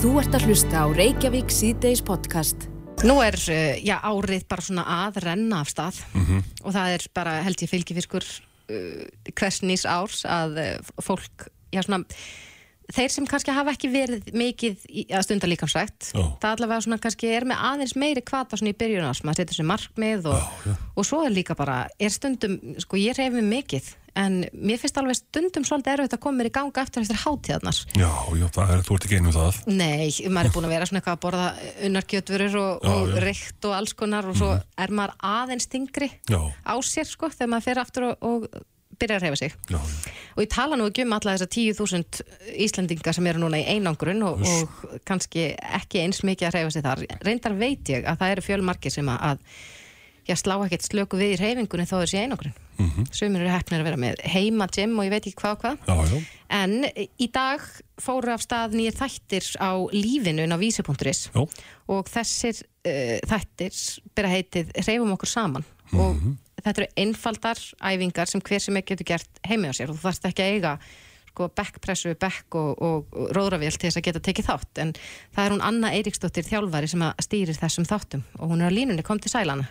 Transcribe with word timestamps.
Þú 0.00 0.14
ert 0.16 0.32
að 0.32 0.44
hlusta 0.48 0.80
á 0.80 0.86
Reykjavík 0.96 1.50
síðdeis 1.52 2.00
podcast. 2.00 2.62
Nú 3.04 3.18
er 3.20 3.36
uh, 3.36 3.74
já, 3.84 3.98
árið 4.00 4.46
bara 4.48 4.64
svona 4.64 4.84
að 5.04 5.18
renna 5.26 5.58
af 5.60 5.68
stað 5.68 5.98
og 6.64 6.72
það 6.72 6.94
er 6.94 7.04
bara 7.12 7.34
held 7.44 7.60
ég 7.60 7.68
fylgifiskur 7.68 8.24
uh, 8.24 9.02
hvers 9.36 9.60
nýs 9.60 9.84
árs 9.84 10.22
að 10.24 10.56
uh, 10.62 10.94
fólk, 11.04 11.50
já 11.68 11.82
svona 11.84 12.06
þeir 12.90 13.12
sem 13.12 13.26
kannski 13.28 13.54
hafa 13.54 13.74
ekki 13.76 13.90
verið 13.92 14.30
mikið 14.36 14.86
í, 14.88 15.04
að 15.12 15.24
stunda 15.26 15.48
líkansrækt 15.50 16.10
Já. 16.10 16.22
það 16.42 16.50
allavega 16.50 16.84
svona 16.86 16.98
kannski 17.02 17.30
er 17.36 17.46
með 17.48 17.62
aðeins 17.70 17.94
meiri 17.98 18.22
kvata 18.26 18.58
svona 18.58 18.72
í 18.72 18.78
byrjun 18.80 19.06
ás, 19.06 19.22
maður 19.24 19.42
setur 19.42 19.58
sér 19.60 19.68
markmið 19.70 20.28
og, 20.32 20.58
já. 20.64 20.74
og 20.96 21.06
svo 21.06 21.20
er 21.26 21.34
líka 21.34 21.56
bara, 21.58 21.82
er 22.00 22.14
stundum 22.14 22.56
sko 22.82 22.98
ég 23.00 23.18
reyfi 23.18 23.36
mig 23.36 23.48
mikið 23.52 23.92
en 24.18 24.40
mér 24.52 24.80
finnst 24.82 24.98
alveg 25.00 25.18
stundum 25.20 25.66
svolítið 25.68 25.92
erfitt 25.94 26.16
að 26.16 26.22
koma 26.24 26.40
mér 26.40 26.50
í 26.50 26.54
ganga 26.56 26.82
eftir 26.82 27.04
eftir 27.04 27.20
hátíðarnar 27.22 27.78
Já, 27.94 28.10
já, 28.40 28.46
það 28.56 28.74
er, 28.74 28.82
þú 28.88 28.96
ert 28.98 29.06
ekki 29.08 29.20
einu 29.20 29.34
það. 29.36 29.60
Nei, 29.70 30.08
maður 30.30 30.50
er 30.50 30.56
búin 30.56 30.68
að 30.68 30.74
vera 30.74 30.88
svona 30.90 31.00
eitthvað 31.02 31.18
að 31.18 31.22
borða 31.26 31.46
unnarkjötvörur 31.90 32.58
og, 32.64 32.90
og 32.90 33.14
reykt 33.26 33.70
og 33.70 33.76
alls 33.78 33.94
konar 33.98 34.30
og 34.30 34.36
svo 34.40 34.50
er 34.58 34.94
maður 34.96 35.16
aðeins 35.30 35.70
þingri 35.70 36.10
Já, 36.30 36.40
á 36.66 36.74
sér 36.82 37.08
sko 37.10 37.30
þegar 37.32 37.54
maður 37.54 37.68
fer 37.70 37.82
aftur 37.84 38.10
og, 38.10 38.26
og 38.26 38.66
byrjar 39.00 39.22
að 39.22 39.24
reyfa 39.30 39.38
sig. 39.40 39.52
já, 39.70 39.78
já. 39.80 40.12
Og 40.36 40.42
ég 40.44 40.50
tala 40.52 40.76
nú 40.76 40.86
ekki 40.90 41.04
um 41.06 41.14
alla 41.16 41.32
þessar 41.34 41.48
10.000 41.54 42.20
Íslendinga 42.66 43.12
sem 43.16 43.26
eru 43.30 43.40
núna 43.40 43.58
í 43.62 43.64
einangrun 43.72 44.20
og, 44.28 44.42
og 44.44 44.96
kannski 45.08 45.46
ekki 45.80 46.02
eins 46.04 46.20
mikið 46.26 46.48
að 46.50 46.56
reyfa 46.58 46.74
sig 46.74 46.84
þar. 46.84 47.02
Reyndar 47.24 47.56
veit 47.56 47.88
ég 47.92 48.04
að 48.08 48.20
það 48.20 48.34
eru 48.34 48.44
fjölmarkir 48.44 48.92
sem 48.94 49.08
að, 49.08 49.24
að 49.30 49.79
já, 50.30 50.36
slá 50.38 50.54
ekkert 50.64 50.86
slöku 50.86 51.18
við 51.20 51.34
í 51.34 51.40
reyfingunni 51.42 51.86
þó 51.90 51.96
þessi 52.04 52.20
einangrun. 52.22 52.54
Mm 52.54 52.80
Mhm. 52.80 52.90
-hmm. 52.96 53.12
Sumir 53.12 53.42
eru 53.42 53.50
hefnir 53.52 53.80
að 53.82 53.84
vera 53.90 53.96
með 54.00 54.20
heima 54.24 54.66
gym 54.72 54.94
og 54.98 55.04
ég 55.04 55.10
veit 55.12 55.26
ekki 55.26 55.36
hvað 55.42 55.52
og 55.52 55.60
hvað. 55.60 55.76
Já, 55.86 56.22
En 56.50 56.84
í 57.20 57.26
dag 57.32 57.60
fóru 58.00 58.32
af 58.32 58.40
stað 58.42 58.72
nýjir 58.74 58.96
þættir 58.96 59.44
á 59.60 59.70
lífinu 59.92 60.42
inn 60.42 60.54
á 60.56 60.58
vísi.is 60.58 61.28
og 61.88 62.08
þessir 62.08 62.62
uh, 62.86 63.18
þættir 63.28 64.00
byrja 64.16 64.30
heitið 64.34 64.72
Reyfum 64.86 65.12
okkur 65.12 65.28
saman 65.28 65.64
og 65.92 66.16
þetta 66.64 66.82
eru 66.82 66.86
einfaldar 66.96 67.58
æfingar 67.82 68.26
sem 68.28 68.40
hver 68.40 68.60
sem 68.60 68.76
ekki 68.76 68.96
getur 68.96 69.04
gert 69.06 69.28
heimi 69.46 69.68
á 69.68 69.72
sér 69.72 69.90
og 69.90 69.96
þú 69.96 70.02
þarfst 70.08 70.24
ekki 70.30 70.42
að 70.42 70.52
eiga 70.54 70.78
sko 71.30 71.48
backpressu, 71.48 72.14
back 72.18 72.54
og, 72.54 72.82
og, 72.82 73.06
og 73.14 73.30
róðravél 73.36 73.70
til 73.78 73.88
þess 73.90 73.96
að 74.00 74.02
geta 74.02 74.20
tekið 74.20 74.46
þátt 74.50 74.78
en 74.82 74.92
það 75.34 75.44
er 75.46 75.50
hún 75.54 75.62
Anna 75.62 75.90
Eiríksdóttir 75.94 76.42
þjálfari 76.48 76.88
sem 76.88 77.02
að 77.02 77.14
stýrir 77.22 77.54
þessum 77.60 77.84
þáttum 77.86 78.22
og 78.38 78.50
hún 78.50 78.60
er 78.62 78.70
á 78.70 78.76
línunni, 78.76 79.02
kom 79.02 79.18
til 79.18 79.30
sælana 79.30 79.68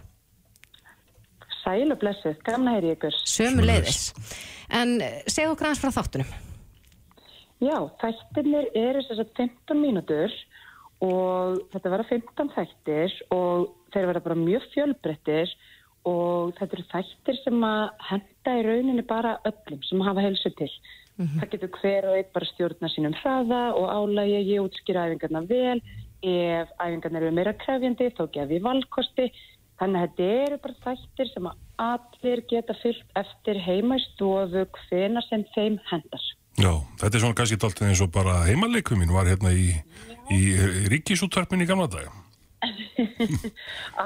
Sæl 1.69 1.93
og 1.93 1.99
blessuð, 2.01 2.37
gamla 2.45 2.77
heyri 2.77 2.95
ykkur. 2.95 3.17
sömu 3.29 3.65
leiðis 3.65 4.13
en 4.73 4.95
eh, 5.05 5.19
segðu 5.29 5.53
okkur 5.53 5.69
aðeins 5.69 5.81
frá 5.83 5.91
þáttunum 5.99 6.31
Já, 7.59 7.75
þættirnir 8.01 8.69
eru 8.79 9.03
þess 9.03 9.21
að 9.21 9.33
15 9.37 9.81
mínútur 9.83 10.33
og 11.03 11.59
þetta 11.73 11.91
verða 11.91 12.07
15 12.09 12.53
þættir 12.55 13.17
og 13.35 13.67
þeir 13.93 14.07
verða 14.09 14.23
bara 14.29 14.39
mjög 14.39 14.65
fjölbrettir 14.73 15.51
og 16.07 16.55
þetta 16.57 16.77
eru 16.77 16.85
þættir 16.93 17.39
sem 17.43 17.65
að 17.67 17.83
henda 18.09 18.55
í 18.55 18.65
rauninni 18.65 19.05
bara 19.07 19.35
öllum 19.47 19.83
sem 19.85 20.03
hafa 20.07 20.23
helsu 20.23 20.51
til. 20.55 20.71
Það 21.19 21.49
getur 21.51 21.71
hver 21.81 22.07
og 22.07 22.15
einn 22.15 22.29
bara 22.31 22.47
stjórna 22.47 22.89
sínum 22.93 23.15
hraða 23.19 23.63
og 23.75 23.89
álægi, 23.91 24.39
ég 24.53 24.63
útskýra 24.63 25.09
æfingarna 25.09 25.41
vel, 25.49 25.81
ef 26.23 26.71
æfingarna 26.79 27.19
eru 27.19 27.33
meira 27.35 27.55
krefjandi 27.59 28.07
þá 28.15 28.23
gef 28.37 28.53
ég 28.55 28.63
valkosti. 28.63 29.27
Þannig 29.79 30.01
að 30.01 30.07
þetta 30.07 30.29
eru 30.43 30.59
bara 30.63 30.77
þættir 30.85 31.31
sem 31.33 31.49
að 31.49 31.59
allir 31.79 32.41
geta 32.51 32.75
fyllt 32.81 33.19
eftir 33.21 33.59
heima 33.63 33.99
í 33.99 34.05
stofu 34.09 34.65
hvena 34.75 35.23
sem 35.29 35.45
þeim 35.55 35.79
hendar. 35.91 36.25
já. 36.59 36.73
Þetta 36.99 37.13
er 37.15 37.23
svona 37.23 37.37
kannski 37.39 37.59
dálítið 37.63 37.87
eins 37.87 38.01
og 38.03 38.11
bara 38.11 38.41
heimaleikum 38.47 38.99
mín 38.99 39.13
var 39.15 39.29
hérna 39.31 39.53
í, 39.55 39.69
í 40.35 40.41
ríkisúttarpin 40.91 41.63
í 41.63 41.69
gamla 41.69 41.87
daga. 41.91 42.11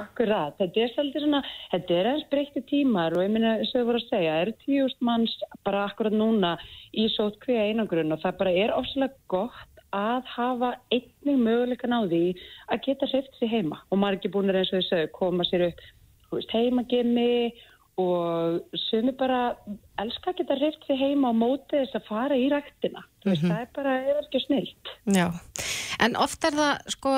Akkurat, 0.03 0.53
þetta 0.59 0.83
er 0.83 0.91
svolítið 0.93 1.25
svona, 1.25 1.41
þetta 1.71 1.95
er 1.97 2.09
eins 2.11 2.25
breytti 2.29 2.61
tímar 2.69 3.15
og 3.17 3.25
ég 3.25 3.31
minna, 3.33 3.55
eins 3.57 3.71
og 3.73 3.81
þau 3.81 3.87
voru 3.89 4.01
að 4.03 4.09
segja, 4.11 4.35
eru 4.43 4.53
tíust 4.61 4.99
manns 5.01 5.33
bara 5.65 5.87
akkurat 5.87 6.13
núna 6.13 6.53
í 6.93 7.07
sót 7.15 7.39
hver 7.41 7.63
einangrun 7.71 8.13
og 8.13 8.21
það 8.21 8.37
bara 8.43 8.53
er 8.61 8.75
ofslega 8.77 9.17
gott 9.33 9.72
að 9.93 10.31
hafa 10.35 10.71
einnig 10.93 11.37
möguleikan 11.41 11.93
á 11.93 12.01
því 12.05 12.23
að 12.73 12.81
geta 12.87 13.09
hreift 13.11 13.37
sér 13.39 13.51
heima 13.51 13.81
og 13.89 14.01
margir 14.01 14.33
búinir 14.33 14.57
eins 14.59 14.73
og 14.73 14.81
þau 14.81 14.89
sögðu, 14.89 15.13
koma 15.19 15.47
sér 15.49 15.67
upp 15.69 15.85
veist, 16.33 16.53
heimagimmi 16.53 17.53
og 18.01 18.77
sumi 18.87 19.13
bara 19.13 19.53
elska 20.01 20.31
að 20.31 20.41
geta 20.41 20.57
hreift 20.57 20.85
sér 20.87 20.97
heima 20.97 21.29
á 21.29 21.33
móti 21.37 21.77
þess 21.77 21.99
að 21.99 22.07
fara 22.09 22.37
í 22.37 22.47
ræktina, 22.49 23.05
þú 23.21 23.33
veist, 23.33 23.47
það 23.47 23.59
er 23.61 23.73
bara 23.77 23.97
er 24.01 24.21
ekki 24.23 24.41
snilt. 24.47 24.93
Já, 25.13 25.27
en 26.01 26.17
oft 26.17 26.47
er 26.49 26.57
það 26.57 26.93
sko 26.95 27.17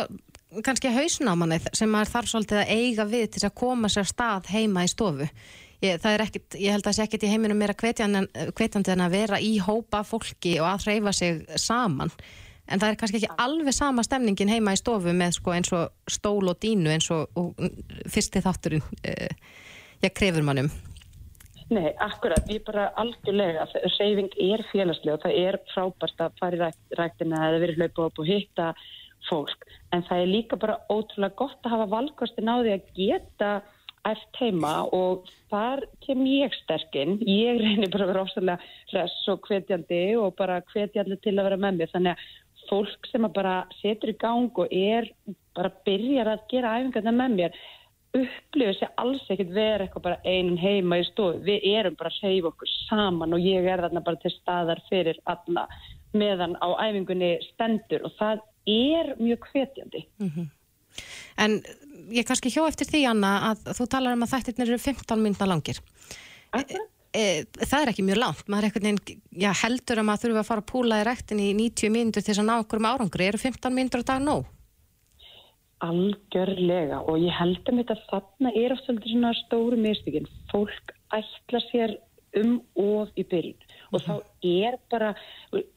kannski 0.66 0.92
hausn 0.94 1.32
á 1.32 1.34
manni 1.36 1.60
sem 1.72 1.92
maður 1.92 2.12
þarf 2.14 2.32
svolítið 2.32 2.62
að 2.62 2.74
eiga 2.76 3.06
við 3.08 3.26
til 3.28 3.40
þess 3.40 3.50
að 3.50 3.60
koma 3.62 3.92
sér 3.92 4.10
stað 4.10 4.52
heima 4.52 4.84
í 4.86 4.92
stofu. 4.92 5.30
Ég, 5.84 6.00
er 6.08 6.24
ekkit, 6.24 6.56
ég 6.60 6.72
held 6.72 6.86
að 6.86 6.90
það 6.90 6.98
sé 6.98 7.06
ekkit 7.06 7.26
í 7.28 7.30
heiminum 7.30 7.60
meira 7.60 7.76
hvetjandi 7.76 8.94
en 8.94 9.04
að 9.06 9.16
vera 9.16 9.40
í 9.44 9.58
hópa 9.62 10.02
fólki 10.08 10.56
og 10.62 10.70
að 10.70 10.88
hreyfa 10.88 11.14
sig 11.14 11.42
saman. 11.62 12.14
En 12.66 12.82
það 12.82 12.90
er 12.90 12.98
kannski 13.02 13.20
ekki 13.22 13.38
alveg 13.42 13.76
sama 13.78 14.04
stemningin 14.06 14.50
heima 14.50 14.74
í 14.74 14.80
stofu 14.80 15.14
með 15.14 15.38
sko 15.38 15.54
eins 15.54 15.72
og 15.76 16.12
stól 16.12 16.50
og 16.50 16.58
dínu 16.64 16.90
eins 16.96 17.12
og, 17.14 17.30
og 17.38 17.54
fyrsti 18.10 18.42
þátturinn 18.42 18.82
uh, 18.82 19.56
já, 20.02 20.10
krefur 20.10 20.46
mannum. 20.46 20.72
Nei, 21.74 21.90
akkurat, 21.98 22.46
ég 22.54 22.62
bara 22.66 22.92
algjörlega, 23.02 23.66
reyfing 23.98 24.34
er 24.38 24.62
félagslega 24.70 25.16
og 25.18 25.24
það 25.24 25.38
er 25.42 25.56
frábært 25.72 26.20
að 26.22 26.36
fara 26.42 26.58
í 26.58 26.60
rækt, 26.62 26.84
ræktina 27.00 27.40
eða 27.48 27.62
verið 27.64 27.80
hlaupa 27.82 28.06
upp 28.06 28.22
og 28.22 28.30
hitta 28.30 28.68
fólk, 29.26 29.66
en 29.90 30.04
það 30.06 30.22
er 30.22 30.30
líka 30.30 30.60
bara 30.62 30.76
ótrúlega 30.94 31.34
gott 31.40 31.66
að 31.66 31.74
hafa 31.74 31.88
valkostin 31.96 32.52
á 32.54 32.62
því 32.62 32.76
að 32.76 32.92
geta 33.00 33.50
eftir 34.06 34.52
heima 34.52 34.76
og 34.94 35.26
þar 35.50 35.82
kem 36.06 36.22
ég 36.30 36.54
sterkinn, 36.62 37.18
ég 37.26 37.58
reynir 37.58 37.90
bara 37.90 38.06
að 38.06 38.12
vera 38.14 38.26
ofsalega 38.28 38.74
hress 38.92 39.26
og 39.34 39.50
hvetjandi 39.50 40.02
og 40.22 40.36
bara 40.38 40.62
hvetjandi 40.70 41.18
til 41.24 41.34
að 41.34 41.48
vera 41.50 41.62
með 41.66 41.80
mér, 41.82 41.94
þannig 41.96 42.14
að 42.14 42.28
fólk 42.70 43.10
sem 43.12 43.26
að 43.28 43.36
bara 43.38 43.56
setur 43.82 44.12
í 44.12 44.20
gang 44.22 44.62
og 44.62 44.72
er 44.74 45.10
bara 45.56 45.72
byrjar 45.88 46.32
að 46.34 46.46
gera 46.52 46.76
æfingarna 46.80 47.14
með 47.16 47.36
mér, 47.40 47.60
upplifir 48.16 48.78
sér 48.80 48.92
alls 49.02 49.24
ekkert 49.32 49.54
vera 49.56 49.86
eitthvað 49.86 50.06
bara 50.08 50.22
einun 50.24 50.60
heima 50.60 51.00
í 51.02 51.06
stofu. 51.10 51.42
Við 51.46 51.68
erum 51.76 51.98
bara 52.00 52.12
að 52.14 52.20
hreyfa 52.22 52.52
okkur 52.52 52.74
saman 52.88 53.36
og 53.36 53.44
ég 53.44 53.68
er 53.68 53.84
þarna 53.86 54.04
bara 54.06 54.22
til 54.24 54.34
staðar 54.38 54.82
fyrir 54.90 55.20
alla 55.32 55.68
meðan 56.16 56.56
á 56.64 56.68
æfingunni 56.80 57.36
stendur 57.52 58.08
og 58.08 58.16
það 58.20 58.44
er 58.72 59.14
mjög 59.20 59.50
hvetjandi. 59.52 60.06
En 61.44 61.60
ég 62.16 62.28
kannski 62.28 62.52
hjó 62.54 62.64
eftir 62.70 62.88
því, 62.88 63.04
Anna, 63.12 63.36
að 63.52 63.72
þú 63.76 63.88
talar 63.92 64.16
um 64.16 64.24
að 64.24 64.36
þættirnir 64.38 64.72
eru 64.72 64.84
15 64.86 65.24
minna 65.26 65.50
langir. 65.50 65.82
Akkurat. 66.56 66.92
E, 67.16 67.46
það 67.62 67.82
er 67.82 67.92
ekki 67.92 68.06
mjög 68.06 68.20
langt. 68.20 68.48
Maður 68.52 68.66
er 68.66 68.70
einhvern 68.70 68.88
veginn, 68.90 69.22
já, 69.46 69.52
heldur 69.62 70.02
að 70.02 70.08
maður 70.10 70.24
þurfa 70.26 70.42
að 70.42 70.50
fara 70.50 70.64
að 70.64 70.72
púla 70.72 71.00
í 71.00 71.06
rektin 71.08 71.44
í 71.44 71.48
90 71.56 71.94
mínútur 71.96 72.26
til 72.26 72.34
þess 72.34 72.44
að 72.44 72.50
ná 72.50 72.56
okkur 72.58 72.82
um 72.82 72.90
árangri. 72.90 73.30
Eru 73.30 73.42
15 73.42 73.78
mínútur 73.78 74.04
á 74.04 74.10
dag 74.12 74.26
nóg? 74.26 74.50
Algjörlega 75.86 77.02
og 77.04 77.22
ég 77.22 77.36
held 77.36 77.70
að 77.70 77.80
þetta 77.82 77.98
þarna 78.10 78.52
er 78.60 78.76
oft 78.76 78.88
svolítið 78.88 79.16
svona 79.16 79.34
stóru 79.44 79.80
mistökin. 79.80 80.28
Fólk 80.52 80.96
ætla 81.16 81.62
sér 81.70 81.96
um 82.40 82.60
of 82.76 83.16
í 83.16 83.24
byrjun 83.24 83.64
og 83.96 84.04
þá 84.04 84.14
er 84.44 84.78
bara, 84.92 85.14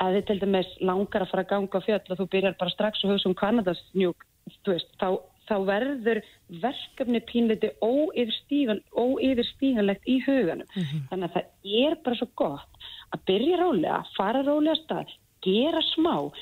að 0.02 0.16
þið 0.16 0.24
til 0.28 0.38
dæmis 0.42 0.70
langar 0.82 1.22
að 1.22 1.32
fara 1.32 1.44
að 1.44 1.50
ganga 1.52 1.78
á 1.78 1.86
fjöll 1.86 2.00
og 2.00 2.20
þú 2.20 2.26
byrjar 2.32 2.56
bara 2.58 2.74
strax 2.74 3.04
að 3.04 3.12
hugsa 3.12 3.28
um 3.30 3.36
Kanadasnjúk, 3.38 4.24
þú 4.64 4.74
veist, 4.74 4.90
þá, 4.98 5.08
þá 5.48 5.56
verður 5.68 6.18
verkefni 6.62 7.20
pínleiti 7.28 7.68
óyfirstíganlegt 7.82 10.04
í 10.08 10.16
huganum. 10.26 10.68
Þannig 11.10 11.26
að 11.28 11.34
það 11.36 11.44
er 11.84 11.92
bara 12.04 12.18
svo 12.20 12.28
gott 12.36 12.72
að 13.14 13.20
byrja 13.30 13.56
rólega, 13.62 13.98
fara 14.16 14.40
rólega 14.44 14.74
af 14.76 14.82
stað, 14.84 15.08
gera 15.44 15.82
smá 15.94 16.16
og 16.18 16.32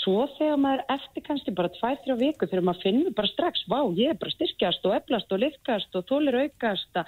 svo 0.00 0.20
þegar 0.38 0.58
maður 0.62 0.82
eftir 0.96 1.22
kannski 1.26 1.50
bara 1.54 1.74
2-3 1.76 2.16
viku 2.18 2.44
þegar 2.48 2.64
maður 2.64 2.82
finnur 2.82 3.16
bara 3.16 3.32
strax, 3.32 3.54
vá, 3.68 3.80
ég 3.94 4.08
er 4.10 4.20
bara 4.20 4.34
styrkjast 4.34 4.86
og 4.88 4.96
eflast 4.96 5.32
og 5.32 5.42
liðkast 5.42 5.90
og 5.98 6.08
þólir 6.08 6.40
aukast 6.46 6.92
að 6.96 7.06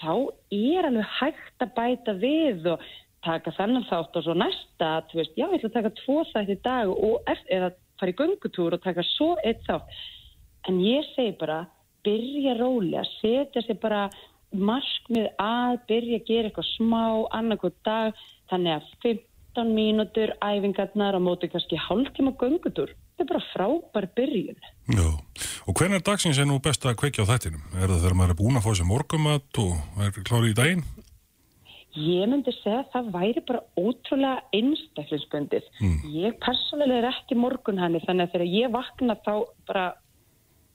þá 0.00 0.12
er 0.52 0.82
alveg 0.90 1.08
hægt 1.18 1.58
að 1.64 1.74
bæta 1.76 2.12
við 2.20 2.58
og 2.74 2.80
taka 3.26 3.50
þennan 3.56 3.88
þátt 3.88 4.18
og 4.18 4.24
svo 4.24 4.34
næsta, 4.38 4.88
þú 5.10 5.14
veist, 5.20 5.34
já, 5.34 5.46
ég 5.46 5.54
ætla 5.58 5.70
að 5.72 5.78
taka 5.80 5.96
tvo 6.02 6.18
þætt 6.30 6.50
í 6.52 6.58
dag 6.62 6.86
og 6.92 7.14
eftir, 7.32 7.52
eða 7.56 7.68
fara 8.00 8.12
í 8.12 8.18
göngutúr 8.20 8.76
og 8.76 8.84
taka 8.84 9.02
svo 9.16 9.30
eitt 9.42 9.62
þátt. 9.66 9.86
En 10.66 10.80
ég 10.82 11.06
segi 11.14 11.34
bara, 11.38 11.60
byrja 12.06 12.56
rólega, 12.58 13.04
setja 13.20 13.62
sér 13.62 13.78
bara 13.82 14.06
markmið 14.56 15.28
að 15.42 15.78
byrja 15.90 16.20
að 16.20 16.28
gera 16.30 16.50
eitthvað 16.50 16.68
smá, 16.74 17.02
annarkoð 17.38 17.74
dag, 17.86 18.20
þannig 18.50 18.76
að 18.76 18.90
15 19.04 19.72
mínútur 19.76 20.32
æfingarnar 20.42 21.18
á 21.18 21.20
móti 21.22 21.50
kannski 21.52 21.78
hálftíma 21.80 22.34
göngutúr, 22.40 22.94
þetta 23.16 23.24
er 23.24 23.30
bara 23.32 23.46
frábær 23.52 24.08
byrjun. 24.18 24.60
Já. 24.94 25.08
Og 25.66 25.74
hvernig 25.74 26.00
er 26.00 26.06
dagsins 26.06 26.38
er 26.38 26.46
nú 26.46 26.60
best 26.62 26.86
að 26.86 26.98
kveikja 27.00 27.26
á 27.26 27.30
þættinum? 27.32 27.64
Er 27.74 27.90
það 27.90 28.02
þegar 28.04 28.18
maður 28.20 28.34
er 28.34 28.40
búin 28.40 28.60
að 28.60 28.66
fá 28.66 28.72
sér 28.78 28.90
morgumat 28.90 29.60
og 29.62 30.02
er 30.06 30.22
klári 30.22 30.52
í 30.52 30.56
daginn? 30.56 30.86
Ég 31.96 32.28
myndi 32.28 32.52
segja 32.58 32.82
að 32.82 32.90
það 32.92 33.06
væri 33.14 33.42
bara 33.48 33.62
ótrúlega 33.80 34.42
einstaklingsbundið. 34.58 35.68
Ég 36.12 36.34
persónulega 36.44 36.98
er 37.00 37.08
ekki 37.08 37.38
morgun 37.40 37.80
henni 37.80 38.02
þannig 38.04 38.26
að 38.26 38.34
þegar 38.34 38.52
ég 38.52 38.74
vakna 38.74 39.16
þá 39.24 39.32
bara 39.70 39.86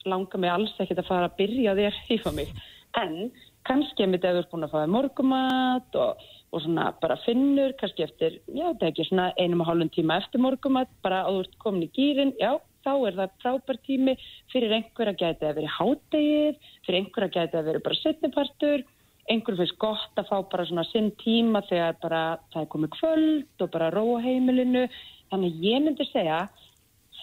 langar 0.08 0.40
mig 0.42 0.52
alls 0.52 0.74
ekkert 0.80 1.02
að 1.02 1.10
fara 1.10 1.30
að 1.30 1.38
byrja 1.40 1.74
að 1.74 1.82
hýfa 2.10 2.34
mig. 2.36 2.52
En 3.00 3.32
kannski 3.68 4.04
ef 4.04 4.14
þú 4.20 4.30
ert 4.40 4.50
búin 4.50 4.66
að 4.66 4.74
fáið 4.74 4.92
morgumat 4.92 5.98
og, 6.02 6.24
og 6.52 6.64
svona 6.64 6.88
bara 7.02 7.18
finnur, 7.24 7.74
kannski 7.80 8.04
eftir, 8.06 8.40
já 8.50 8.66
þetta 8.66 8.86
er 8.86 8.90
ekki 8.90 9.08
svona 9.08 9.28
einum 9.38 9.62
og 9.62 9.70
hálfum 9.70 9.92
tíma 9.94 10.18
eftir 10.22 10.42
morgumat, 10.42 10.90
bara 11.04 11.22
að 11.28 11.44
ert 11.44 11.58
komin 11.62 11.86
í 11.86 11.92
gýrin, 11.94 12.34
já 12.40 12.56
þá 12.82 12.92
er 13.06 13.18
það 13.20 13.36
frábær 13.44 13.78
tími 13.86 14.16
fyrir 14.52 14.74
einhver 14.74 15.12
að 15.12 15.20
gæti 15.22 15.46
að 15.46 15.60
vera 15.60 15.76
hádegið, 15.76 16.58
fyrir 16.86 16.98
einhver 16.98 17.28
að 17.28 17.36
gæti 17.36 17.58
að 17.58 17.70
vera 17.70 17.84
bara 17.84 18.00
setnipartur, 18.00 18.84
einhver 19.30 19.58
finnst 19.60 19.78
gott 19.82 20.18
að 20.18 20.28
fá 20.32 20.36
bara 20.50 20.66
svona 20.66 20.86
sinn 20.90 21.12
tíma 21.22 21.62
þegar 21.68 22.00
bara 22.02 22.22
það 22.52 22.64
er 22.64 22.72
komið 22.74 22.94
kvöld 22.96 23.64
og 23.64 23.72
bara 23.76 23.92
róa 23.94 24.18
heimilinu, 24.24 24.88
þannig 25.30 25.62
ég 25.62 25.86
myndi 25.86 26.08
segja 26.10 26.42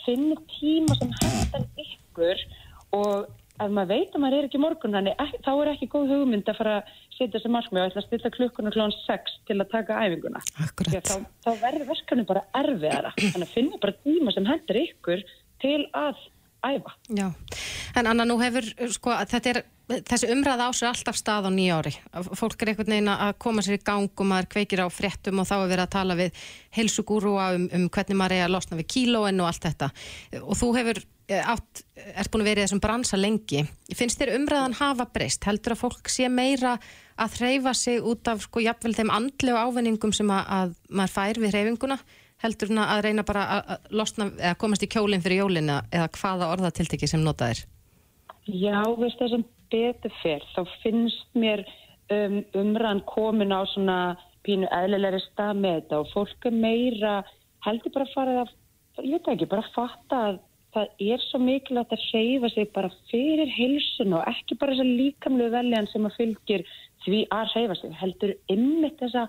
finn 0.05 0.31
tíma 0.55 0.95
sem 0.95 1.11
hendan 1.19 1.67
ykkur 1.83 2.47
og 2.95 3.29
ef 3.59 3.71
maður 3.75 3.91
veit 3.91 4.15
að 4.15 4.23
maður 4.23 4.37
er 4.37 4.47
ekki 4.47 4.61
morgun 4.61 4.97
þá 5.43 5.51
er 5.51 5.71
ekki 5.73 5.89
góð 5.91 6.13
hugmynd 6.13 6.49
að 6.49 6.59
fara 6.61 6.75
að 6.79 6.91
setja 7.19 7.35
þessi 7.35 7.51
markmið 7.51 7.81
og 7.81 7.89
ætla 7.89 8.01
að 8.01 8.07
stilla 8.07 8.31
klukkuna 8.35 8.73
klón 8.73 8.93
6 8.95 9.37
til 9.49 9.57
að 9.59 9.71
taka 9.73 9.99
æfinguna. 10.05 10.41
Þá, 10.55 11.15
þá 11.43 11.49
verður 11.59 11.89
verkefni 11.89 12.27
bara 12.29 12.45
erfiðara. 12.55 13.11
Þannig 13.19 13.47
að 13.47 13.55
finna 13.55 13.81
bara 13.83 13.97
tíma 14.05 14.35
sem 14.35 14.47
hendur 14.47 14.79
ykkur 14.85 15.25
til 15.63 15.81
að 15.97 16.23
æfa. 16.63 16.95
Já, 17.15 17.27
en 17.99 18.09
Anna, 18.13 18.25
nú 18.27 18.39
hefur, 18.39 18.65
sko, 18.95 19.13
er, 19.15 19.61
þessi 20.07 20.31
umræða 20.31 20.69
á 20.69 20.71
sér 20.75 20.89
alltaf 20.93 21.19
stað 21.19 21.47
á 21.47 21.51
nýja 21.51 21.79
ári. 21.79 21.93
Fólk 22.39 22.63
er 22.63 22.73
einhvern 22.73 22.95
veginn 22.95 23.13
að 23.13 23.35
koma 23.43 23.63
sér 23.65 23.79
í 23.79 23.83
gang 23.83 24.11
og 24.11 24.31
maður 24.31 24.51
kveikir 24.55 24.83
á 24.83 24.87
fréttum 24.91 25.43
og 25.43 25.47
þá 25.49 25.55
er 25.59 25.71
verið 25.73 25.85
að 25.85 25.95
tala 25.95 26.19
við 26.19 26.43
heilsugúrúa 26.79 27.53
um, 27.57 27.69
um 27.75 27.87
hvernig 27.91 28.19
maður 28.19 28.39
er 28.39 28.47
að 28.47 28.55
losna 28.55 28.79
við 28.79 28.91
kílóin 28.95 29.43
og 29.43 29.51
allt 29.51 29.69
þetta. 29.69 29.91
Og 30.43 30.59
þú 30.59 30.75
hefur 30.79 31.03
átt, 31.29 31.83
ert 31.95 32.31
búin 32.33 32.41
að 32.45 32.49
vera 32.49 32.61
í 32.61 32.65
þessum 32.65 32.81
bransa 32.83 33.19
lengi. 33.19 33.65
Finnst 33.95 34.21
þér 34.21 34.35
umræðan 34.39 34.79
hafa 34.79 35.05
breyst? 35.13 35.45
Heldur 35.45 35.75
að 35.75 35.83
fólk 35.83 36.09
sé 36.09 36.29
meira 36.31 36.77
að 37.19 37.35
hreyfa 37.41 37.75
sig 37.77 38.01
út 38.01 38.31
af, 38.31 38.41
sko, 38.47 38.63
jafnvel 38.63 38.95
þeim 38.97 39.13
andlegu 39.13 39.59
ávinningum 39.59 40.15
sem 40.15 40.31
að, 40.33 40.49
að 40.57 40.73
maður 40.89 41.15
fær 41.17 41.41
við 41.43 41.55
hreyfinguna? 41.57 41.99
heldur 42.43 42.71
hún 42.71 42.81
að 42.83 43.03
reyna 43.07 43.25
bara 43.27 43.45
að 43.57 43.89
losna 43.99 44.29
eða 44.37 44.57
komast 44.61 44.83
í 44.85 44.89
kjólinn 44.91 45.23
fyrir 45.23 45.43
jólina 45.43 45.81
eða 45.91 46.07
hvaða 46.15 46.51
orðatilteki 46.55 47.09
sem 47.11 47.23
notaðir? 47.23 47.65
Já, 48.47 48.79
veist 48.97 49.19
það 49.19 49.33
sem 49.33 49.45
betur 49.69 50.15
fyrr 50.21 50.45
þá 50.55 50.61
finnst 50.83 51.27
mér 51.37 51.65
um, 52.13 52.39
umræðan 52.57 53.03
komin 53.09 53.53
á 53.53 53.61
svona 53.73 53.99
pínu 54.47 54.69
eðlilegri 54.73 55.19
stað 55.27 55.59
með 55.59 55.81
þetta 55.81 55.99
og 55.99 56.13
fólk 56.13 56.47
er 56.47 56.55
meira 56.55 57.15
heldur 57.65 57.93
bara 57.95 58.07
að 58.07 58.15
fara 58.15 58.37
að, 58.45 58.53
ég 59.03 59.17
veit 59.17 59.31
ekki, 59.33 59.49
bara 59.51 59.65
að 59.65 59.73
fatta 59.75 60.21
að 60.29 60.39
það 60.75 61.03
er 61.13 61.21
svo 61.25 61.39
mikilvægt 61.41 61.93
að 61.95 62.07
reyfa 62.13 62.49
sig 62.53 62.71
bara 62.75 62.91
fyrir 63.11 63.49
hilsun 63.55 64.15
og 64.17 64.27
ekki 64.29 64.57
bara 64.59 64.75
þessa 64.75 64.97
líkamlu 65.01 65.49
veljan 65.53 65.89
sem 65.89 66.05
að 66.05 66.17
fylgir 66.17 66.65
því 67.05 67.21
að 67.33 67.53
reyfa 67.55 67.77
sig, 67.79 67.93
heldur 68.01 68.35
ymmit 68.53 68.99
þessa 69.01 69.27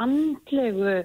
andlegu 0.00 1.00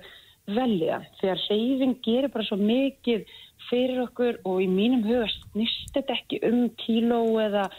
velja 0.54 1.00
að 1.24 1.48
reyfing 1.50 1.98
gerir 2.04 2.32
bara 2.32 2.46
svo 2.48 2.60
mikið 2.60 3.26
fyrir 3.70 4.04
okkur 4.04 4.40
og 4.48 4.62
í 4.64 4.68
mínum 4.68 5.04
huga 5.08 5.28
snýst 5.32 5.92
þetta 5.96 6.18
ekki 6.18 6.40
um 6.48 6.66
kíló 6.84 7.24
eða 7.44 7.70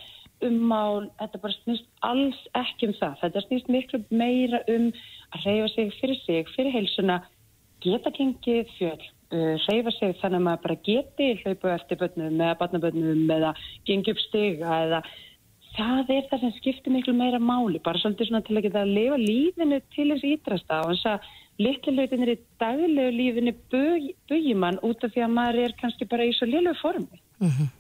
ummál, 0.45 1.09
þetta 1.21 1.41
bara 1.41 1.57
snýst 1.63 1.87
alls 2.05 2.41
ekki 2.59 2.89
um 2.91 2.97
það. 2.99 3.15
Þetta 3.23 3.43
snýst 3.47 3.71
miklu 3.73 4.01
meira 4.11 4.61
um 4.73 4.91
að 5.35 5.47
reyfa 5.47 5.69
sig 5.75 5.95
fyrir 6.01 6.21
sig, 6.25 6.51
fyrir 6.57 6.75
heilsuna, 6.75 7.21
geta 7.85 8.13
gengið 8.17 8.73
fjöld, 8.79 9.05
uh, 9.35 9.55
reyfa 9.69 9.93
sig 9.99 10.17
þannig 10.23 10.41
að 10.41 10.47
maður 10.49 10.65
bara 10.65 10.81
geti 10.89 11.29
hlaupu 11.43 11.71
eftir 11.75 12.01
börnum 12.01 12.41
eða 12.41 12.59
barnabörnum 12.63 13.31
eða 13.37 13.55
gengi 13.89 14.15
upp 14.15 14.25
stiga 14.25 14.81
eða 14.87 15.05
það 15.75 16.13
er 16.15 16.27
það 16.31 16.45
sem 16.45 16.53
skiptir 16.59 16.95
miklu 16.95 17.15
meira 17.19 17.41
máli, 17.43 17.81
bara 17.83 17.99
svolítið 17.99 18.31
svona 18.31 18.45
til 18.47 18.59
að 18.59 18.67
geta 18.69 18.85
að 18.85 18.95
lifa 18.99 19.21
lífinu 19.21 19.81
til 19.95 20.11
þess 20.13 20.29
ídrasta 20.31 20.83
og 20.85 20.93
þess 20.93 21.09
að 21.13 21.33
litluleitinir 21.65 22.35
í 22.35 22.37
daglegu 22.63 23.15
lífinu 23.15 23.55
bugir 23.71 24.59
mann 24.59 24.81
út 24.87 25.07
af 25.07 25.15
því 25.15 25.25
að 25.27 25.35
maður 25.39 25.63
er 25.65 25.79
kannski 25.81 26.09
bara 26.11 26.27
í 26.27 26.35
svo 26.35 26.49
liðlegu 26.51 26.79
formi. 26.81 27.21
Mm 27.43 27.51
-hmm. 27.51 27.73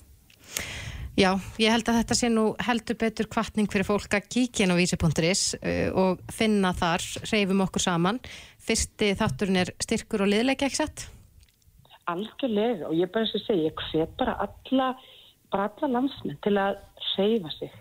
Já, 1.14 1.28
ég 1.62 1.70
held 1.70 1.86
að 1.86 2.00
þetta 2.00 2.14
sé 2.18 2.28
nú 2.32 2.44
heldur 2.66 2.96
betur 2.98 3.28
kvartning 3.30 3.68
fyrir 3.70 3.86
fólk 3.86 4.16
að 4.16 4.24
kíkja 4.34 4.64
inn 4.64 4.74
á 4.74 4.80
vísi.is 4.80 5.42
uh, 5.60 5.90
og 5.94 6.24
finna 6.34 6.72
þar, 6.74 7.04
reyfum 7.30 7.62
okkur 7.62 7.84
saman. 7.84 8.18
Fyrsti 8.58 9.12
þátturinn 9.20 9.60
er 9.62 9.70
styrkur 9.78 10.24
og 10.24 10.32
liðleika, 10.32 10.66
ekki 10.66 10.80
sett? 10.80 11.04
Algjörlega 12.10 12.90
og 12.90 12.98
ég 12.98 13.12
bara 13.14 13.30
svo 13.30 13.38
segja, 13.44 13.70
ég 13.70 13.84
hvet 13.92 14.18
bara 14.18 14.34
alla, 14.42 14.90
bara 15.54 15.68
alla 15.70 15.92
landsmenn 16.00 16.42
til 16.42 16.56
að 16.58 16.82
reyfa 17.14 17.54
sig, 17.60 17.78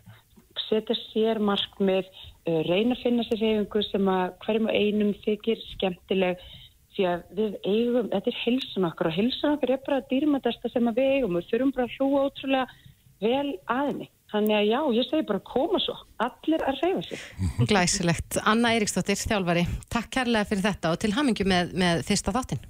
setja 0.67 0.99
sér 1.07 1.41
markmið, 1.41 2.13
uh, 2.45 2.61
reyna 2.69 2.93
að 2.93 3.03
finna 3.07 3.25
sér 3.31 3.41
reyfingu 3.41 3.85
sem 3.89 4.13
að 4.13 4.37
hverjum 4.45 4.69
og 4.69 4.77
einum 4.77 5.13
þykir 5.25 5.67
skemmtileg 5.71 6.47
því 6.93 7.09
að 7.09 7.27
við 7.33 7.53
eigum, 7.65 8.13
þetta 8.13 8.29
er 8.29 8.41
hilsun 8.45 8.91
okkur 8.93 9.09
og 9.09 9.17
hilsun 9.17 9.55
okkur 9.55 9.73
er 9.73 9.85
bara 9.89 10.03
dýrmætasta 10.11 10.69
sem 10.69 10.85
að 10.85 10.99
við 11.01 11.13
eigum 11.17 11.39
við 11.39 11.47
þurfum 11.49 11.71
bara 11.73 11.89
að 11.89 11.95
hlúa 11.97 12.27
ótrúlega 12.29 12.91
vel 13.23 13.55
aðinni. 13.71 14.09
Þannig 14.33 14.55
að 14.57 14.65
já, 14.65 14.79
ég 14.97 15.07
segi 15.11 15.25
bara 15.29 15.41
koma 15.45 15.79
svo, 15.83 15.93
allir 16.25 16.63
að 16.65 16.79
reyfa 16.81 17.03
sig. 17.05 17.25
Glæsilegt. 17.69 18.39
Anna 18.49 18.71
Eiríksdóttir, 18.73 19.19
þjálfari, 19.21 19.67
takk 19.93 20.09
kærlega 20.15 20.49
fyrir 20.49 20.65
þetta 20.65 20.95
og 20.95 21.03
til 21.03 21.13
hamingju 21.13 21.45
með, 21.49 21.75
með 21.77 22.01
fyrsta 22.07 22.33
þáttin. 22.33 22.65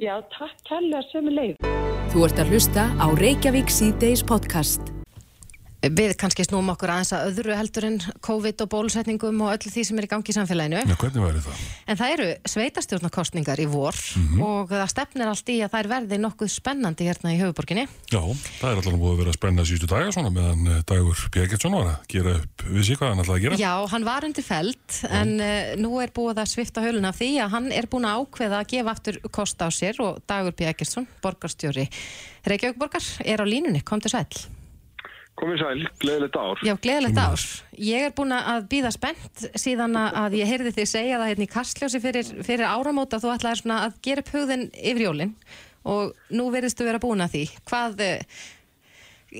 Já, 0.00 0.16
takk 0.32 0.64
kærlega 0.70 1.04
sem 1.12 1.28
er 1.28 1.38
leið. 1.38 1.70
Þú 2.14 2.26
ert 2.28 2.42
að 2.42 2.56
hlusta 2.56 2.88
á 2.96 3.06
Reykjavík 3.20 3.70
C-Days 3.72 4.24
podcast. 4.24 4.91
Við 5.82 6.12
kannski 6.14 6.44
snúum 6.46 6.68
okkur 6.70 6.92
aðeins 6.94 7.10
að 7.16 7.24
öðru 7.32 7.54
heldur 7.58 7.84
en 7.88 7.96
COVID 8.22 8.62
og 8.62 8.68
bólusetningum 8.70 9.40
og 9.42 9.56
öllu 9.56 9.70
því 9.72 9.82
sem 9.88 9.98
er 9.98 10.06
í 10.06 10.10
gangi 10.12 10.30
í 10.30 10.36
samfélaginu. 10.36 10.82
Já, 10.86 10.94
hvernig 11.00 11.24
væri 11.24 11.42
það? 11.42 11.64
En 11.90 11.98
það 11.98 12.12
eru 12.14 12.28
sveitarstjórnarkostningar 12.52 13.62
í 13.62 13.66
vor 13.72 13.98
mm 13.98 14.28
-hmm. 14.28 14.44
og 14.46 14.70
það 14.70 14.92
stefnir 14.92 15.32
allt 15.32 15.50
í 15.50 15.56
að 15.58 15.72
það 15.72 15.80
er 15.80 15.90
verði 15.90 16.18
nokkuð 16.22 16.52
spennandi 16.54 17.08
hérna 17.08 17.34
í 17.34 17.40
höfuborginni. 17.40 17.86
Já, 18.14 18.22
það 18.60 18.70
er 18.70 18.76
alltaf 18.76 18.94
búið 19.02 19.12
að 19.12 19.20
vera 19.24 19.34
spennað 19.34 19.68
sístu 19.72 19.90
daga 19.90 20.12
svona 20.14 20.30
meðan 20.30 20.66
eh, 20.70 20.82
Dagur 20.86 21.18
Björgetsson 21.34 21.74
var 21.74 21.90
að 21.90 22.06
gera 22.14 22.36
upp 22.38 22.66
við 22.70 22.86
sig 22.86 22.96
hvað 22.96 23.08
hann 23.10 23.18
alltaf 23.18 23.36
að 23.36 23.42
gera. 23.42 23.58
Já, 23.58 23.74
hann 23.90 24.04
var 24.06 24.24
undir 24.24 24.46
feld 24.46 25.02
en 25.10 25.34
uh, 25.40 25.74
nú 25.82 25.98
er 25.98 26.14
búið 26.14 26.38
að 26.38 26.52
svifta 26.54 26.80
höluna 26.80 27.10
af 27.10 27.18
því 27.18 27.30
að 27.42 27.52
hann 27.58 27.72
er 27.72 27.90
búin 27.90 28.06
að 28.06 28.22
ákveða 28.22 28.62
að 28.62 28.70
gefa 28.70 28.94
aftur 28.94 29.18
kost 29.34 29.58
á 29.58 29.66
sér 29.74 29.98
og 29.98 30.22
Dagur 30.30 30.54
Björgetsson, 30.54 31.08
borgarstjóri 31.22 31.88
Reykjavík 32.42 32.78
borgar, 32.78 33.04
er 33.22 33.38
á 33.38 33.46
línunni, 33.46 33.84
kom 33.86 34.00
til 34.02 34.10
sæl. 34.10 34.26
Komið 35.40 35.62
sæl, 35.62 35.84
gleðilegt 36.02 36.36
ár. 36.36 36.60
Já, 36.60 36.74
gleðilegt 36.84 37.18
ár. 37.18 37.44
Ég 37.80 38.06
er 38.06 38.12
búin 38.16 38.34
að 38.36 38.66
býða 38.70 38.90
spennt 38.92 39.44
síðan 39.58 39.96
að 39.96 40.36
ég 40.42 40.50
heyrði 40.50 40.74
þig 40.76 40.90
segja 40.90 41.20
það 41.22 41.30
hérna 41.30 41.46
í 41.46 41.52
Kastljósi 41.54 42.00
fyrir, 42.04 42.32
fyrir 42.44 42.68
áramóta 42.68 43.20
þú 43.22 43.32
ætlaði 43.32 43.62
svona 43.62 43.78
að 43.86 43.96
gera 44.04 44.22
upp 44.22 44.32
hugðin 44.36 44.66
yfir 44.76 45.06
jólinn 45.06 45.32
og 45.88 46.12
nú 46.36 46.50
verðistu 46.52 46.84
vera 46.86 47.00
búin 47.02 47.24
að 47.24 47.38
því. 47.38 47.42
Hvað, 47.70 48.04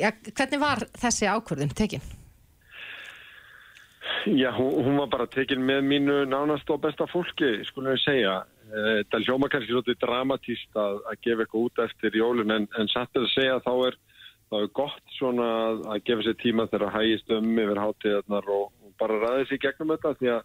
ja, 0.00 0.14
hvernig 0.32 0.62
var 0.62 0.82
þessi 1.02 1.28
ákvörðun 1.28 1.76
tekinn? 1.76 2.08
Já, 4.26 4.48
hún, 4.56 4.72
hún 4.86 4.96
var 5.02 5.10
bara 5.12 5.28
tekinn 5.30 5.64
með 5.66 5.84
mínu 5.90 6.16
nánast 6.30 6.70
og 6.72 6.80
besta 6.82 7.04
fólki, 7.10 7.58
skulum 7.68 7.92
við 7.92 8.02
segja. 8.06 8.38
Þetta 8.72 9.20
hljóma 9.26 9.50
kannski 9.52 9.74
svolítið 9.74 10.00
dramatíst 10.00 10.78
að, 10.80 11.02
að 11.10 11.20
gefa 11.26 11.44
eitthvað 11.44 11.68
út 11.68 11.84
eftir 11.84 12.16
jólinn 12.16 12.54
en, 12.54 12.68
en 12.80 12.88
satt 12.88 13.20
að 13.20 13.28
segja 13.34 13.60
þá 13.66 13.72
er 13.90 13.98
það 14.52 14.66
er 14.66 14.74
gott 14.76 15.16
svona 15.16 15.48
að 15.94 16.04
gefa 16.08 16.26
sér 16.26 16.38
tíma 16.42 16.68
þegar 16.68 16.86
að 16.88 16.96
hægist 16.98 17.32
um 17.32 17.50
yfir 17.64 17.80
hátíðarnar 17.80 18.52
og, 18.52 18.70
bara 19.00 19.18
ræði 19.18 19.46
sér 19.48 19.60
gegnum 19.62 19.90
þetta 19.94 20.12
því 20.20 20.28
að 20.34 20.42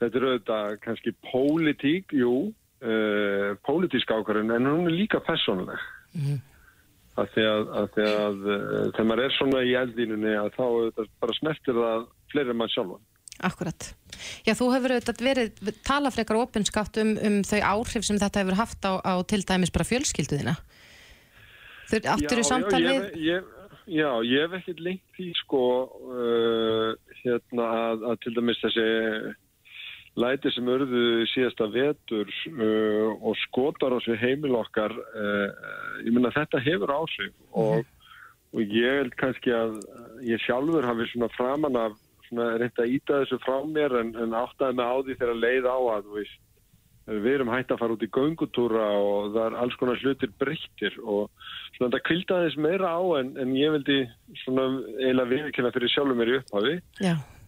þetta 0.00 0.18
eru 0.18 0.28
auðvitað 0.30 0.76
kannski 0.84 1.12
pólitík, 1.26 2.14
jú, 2.16 2.36
uh, 2.86 3.50
pólitísk 3.66 4.14
ákvarðin 4.14 4.54
en 4.54 4.70
hún 4.70 4.88
er 4.88 4.96
líka 4.96 5.20
personleg. 5.26 5.82
Mm 6.14 6.24
-hmm. 6.24 6.38
að 7.20 7.32
því 7.34 7.44
að, 7.50 7.62
að, 7.80 7.88
því 7.94 8.06
að 8.08 8.38
uh, 8.46 8.84
þegar 8.94 9.08
maður 9.10 9.24
er 9.24 9.36
svona 9.36 9.62
í 9.62 9.74
eldínunni 9.82 10.34
að 10.38 10.50
þá 10.56 10.66
bara 11.20 11.38
smertir 11.40 11.80
það 11.82 12.06
fleiri 12.32 12.54
mann 12.54 12.72
sjálfan. 12.72 13.04
Akkurat. 13.42 13.88
Já, 14.46 14.54
þú 14.54 14.70
hefur 14.72 14.94
auðvitað 14.94 15.24
verið 15.26 15.72
talafrekar 15.84 16.38
opinskátt 16.38 16.98
um, 17.02 17.16
um 17.18 17.40
þau 17.42 17.60
áhrif 17.60 18.06
sem 18.06 18.20
þetta 18.20 18.44
hefur 18.44 18.60
haft 18.60 18.86
á, 18.86 18.92
á 19.02 19.14
til 19.26 19.42
dæmis 19.42 19.74
bara 19.74 19.88
fjölskylduðina. 19.88 20.56
Áttur 22.00 22.40
í 22.40 22.46
samtal 22.46 22.82
við? 22.84 23.06
Ég, 23.20 23.48
já, 23.86 24.08
ég 24.26 24.44
hef 24.46 24.58
ekkert 24.60 24.82
lengt 24.86 25.16
því 25.16 25.30
sko 25.42 25.62
uh, 26.08 26.92
hérna 27.22 27.70
að, 27.86 28.04
að 28.10 28.20
til 28.24 28.34
dæmis 28.38 28.60
þessi 28.64 28.86
læti 30.20 30.52
sem 30.52 30.68
örðu 30.68 31.24
síðasta 31.32 31.68
vetur 31.72 32.28
uh, 32.52 33.10
og 33.16 33.36
skotar 33.46 33.96
á 33.96 33.98
sig 34.04 34.20
heimil 34.20 34.58
okkar 34.60 34.92
uh, 34.92 35.48
ég 36.04 36.12
menna 36.12 36.32
þetta 36.34 36.60
hefur 36.60 36.92
áhrif 36.92 37.32
og, 37.50 37.80
mm. 37.80 38.16
og 38.52 38.76
ég 38.76 38.98
held 39.00 39.16
kannski 39.20 39.54
að 39.56 39.78
ég 40.28 40.42
sjálfur 40.44 40.88
hafi 40.88 41.08
svona 41.12 41.32
framan 41.36 41.80
af 41.80 41.96
svona 42.28 42.52
reynda 42.60 42.84
að 42.84 42.94
íta 42.96 43.22
þessu 43.22 43.40
frá 43.44 43.58
mér 43.68 43.96
en, 44.00 44.14
en 44.20 44.36
áttaði 44.36 44.78
mig 44.78 44.92
á 44.92 44.96
því 45.00 45.18
þegar 45.20 45.40
leið 45.40 45.68
á 45.68 45.78
að 45.96 46.12
veist, 46.16 46.41
við 47.06 47.34
erum 47.34 47.50
hægt 47.50 47.72
að 47.74 47.80
fara 47.82 47.96
út 47.96 48.04
í 48.04 48.10
göngutúra 48.14 48.86
og 48.94 49.32
það 49.34 49.44
er 49.44 49.58
alls 49.58 49.76
konar 49.80 50.00
hlutir 50.02 50.30
breyttir 50.38 50.96
og 51.02 51.30
svona 51.76 51.90
þetta 51.90 52.06
kvildaði 52.08 52.48
þess 52.48 52.62
meira 52.62 52.94
á 52.94 53.02
en, 53.18 53.34
en 53.42 53.54
ég 53.58 53.74
vildi 53.74 53.98
svona 54.44 54.68
eiginlega 55.00 55.30
viðkynna 55.32 55.72
fyrir 55.74 55.92
sjálfur 55.92 56.18
mér 56.18 56.32
í 56.32 56.38
upphafi. 56.40 56.74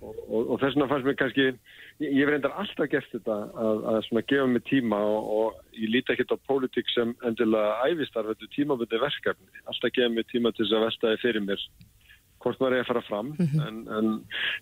Og, 0.04 0.16
og, 0.26 0.40
og 0.42 0.58
þess 0.60 0.74
vegna 0.74 0.88
fannst 0.90 1.08
mér 1.08 1.18
kannski 1.20 1.46
ég, 1.46 1.60
hef 2.18 2.32
reyndar 2.32 2.56
alltaf 2.60 2.90
gert 2.92 3.12
þetta 3.14 3.36
að, 3.64 3.84
að 3.92 4.00
svona 4.08 4.24
gefa 4.32 4.48
mig 4.50 4.64
tíma 4.68 4.98
og, 5.14 5.30
og 5.38 5.78
ég 5.78 5.92
líti 5.94 6.16
ekkert 6.16 6.34
á 6.34 6.44
pólitík 6.50 6.90
sem 6.92 7.14
endilega 7.24 7.78
æfistarf, 7.86 8.34
þetta 8.34 8.54
tímabundi 8.56 9.00
verkefni. 9.06 9.62
Alltaf 9.70 9.94
gefa 9.94 10.12
mig 10.12 10.26
tíma 10.32 10.52
til 10.52 10.66
þess 10.66 10.76
að 10.80 10.88
veltaði 10.88 11.22
fyrir 11.22 11.46
mér 11.46 11.68
hvort 12.44 12.60
maður 12.60 12.76
er 12.76 12.84
að 12.84 12.90
fara 12.90 13.02
fram 13.08 13.32
en, 13.40 13.80
en, 13.98 14.10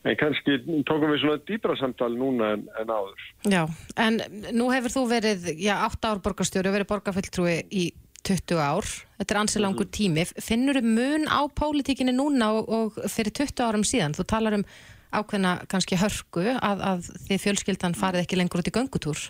en 0.07 0.19
kannski 0.21 0.61
tókum 0.89 1.11
við 1.11 1.25
svona 1.25 1.43
dýbra 1.49 1.77
samtal 1.81 2.12
núna 2.15 2.53
en, 2.57 2.65
en 2.81 2.95
áður. 2.95 3.27
Já, 3.51 3.62
en 4.07 4.21
nú 4.55 4.71
hefur 4.73 4.95
þú 4.97 5.05
verið, 5.11 5.51
já, 5.59 5.75
8 5.89 6.12
ár 6.12 6.23
borgarstjóri 6.25 6.71
og 6.71 6.79
verið 6.79 6.91
borgarfulltrúi 6.95 7.59
í 7.69 7.91
20 8.23 8.62
ár, 8.62 8.87
þetta 9.19 9.35
er 9.35 9.41
ansi 9.41 9.61
langur 9.62 9.89
tími. 9.91 10.25
Finnur 10.39 10.79
þú 10.79 10.95
mun 10.95 11.27
á 11.27 11.43
pólitíkinni 11.51 12.15
núna 12.15 12.53
og, 12.55 12.71
og 12.71 12.99
fyrir 13.11 13.35
20 13.35 13.65
árum 13.67 13.87
síðan? 13.87 14.15
Þú 14.15 14.27
talar 14.31 14.59
um 14.61 14.67
ákveðna 15.12 15.57
kannski 15.71 15.99
hörku 16.01 16.45
að, 16.55 16.83
að 16.87 17.09
þið 17.27 17.43
fjölskyldan 17.47 17.99
farið 17.99 18.25
ekki 18.25 18.39
lengur 18.39 18.62
út 18.62 18.71
í 18.71 18.75
göngutúr. 18.75 19.23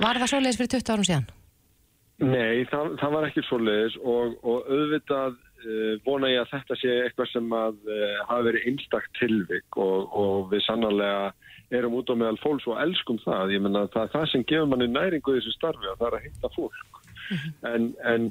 Var 0.00 0.20
það 0.22 0.30
svoleiðis 0.32 0.60
fyrir 0.60 0.72
20 0.74 0.94
árum 0.94 1.08
síðan? 1.08 1.26
Nei, 2.24 2.64
það, 2.70 2.94
það 3.00 3.14
var 3.16 3.28
ekki 3.28 3.44
svoleiðis 3.48 3.98
og, 4.00 4.36
og 4.46 4.68
auðvitað 4.70 5.38
vona 6.06 6.30
ég 6.32 6.42
að 6.42 6.52
þetta 6.52 6.78
sé 6.80 6.96
eitthvað 7.04 7.30
sem 7.32 7.54
að 7.56 7.78
uh, 7.88 8.18
hafi 8.30 8.48
verið 8.48 8.68
einstakt 8.70 9.12
tilvik 9.20 9.78
og, 9.80 10.10
og 10.14 10.50
við 10.52 10.64
sannarlega 10.66 11.32
erum 11.74 11.96
út 11.98 12.10
á 12.12 12.14
meðal 12.18 12.40
fólks 12.42 12.66
og 12.70 12.80
elskum 12.82 13.20
það. 13.24 13.54
Ég 13.56 13.64
menna 13.64 13.86
það 13.92 14.04
er 14.06 14.12
það 14.14 14.26
sem 14.32 14.44
gefur 14.50 14.68
manni 14.70 14.90
næringu 14.90 15.38
þessu 15.38 15.54
starfi 15.56 15.90
og 15.90 15.98
það 16.00 16.10
er 16.10 16.18
að 16.18 16.26
hitta 16.28 16.52
fólk. 16.56 17.00
en, 17.72 17.88
en 18.04 18.28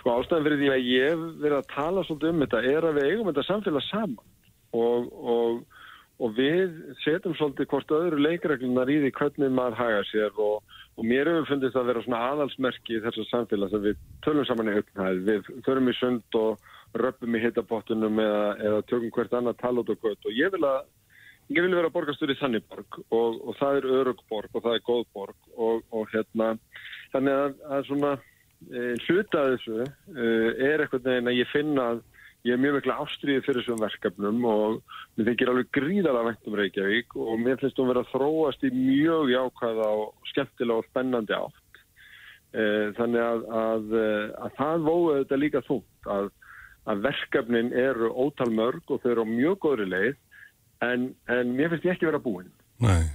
sko 0.00 0.16
ástæðan 0.18 0.46
fyrir 0.48 0.60
því 0.60 0.70
að 0.74 0.88
ég 0.90 1.24
verið 1.44 1.58
að 1.60 1.70
tala 1.72 2.04
svolítið 2.06 2.32
um 2.32 2.44
þetta 2.44 2.62
er 2.72 2.88
að 2.88 2.98
við 2.98 3.08
eigum 3.10 3.30
þetta 3.30 3.46
samfélag 3.46 3.86
saman 3.86 4.30
og, 4.72 5.10
og, 5.34 5.82
og 6.18 6.34
við 6.38 6.78
setjum 7.04 7.36
svolítið 7.38 7.70
hvort 7.70 7.94
öðru 7.98 8.22
leikreglunar 8.26 8.90
í 8.90 8.98
því 9.04 9.12
hvernig 9.20 9.54
maður 9.54 9.78
haga 9.78 10.02
sér 10.10 10.42
og, 10.42 10.74
og 10.96 11.06
mér 11.08 11.30
hefur 11.30 11.48
fundist 11.48 11.76
að 11.78 11.88
vera 11.88 12.02
svona 12.04 12.22
aðalsmerki 12.30 12.98
í 12.98 13.02
þessu 13.04 13.24
samfélag 13.30 13.72
sem 13.72 13.84
við 13.86 14.00
tölum 14.24 14.48
saman 14.48 14.72
í 14.72 14.76
höfnhæð, 14.76 15.22
við 15.28 15.52
förum 15.66 15.88
í 15.88 15.94
sund 15.98 16.40
og 16.40 16.66
röpum 17.00 17.36
í 17.36 17.40
hitabottunum 17.40 18.20
eða, 18.20 18.42
eða 18.60 18.82
tökum 18.90 19.14
hvert 19.14 19.38
annað 19.38 19.60
tal 19.62 19.78
út 19.80 19.92
og 19.94 20.02
gött 20.04 20.28
og 20.28 20.36
ég 20.36 20.52
vil 20.52 20.66
að 20.68 20.82
ég 21.52 21.64
vil 21.64 21.74
vera 21.74 21.90
borgastur 21.92 22.32
í 22.32 22.38
þannig 22.38 22.64
borg 22.70 22.98
og, 23.10 23.40
og 23.40 23.56
það 23.58 23.78
er 23.78 23.88
örug 24.00 24.20
borg 24.30 24.52
og 24.52 24.64
það 24.64 24.76
er 24.76 24.84
góð 24.86 25.02
borg. 25.16 25.38
Og, 25.56 25.82
og 25.92 26.12
hérna 26.12 26.52
þannig 27.12 27.40
að, 27.40 27.56
að 27.76 27.88
svona 27.88 28.12
e, 28.16 28.84
hluta 29.06 29.42
af 29.42 29.52
þessu 29.56 29.78
e, 29.82 30.28
er 30.68 30.84
eitthvað 30.84 31.08
neginn 31.08 31.32
að 31.32 31.40
ég 31.40 31.52
finna 31.52 31.88
að 31.92 32.02
ég 32.42 32.56
er 32.56 32.60
mjög 32.60 32.78
mikla 32.80 32.98
ástriðið 33.04 33.44
fyrir 33.46 33.62
þessum 33.62 33.82
verkefnum 33.82 34.46
og 34.50 34.78
mér 35.14 35.28
þykir 35.30 35.50
alveg 35.52 35.68
gríðalega 35.76 36.24
vænt 36.28 36.48
um 36.50 36.56
Reykjavík 36.58 37.16
og 37.22 37.32
mér 37.38 37.60
finnst 37.60 37.78
hún 37.78 37.90
vera 37.92 38.02
að 38.02 38.10
þróast 38.16 38.66
í 38.66 38.72
mjög 38.74 39.30
jákvæða 39.30 39.88
og 40.00 40.30
skemmtilega 40.32 40.82
og 40.82 40.88
spennandi 40.88 41.36
átt. 41.38 41.82
E, 42.52 42.64
þannig 42.98 43.22
að, 43.24 43.46
að, 43.62 43.94
að 44.42 44.58
það 44.58 44.88
vóðu 44.88 45.14
þetta 45.20 45.40
líka 45.40 45.64
þúnt 45.68 46.10
að, 46.16 46.28
að 46.90 47.06
verkefnin 47.06 47.72
eru 47.84 48.10
ótal 48.10 48.50
mörg 48.50 48.90
og 48.90 49.02
þau 49.04 49.10
eru 49.14 49.24
á 49.24 49.34
mjög 49.36 49.58
góðri 49.62 49.88
leið 49.94 50.20
en, 50.82 51.08
en 51.30 51.56
mér 51.56 51.72
finnst 51.72 51.86
ég 51.86 51.94
ekki 51.94 52.10
vera 52.10 52.22
búinn. 52.22 52.50
Nei. 52.82 53.06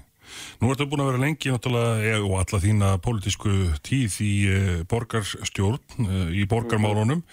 Nú 0.60 0.72
ertu 0.72 0.88
búin 0.88 1.04
að 1.04 1.12
vera 1.12 1.24
lengi 1.24 1.52
náttúrulega 1.52 2.18
og 2.24 2.40
alla 2.40 2.60
þína 2.64 2.96
pólitísku 3.04 3.52
tíð 3.84 4.18
í 4.24 4.34
uh, 4.48 4.74
borgarstjórn, 4.92 6.08
í 6.36 6.48
borgarmálunum. 6.50 7.24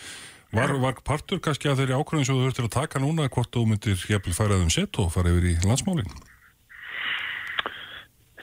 Var, 0.55 0.71
var 0.79 1.01
partur 1.03 1.41
kannski 1.43 1.67
að 1.67 1.81
þeirri 1.83 1.97
ákvörðin 1.99 2.27
sem 2.29 2.37
þú 2.39 2.45
þurftir 2.47 2.69
að 2.69 2.75
taka 2.77 3.01
núna 3.03 3.27
hvort 3.27 3.51
þú 3.51 3.65
myndir 3.73 3.99
hefðil 4.07 4.37
færað 4.37 4.63
um 4.63 4.71
sett 4.71 5.01
og 5.03 5.11
fara 5.11 5.33
yfir 5.33 5.49
í 5.51 5.55
landsmálinn? 5.67 6.15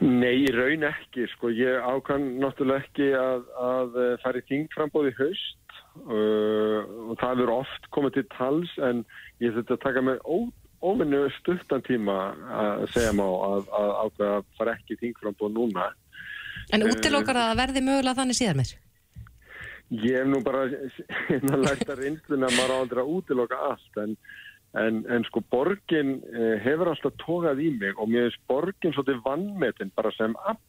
Nei, 0.01 0.41
í 0.43 0.51
raun 0.51 0.83
ekki. 0.89 1.27
Sko, 1.35 1.51
ég 1.55 1.77
ákann 1.79 2.25
náttúrulega 2.41 2.83
ekki 2.83 3.07
að, 3.15 3.47
að 3.63 3.97
fara 4.25 4.41
í 4.41 4.47
þingframbóði 4.49 5.13
haust 5.21 5.77
uh, 6.09 6.81
og 7.07 7.15
það 7.21 7.35
verður 7.35 7.53
oft 7.59 7.89
komið 7.95 8.17
til 8.17 8.25
tals 8.35 8.75
en 8.89 9.05
ég 9.39 9.55
þurfti 9.55 9.77
að 9.77 9.83
taka 9.85 10.05
með 10.09 10.19
ó, 10.27 10.37
óvinnu 10.83 11.23
stuttan 11.37 11.85
tíma 11.87 12.19
að 12.59 12.87
segja 12.97 13.15
má 13.15 13.27
að, 13.29 13.71
að 13.77 13.91
ákveða 14.03 14.37
að 14.41 14.47
fara 14.59 14.75
ekki 14.75 14.97
í 14.97 15.03
þingframbóð 15.05 15.57
núna. 15.61 15.91
En 16.75 16.89
útilokkar 16.91 17.37
það 17.39 17.51
að 17.53 17.59
verði 17.63 17.87
mögulega 17.87 18.19
þannig 18.19 18.41
síðan 18.41 18.65
mér? 18.65 18.79
Ég 19.91 20.15
hef 20.15 20.27
nú 20.29 20.39
bara 20.39 20.69
lært 21.65 21.89
að 21.91 21.99
reynsluna 21.99 22.47
að 22.47 22.55
maður 22.55 22.73
aldrei 22.77 23.01
að 23.01 23.09
útiloka 23.11 23.57
allt 23.67 23.97
en, 23.99 24.13
en, 24.79 25.01
en 25.11 25.25
sko 25.27 25.41
borgin 25.51 26.13
eh, 26.31 26.61
hefur 26.63 26.93
alltaf 26.93 27.17
tókað 27.19 27.59
í 27.59 27.71
mig 27.75 27.97
og 27.99 28.07
mér 28.07 28.29
finnst 28.29 28.45
borgin 28.47 28.93
svolítið 28.95 29.19
vannmetin 29.25 29.91
bara 29.97 30.13
sem 30.15 30.35
all. 30.47 30.61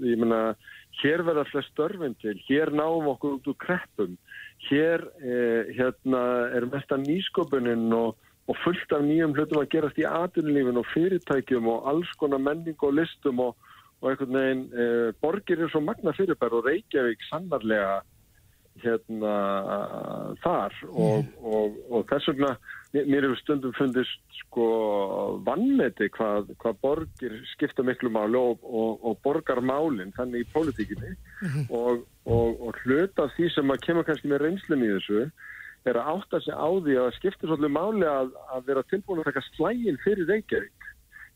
Ég 0.00 0.16
menna, 0.22 0.54
hér 1.02 1.20
verða 1.26 1.44
flest 1.50 1.68
störfin 1.74 2.16
til, 2.22 2.38
hér 2.46 2.72
náum 2.72 3.10
okkur 3.12 3.36
út 3.36 3.50
úr 3.52 3.58
kreppum, 3.60 4.14
hér 4.70 5.04
eh, 5.20 5.68
hérna, 5.76 6.22
er 6.56 6.64
mest 6.72 6.94
að 6.96 7.04
nýsköpunin 7.10 7.92
og, 7.98 8.16
og 8.48 8.60
fullt 8.64 8.94
af 8.96 9.04
nýjum 9.04 9.36
hlutum 9.36 9.60
að 9.60 9.68
gerast 9.74 10.00
í 10.00 10.06
atunlífin 10.08 10.80
og 10.80 10.88
fyrirtækjum 10.94 11.68
og 11.74 11.92
alls 11.92 12.14
konar 12.16 12.40
menning 12.40 12.80
og 12.88 12.96
listum 13.02 13.44
og, 13.50 13.68
og 14.00 14.14
einhvern 14.14 14.40
veginn 14.40 14.64
eh, 14.72 15.12
borgir 15.20 15.60
er 15.60 15.68
svo 15.68 15.84
magna 15.84 16.16
fyrirbær 16.16 16.56
og 16.56 16.70
Reykjavík 16.70 17.28
sannarlega 17.28 18.00
hérna 18.82 19.32
þar 20.42 20.76
og, 20.90 21.28
og, 21.42 21.76
og 21.90 22.06
þess 22.10 22.30
vegna 22.32 22.52
mér 22.92 23.24
hefur 23.24 23.40
stundum 23.40 23.72
fundist 23.76 24.36
sko 24.42 24.66
vannmeti 25.46 26.10
hvað, 26.12 26.50
hvað 26.60 26.80
borgir 26.84 27.38
skipta 27.54 27.84
miklu 27.86 28.12
máli 28.12 28.36
og, 28.36 28.60
og 28.68 29.16
borgarmálinn 29.24 30.12
þannig 30.18 30.44
í 30.44 30.50
pólitíkinni. 30.52 31.14
Og 31.72 32.82
hluta 32.84 33.30
því 33.36 33.48
sem 33.54 33.72
að 33.72 33.82
kemur 33.86 34.08
kannski 34.08 34.30
með 34.30 34.44
reynslun 34.46 34.84
í 34.84 34.92
þessu 34.92 35.24
er 35.88 35.98
að 35.98 36.10
átta 36.14 36.40
sig 36.44 36.54
á 36.54 36.68
því 36.68 36.98
að 37.00 37.14
skipta 37.16 37.48
svolítið 37.48 37.74
máli 37.74 38.06
að, 38.06 38.34
að 38.54 38.66
vera 38.68 38.88
tilbúin 38.90 39.22
að 39.22 39.30
taka 39.32 39.44
slægin 39.48 39.98
fyrir 40.04 40.28
Reykjavík. 40.30 40.88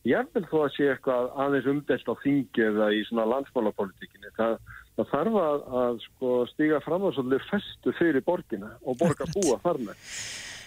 Ég 0.06 0.28
vil 0.36 0.44
þó 0.46 0.58
að 0.62 0.74
sé 0.76 0.90
eitthvað 0.92 1.32
aðeins 1.42 1.70
umdelt 1.72 2.10
á 2.12 2.14
þingi 2.22 2.66
eða 2.68 2.92
í 2.94 3.00
svona 3.08 3.24
landsmálapolitíkinni 3.32 4.30
það 4.36 4.60
það 4.96 5.12
þarf 5.12 5.38
að, 5.42 5.66
að 5.82 6.00
sko, 6.06 6.32
stíga 6.52 6.80
fram 6.84 7.04
á 7.04 7.10
svolítið 7.12 7.46
festu 7.50 7.94
fyrir 7.98 8.24
borgina 8.24 8.72
og 8.82 8.98
borga 9.00 9.28
búa 9.34 9.58
þar 9.64 9.82
með. 9.88 10.08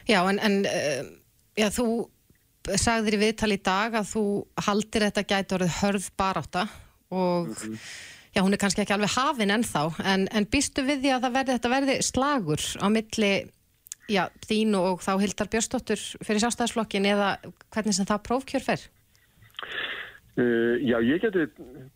Já, 0.10 0.20
en, 0.22 0.40
en 0.46 0.62
uh, 0.70 1.10
já, 1.58 1.68
þú 1.74 1.88
sagðir 2.78 3.18
í 3.18 3.24
viðtal 3.24 3.52
í 3.56 3.60
dag 3.66 3.98
að 3.98 4.10
þú 4.14 4.24
haldir 4.68 5.08
þetta 5.08 5.28
gæti 5.28 5.58
orðið 5.58 5.78
hörð 5.80 6.10
baráta 6.20 6.66
og 7.10 7.48
mm 7.48 7.54
-hmm. 7.54 7.78
já, 8.36 8.42
hún 8.42 8.54
er 8.54 8.62
kannski 8.62 8.82
ekki 8.82 8.94
alveg 8.94 9.16
hafin 9.16 9.52
ennþá, 9.52 9.84
en, 10.06 10.28
en 10.32 10.46
býstu 10.46 10.86
við 10.86 11.02
því 11.04 11.10
að 11.16 11.32
verði, 11.34 11.54
þetta 11.54 11.70
verði 11.70 11.96
slagur 12.02 12.62
á 12.78 12.88
milli 12.90 13.34
já, 14.10 14.30
þín 14.46 14.76
og 14.76 15.02
þá 15.02 15.20
Hildar 15.22 15.48
Björnsdóttur 15.48 16.02
fyrir 16.26 16.42
sástæðisflokkin 16.42 17.06
eða 17.06 17.38
hvernig 17.74 17.96
sem 17.96 18.06
það 18.06 18.26
prófkjör 18.28 18.66
fer? 18.66 18.82
Uh, 20.38 20.78
já, 20.86 21.00
ég 21.04 21.24
geti 21.24 21.48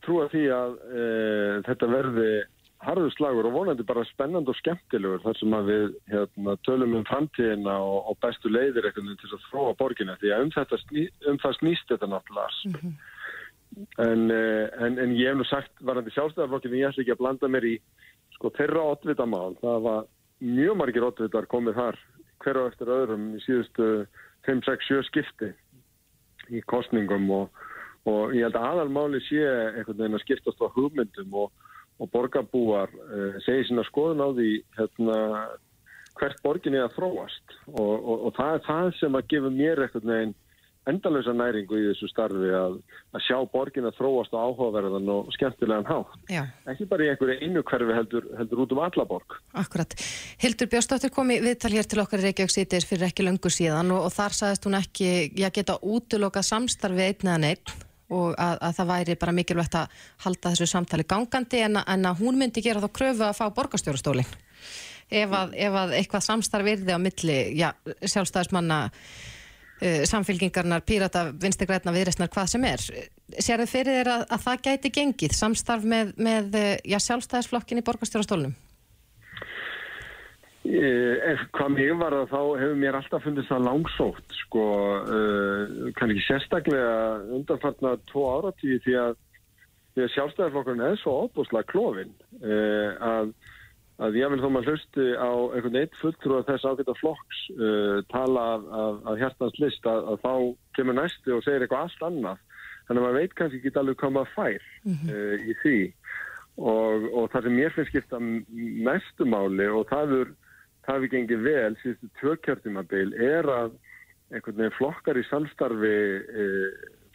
trúa 0.03 0.25
því 0.31 0.47
að 0.51 0.73
uh, 0.89 1.61
þetta 1.67 1.89
verði 1.91 2.31
harður 2.83 3.13
slagur 3.15 3.47
og 3.47 3.55
vonandi 3.55 3.85
bara 3.87 4.03
spennand 4.09 4.49
og 4.51 4.57
skemmtilegur 4.59 5.21
þar 5.23 5.37
sem 5.39 5.55
að 5.55 5.69
við 5.69 5.85
hérna, 6.11 6.55
tölum 6.67 6.95
um 6.99 7.05
framtíðina 7.07 7.75
og, 7.79 8.09
og 8.11 8.19
bestu 8.23 8.51
leiðir 8.51 8.89
eitthvað 8.89 9.13
til 9.21 9.31
að 9.31 9.45
þróa 9.49 9.75
borginna 9.79 10.17
því 10.19 10.33
að 10.33 10.45
um, 10.45 10.53
þetta, 10.57 10.79
um 11.31 11.39
það 11.43 11.57
snýst 11.59 11.93
þetta 11.93 12.09
náttúrulega 12.11 12.57
mm 12.65 12.75
-hmm. 12.81 12.95
en, 14.07 14.25
uh, 14.31 14.65
en, 14.87 14.99
en 15.05 15.15
ég 15.15 15.31
hef 15.31 15.39
nú 15.39 15.47
sagt 15.47 15.85
varandi 15.91 16.15
sjálfstæðarflokkinu 16.17 16.81
ég 16.81 16.91
ætla 16.91 17.05
ekki 17.05 17.15
að 17.15 17.23
blanda 17.23 17.47
mér 17.47 17.69
í 17.71 17.75
sko 18.35 18.51
þeirra 18.57 18.87
oddvitamál 18.95 19.55
það 19.61 19.79
var 19.87 20.05
mjög 20.43 20.77
margir 20.77 21.07
oddvitar 21.07 21.47
komið 21.47 21.79
þar 21.79 21.99
hverja 22.43 22.67
eftir 22.67 22.91
öðrum 22.91 23.35
í 23.37 23.43
síðustu 23.45 24.07
5-6-7 24.47 25.03
skipti 25.07 25.53
í 26.51 26.59
kostningum 26.67 27.29
og 27.31 27.63
og 28.09 28.33
ég 28.35 28.47
held 28.47 28.57
að 28.59 28.69
aðalmáli 28.69 29.21
sé 29.27 29.41
einhvern 29.43 29.99
veginn 29.99 30.17
að 30.19 30.25
skiptast 30.25 30.63
á 30.63 30.67
hugmyndum 30.75 31.37
og, 31.45 31.51
og 32.01 32.11
borgarbúar 32.11 32.91
uh, 32.91 33.35
segir 33.45 33.67
sína 33.69 33.85
skoðun 33.87 34.23
á 34.23 34.29
því 34.35 34.49
hérna, 34.77 35.17
hvert 36.19 36.41
borgin 36.45 36.77
er 36.77 36.87
að 36.87 36.97
þróast 36.97 37.57
og, 37.71 37.93
og, 37.97 38.15
og 38.27 38.37
það 38.37 38.55
er 38.55 38.65
það 38.67 38.95
sem 38.99 39.19
að 39.19 39.29
gefa 39.33 39.53
mér 39.53 39.85
einhvern 39.85 40.11
veginn 40.13 40.39
endalösa 40.89 41.31
næringu 41.35 41.77
í 41.79 41.85
þessu 41.89 42.09
starfi 42.11 42.49
að, 42.57 42.73
að 43.15 43.23
sjá 43.23 43.37
borgin 43.53 43.87
að 43.87 43.95
þróast 43.99 44.33
á 44.35 44.43
áhugaverðan 44.43 45.11
og 45.13 45.29
skemmtilegan 45.35 45.87
hátt. 45.87 46.17
Já, 46.31 46.41
Ekki 46.73 46.87
bara 46.91 47.05
í 47.05 47.11
einhverju 47.13 47.37
einu 47.39 47.63
hverfi 47.69 47.95
heldur, 47.95 48.27
heldur 48.39 48.63
út 48.65 48.75
um 48.75 48.81
alla 48.83 49.05
borg. 49.07 49.37
akkurat. 49.63 49.95
Hildur 50.43 50.71
Björnsdóttir 50.73 51.13
kom 51.15 51.31
í 51.31 51.39
viðtal 51.43 51.71
hér 51.71 51.87
til 51.87 52.03
okkar 52.03 52.23
Reykjavík 52.25 52.55
síðdeis 52.57 52.89
fyrir 52.89 53.07
ekki 53.07 53.23
löngu 53.23 53.53
síðan 53.53 53.95
og, 53.95 54.09
þar 54.11 54.35
sagðist 54.41 54.67
hún 54.67 54.79
ekki, 54.81 55.09
já 55.39 55.47
geta 55.55 55.79
útilokað 55.79 56.49
samstarfi 56.51 57.07
einn 57.07 57.31
eða 57.31 57.39
neitt 57.47 57.75
og 58.13 58.33
að, 58.39 58.57
að 58.69 58.77
það 58.79 58.89
væri 58.93 59.15
bara 59.23 59.35
mikilvægt 59.39 59.77
að 59.81 59.99
halda 60.25 60.53
þessu 60.53 60.67
samtali 60.71 61.05
gangandi 61.09 61.61
en, 61.65 61.79
að- 61.81 61.89
en 61.95 62.09
að 62.11 62.21
hún 62.23 62.39
myndi 62.39 62.63
gera 62.65 62.81
þá 62.83 62.89
kröfu 62.99 63.25
að 63.27 63.37
fá 63.41 63.45
borgarstjórastólinn. 63.57 64.33
Ef 65.13 65.33
ef 65.35 65.75
að 65.83 65.91
eitthvað 65.99 66.23
samstarf 66.25 66.69
yrði 66.73 66.95
á 66.95 66.99
milli, 67.01 67.37
já, 67.59 67.67
sjálfstæðismanna 68.01 68.77
uh, 68.89 70.03
samfélgingarnar, 70.09 70.81
pírata, 70.87 71.25
vinstegrætna, 71.43 71.93
viðreistnar, 71.93 72.31
hvað 72.33 72.47
sem 72.53 72.65
er. 72.69 72.85
Sér 73.37 73.61
þið 73.65 73.71
fyrir 73.73 73.99
þér 73.99 74.11
að, 74.15 74.23
að 74.37 74.45
það 74.47 74.63
gæti 74.69 74.93
gengið, 74.99 75.35
samstarf 75.37 75.83
með, 75.89 76.13
með 76.17 76.57
uh, 76.57 76.69
já, 76.87 76.97
sjálfstæðisflokkin 77.09 77.81
í 77.83 77.85
borgarstjórastólnum? 77.89 78.55
Eh, 80.63 81.19
Ef 81.27 81.41
hvað 81.57 81.73
mig 81.75 81.89
var 81.99 82.13
að 82.15 82.29
þá 82.31 82.39
hefur 82.61 82.77
mér 82.79 82.95
alltaf 82.95 83.25
fundist 83.25 83.49
það 83.51 83.65
langsótt 83.67 84.35
sko, 84.45 84.61
uh, 85.03 85.89
kann 85.97 86.11
ekki 86.13 86.23
sérstaklega 86.23 86.93
undanfarnar 87.35 87.97
tvo 88.07 88.23
áratíði 88.37 88.77
því 88.85 88.93
að, 89.01 89.17
því 89.91 90.05
að 90.05 90.13
sjálfstæðarflokkurinn 90.13 90.85
er 90.87 90.95
svo 91.01 91.15
óbúslega 91.25 91.67
klófin 91.67 92.13
uh, 92.39 92.95
að, 92.95 93.33
að 94.07 94.19
ég 94.21 94.31
vil 94.31 94.39
þó 94.39 94.47
maður 94.55 94.71
hlusti 94.71 95.07
á 95.19 95.31
einhvern 95.51 95.79
eitt 95.81 95.97
fulltrúa 95.99 96.45
þess 96.47 96.67
ágæta 96.69 96.95
flokks 97.01 97.41
uh, 97.57 97.97
tala 98.13 98.45
af, 98.53 98.69
af, 98.83 99.01
af 99.11 99.19
hjartans 99.19 99.59
list 99.59 99.89
að, 99.89 100.07
að 100.13 100.21
þá 100.23 100.33
kemur 100.79 100.97
næstu 101.01 101.35
og 101.35 101.43
segir 101.43 101.65
eitthvað 101.65 101.89
allt 101.89 102.05
annað. 102.07 102.45
Þannig 102.87 103.01
að 103.01 103.07
maður 103.09 103.19
veit 103.19 103.35
kannski 103.35 103.59
ekki 103.59 103.73
alveg 103.81 103.99
hvað 103.99 104.15
maður 104.15 104.31
fær 104.37 104.71
uh, 104.87 105.35
í 105.43 105.57
því. 105.59 105.75
Og, 106.53 107.09
og 107.11 107.27
það 107.35 107.49
sem 107.49 107.59
mér 107.59 107.75
finnst 107.75 107.91
skipta 107.91 108.23
mestu 108.23 109.27
máli 109.27 109.67
og 109.67 109.89
það 109.91 110.15
er 110.21 110.33
við 110.87 111.09
gengið 111.13 111.43
vel 111.47 111.75
síðustu 111.81 112.09
tvökjörtumabil 112.19 113.13
er 113.15 113.47
að 113.49 113.75
einhvern 114.33 114.57
veginn 114.57 114.77
flokkar 114.77 115.19
í 115.19 115.25
samstarfi 115.29 115.93
e, 116.43 116.47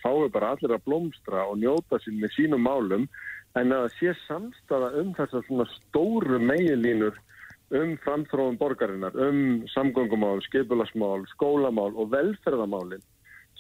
fái 0.03 0.29
bara 0.33 0.55
allir 0.55 0.77
að 0.77 0.85
blómstra 0.87 1.45
og 1.51 1.59
njóta 1.61 1.99
sín 2.05 2.21
með 2.23 2.35
sínum 2.37 2.65
málum 2.65 3.09
en 3.59 3.75
að 3.75 3.89
sé 3.99 4.15
samstafa 4.27 4.93
um 5.01 5.15
þessar 5.17 5.45
svona 5.47 5.67
stóru 5.75 6.39
meginlínur 6.39 7.17
um 7.79 7.97
framþróum 8.01 8.57
borgarinnar, 8.57 9.13
um 9.13 9.65
samgöngumál, 9.75 10.41
skipularsmál, 10.47 11.27
skólamál 11.35 11.93
og 11.97 12.13
velferðamálin 12.15 13.03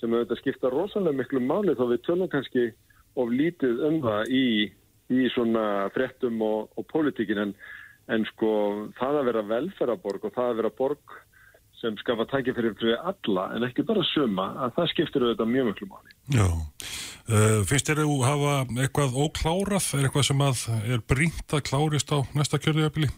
sem 0.00 0.14
auðvitað 0.14 0.40
skipta 0.40 0.70
rosalega 0.72 1.18
miklu 1.18 1.42
máli 1.44 1.74
þó 1.76 1.88
við 1.90 2.04
tölum 2.06 2.30
kannski 2.32 2.70
of 3.18 3.32
lítið 3.34 3.82
um 3.88 3.98
það 4.04 4.32
í, 4.32 4.46
í 5.12 5.28
svona 5.34 5.90
fréttum 5.92 6.40
og, 6.44 6.70
og 6.78 6.86
pólitíkin 6.92 7.42
en 7.42 7.54
En 8.08 8.24
sko 8.30 8.50
það 8.98 9.18
að 9.20 9.26
vera 9.28 9.48
velferðaborg 9.50 10.28
og 10.28 10.36
það 10.36 10.52
að 10.52 10.60
vera 10.62 10.76
borg 10.78 11.18
sem 11.78 11.98
skafa 12.00 12.26
tækja 12.30 12.54
fyrir 12.56 12.74
fyrir 12.78 13.02
alla 13.06 13.44
en 13.54 13.66
ekki 13.68 13.84
bara 13.86 14.02
suma 14.08 14.48
að 14.64 14.72
það 14.78 14.90
skiptir 14.92 15.26
auðvitað 15.26 15.52
mjög 15.52 15.68
mjög 15.68 15.82
máli. 15.92 16.16
Já. 16.34 16.48
Uh, 17.28 17.60
finnst 17.68 17.90
þér 17.90 18.02
að 18.06 18.24
hafa 18.24 18.52
eitthvað 18.82 19.18
óklárað, 19.20 19.90
er 19.98 20.08
eitthvað 20.08 20.26
sem 20.30 20.44
að 20.46 20.62
er 20.88 21.02
brínt 21.12 21.54
að 21.54 21.64
klárist 21.68 22.14
á 22.14 22.18
næsta 22.32 22.60
kjörðuðabili? 22.64 23.10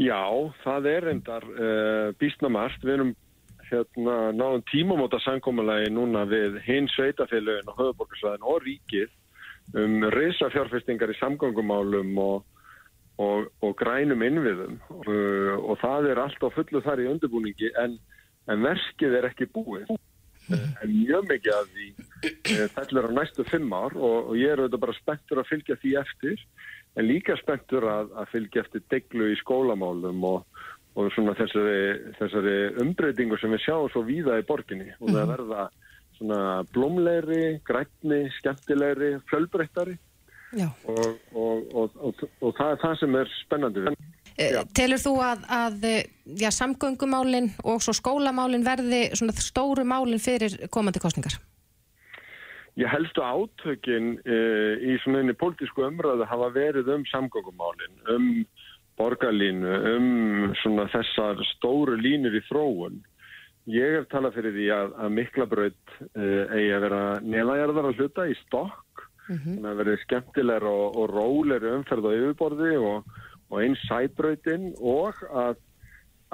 Já, 0.00 0.20
það 0.62 0.88
er 0.92 1.08
endar 1.14 1.46
uh, 1.48 2.12
býstnamart. 2.20 2.84
Við 2.84 2.94
erum 2.98 3.14
hérna 3.70 4.16
náðum 4.36 4.62
tímamóta 4.70 5.20
sankomalagi 5.24 5.90
núna 5.94 6.26
við 6.28 6.60
hinn 6.66 6.88
sveitafélagin 6.92 7.72
og 7.72 7.80
höfuborgarsvæðin 7.80 8.46
og 8.52 8.62
ríkið 8.66 9.80
um 9.80 10.06
reysa 10.10 10.48
fjárfestingar 10.50 11.12
í 11.12 11.18
samgöngumálum 11.20 12.16
og 12.20 12.46
og, 13.20 13.50
og 13.64 13.74
grænum 13.78 14.22
innviðum 14.24 14.78
uh, 14.80 15.56
og 15.58 15.76
það 15.82 16.12
er 16.12 16.22
allt 16.22 16.46
á 16.46 16.48
fullu 16.54 16.82
þar 16.84 17.02
í 17.04 17.08
undirbúningi 17.10 17.72
en, 17.82 17.98
en 18.50 18.64
verkið 18.64 19.18
er 19.18 19.28
ekki 19.30 19.50
búið. 19.54 19.90
En 20.50 20.90
mjög 20.90 21.28
mikið 21.28 21.54
af 21.54 21.68
því 21.70 21.88
uh, 21.94 22.66
fellur 22.74 23.10
á 23.12 23.16
næstu 23.20 23.46
fimm 23.46 23.72
ár 23.76 23.94
og, 23.94 24.32
og 24.32 24.34
ég 24.40 24.54
er 24.54 24.62
auðvitað 24.62 24.84
bara 24.86 24.98
spenntur 24.98 25.42
að 25.42 25.50
fylgja 25.52 25.78
því 25.82 25.96
eftir 26.00 26.44
en 26.98 27.06
líka 27.06 27.36
spenntur 27.38 27.86
að, 27.86 28.10
að 28.18 28.32
fylgja 28.32 28.64
eftir 28.64 28.84
deglu 28.90 29.30
í 29.30 29.38
skólamálum 29.40 30.24
og, 30.26 30.64
og 30.98 31.12
svona 31.14 31.36
þessari, 31.38 32.14
þessari 32.18 32.56
umbreytingu 32.82 33.38
sem 33.38 33.54
við 33.54 33.64
sjáum 33.66 33.90
svo 33.92 34.02
víða 34.06 34.40
í 34.40 34.46
borginni. 34.48 34.90
Og 34.98 35.12
það 35.14 35.32
verða 35.34 35.68
svona 36.18 36.40
blómleiri, 36.74 37.44
grænni, 37.66 38.24
skemmtilegri, 38.40 39.14
fjölbreyttari. 39.30 39.96
Og, 41.34 41.74
og, 41.74 41.98
og, 42.02 42.24
og 42.40 42.56
það 42.58 42.72
er 42.72 42.80
það 42.82 42.96
sem 43.02 43.20
er 43.20 43.34
spennandi. 43.44 43.92
Eh, 44.40 44.56
Telur 44.76 45.00
þú 45.02 45.12
að, 45.22 45.44
að 45.52 45.86
eh, 45.88 46.08
já, 46.40 46.48
samgöngumálin 46.54 47.50
og 47.66 47.82
svo 47.84 47.94
skólamálin 47.96 48.64
verði 48.66 49.02
svona 49.12 49.34
stóru 49.36 49.84
málin 49.84 50.22
fyrir 50.22 50.56
komandi 50.72 51.02
kostningar? 51.02 51.36
Ég 52.78 52.88
helstu 52.88 53.20
átökin 53.20 54.14
uh, 54.22 54.74
í 54.78 54.94
svona 55.02 55.20
einni 55.20 55.34
pólitísku 55.36 55.82
umræðu 55.84 56.24
hafa 56.30 56.48
verið 56.54 56.88
um 56.94 57.02
samgöngumálin, 57.10 57.96
um 58.14 58.28
borgarlínu, 58.96 59.74
um 59.90 60.54
svona 60.62 60.86
þessar 60.92 61.42
stóru 61.56 61.98
línur 61.98 62.38
í 62.38 62.42
þróun. 62.46 63.00
Ég 63.70 63.98
hef 63.98 64.06
talað 64.12 64.38
fyrir 64.38 64.54
því 64.56 64.68
að, 64.76 64.94
að 65.02 65.14
miklabraut 65.18 65.96
uh, 65.98 66.44
eigi 66.54 66.70
að 66.76 66.86
vera 66.86 67.02
neðajarðar 67.26 67.90
að 67.90 68.00
hluta 68.00 68.28
í 68.30 68.38
stokk 68.46 69.04
þannig 69.28 69.70
að 69.70 69.80
verði 69.82 69.96
skemmtilegur 70.04 70.68
og, 70.70 71.00
og 71.00 71.10
róleri 71.14 71.74
umferð 71.78 72.08
á 72.08 72.12
yfirborði 72.18 72.76
og, 72.78 73.10
og 73.50 73.58
eins 73.64 73.82
sæbrautin 73.88 74.70
og 74.78 75.18
að, 75.30 75.58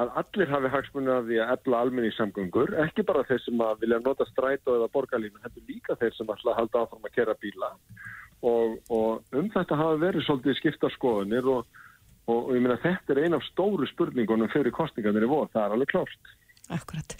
að 0.00 0.12
allir 0.22 0.52
hafi 0.52 0.72
hagsmunni 0.74 1.12
af 1.12 1.24
því 1.28 1.40
að 1.42 1.54
efla 1.56 1.80
almenni 1.84 2.12
samgöngur, 2.16 2.74
ekki 2.86 3.06
bara 3.08 3.24
þeir 3.28 3.42
sem 3.44 3.64
að 3.68 3.82
vilja 3.84 4.02
nota 4.04 4.28
strætó 4.30 4.76
eða 4.76 4.92
borgarlínu, 4.94 5.42
heldur 5.44 5.68
líka 5.68 5.98
þeir 6.00 6.14
sem 6.16 6.32
ætla 6.36 6.54
að 6.54 6.60
halda 6.62 6.84
áfram 6.84 7.08
að 7.08 7.16
kera 7.18 7.36
bíla 7.42 7.72
og, 8.44 8.78
og 8.92 9.36
um 9.36 9.50
þetta 9.52 9.78
hafa 9.78 10.00
verið 10.00 10.26
svolítið 10.26 10.58
skipta 10.60 10.90
skoðunir 10.94 11.46
og, 11.50 11.78
og 12.30 12.50
ég 12.54 12.64
meina 12.64 12.80
þetta 12.82 13.14
er 13.14 13.22
eina 13.24 13.40
af 13.40 13.46
stóru 13.50 13.88
spurningunum 13.90 14.52
fyrir 14.52 14.74
kostningarnir 14.76 15.26
í 15.26 15.30
vor, 15.30 15.48
það 15.52 15.64
er 15.64 15.76
alveg 15.76 15.94
klárt. 15.94 16.34
Akkurat. 16.72 17.14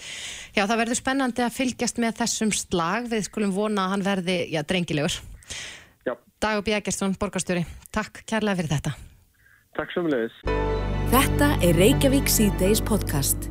Já, 0.51 0.65
það 0.65 0.79
verður 0.81 0.99
spennandi 0.99 1.43
að 1.45 1.55
fylgjast 1.55 2.01
með 2.03 2.17
þessum 2.19 2.51
slag. 2.51 3.07
Við 3.11 3.27
skulum 3.29 3.53
vona 3.55 3.85
að 3.85 3.93
hann 3.93 4.05
verði, 4.07 4.37
já, 4.51 4.59
drengilegur. 4.67 5.15
Já, 6.07 6.15
Dagur 6.41 6.65
Bjægersson, 6.67 7.17
borgarstjóri. 7.19 7.65
Takk 7.91 8.23
kærlega 8.29 8.61
fyrir 8.61 8.73
þetta. 8.77 8.95
takk 9.77 9.93
leiðis. 10.07 10.41
Þetta 11.11 11.53
er 11.63 11.77
Reykjavík 11.79 12.27
C-Days 12.27 12.81
podcast. 12.83 13.47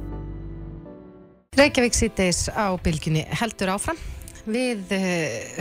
Reykjavík 1.57 1.95
síðdeis 1.97 2.51
á 2.53 2.77
bylginni 2.85 3.23
heldur 3.33 3.71
áfram. 3.73 3.97
Við 4.45 4.93
uh, 4.93 5.01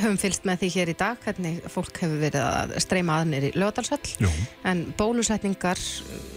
höfum 0.03 0.17
fylst 0.19 0.43
með 0.45 0.65
því 0.65 0.69
hér 0.73 0.91
í 0.91 0.95
dag 0.99 1.21
hvernig 1.23 1.61
fólk 1.71 2.01
hefur 2.03 2.19
verið 2.19 2.43
að 2.43 2.73
streyma 2.83 3.21
aðnir 3.21 3.47
í 3.47 3.51
lögadalsvöll 3.55 4.11
Jú. 4.21 4.29
en 4.67 4.83
bólusetningar 4.99 5.79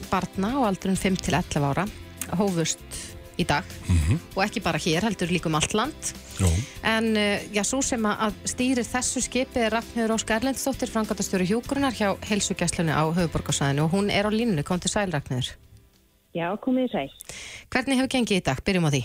barna 0.08 0.54
á 0.56 0.58
aldrun 0.70 0.96
5 0.96 1.18
til 1.26 1.34
11 1.36 1.66
ára 1.68 1.84
hófust 2.38 2.86
í 3.38 3.46
dag 3.46 3.66
og 4.34 4.42
ekki 4.44 4.62
bara 4.64 4.80
hér, 4.82 5.06
heldur 5.06 5.30
líka 5.30 5.50
um 5.50 5.56
allt 5.58 5.74
land 5.78 6.10
Jú. 6.38 6.50
en 6.86 7.12
uh, 7.16 7.38
já, 7.54 7.62
svo 7.66 7.80
sem 7.82 8.02
að 8.08 8.36
stýrir 8.48 8.86
þessu 8.86 9.22
skipi 9.24 9.62
er 9.64 9.76
Ragnhjóður 9.76 10.16
Óskar 10.16 10.42
Erlendsdóttir 10.42 10.90
frangatastjóri 10.90 11.46
hjúgrunar 11.48 11.94
hjá 11.94 12.12
heilsugjastlunni 12.28 12.94
á 12.94 13.04
höfuborgarsæðinu 13.06 13.86
og 13.86 13.94
hún 13.94 14.10
er 14.10 14.26
á 14.26 14.30
línunni, 14.34 14.66
kom 14.66 14.82
til 14.82 14.92
sæl 14.92 15.10
Ragnhjóður 15.14 15.54
Já, 16.36 16.52
komið 16.60 16.90
í 16.90 16.92
sæl. 16.92 17.32
Hvernig 17.72 17.98
hefur 17.98 18.12
gengið 18.12 18.42
í 18.42 18.44
dag? 18.44 18.60
Byrjum 18.66 18.86
á 18.86 18.92
því 18.92 19.02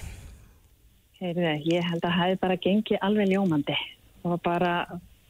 Heyrðu, 1.23 1.51
ég 1.71 1.85
held 1.87 2.03
að 2.03 2.17
hafi 2.17 2.39
bara 2.41 2.59
gengið 2.59 2.99
alveg 3.05 3.29
ljómandi 3.31 3.77
og 4.27 4.41
bara 4.43 4.73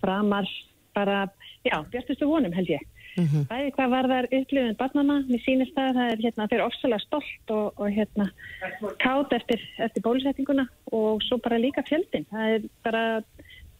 framar, 0.01 0.47
bara, 0.95 1.27
já, 1.65 1.77
björnustu 1.91 2.27
vonum 2.27 2.53
held 2.55 2.71
ég. 2.73 2.81
Mhm. 3.13 3.45
Bæði 3.49 3.71
hvað 3.75 3.89
var 3.93 4.07
þar 4.09 4.27
upplifin 4.31 4.77
barnana, 4.79 5.15
mér 5.29 5.41
sýnist 5.45 5.75
það, 5.77 5.89
það 5.99 6.11
er 6.13 6.21
hérna, 6.25 6.47
þeir 6.49 6.63
ofsalega 6.65 7.03
stolt 7.03 7.53
og, 7.53 7.65
og 7.77 7.89
hérna, 7.93 8.29
kátt 9.03 9.35
eftir, 9.37 9.61
eftir 9.85 10.05
bólusetninguna 10.05 10.65
og 10.91 11.21
svo 11.27 11.37
bara 11.43 11.61
líka 11.61 11.85
fjöldin. 11.85 12.25
Það 12.31 12.55
er 12.55 12.67
bara 12.83 13.03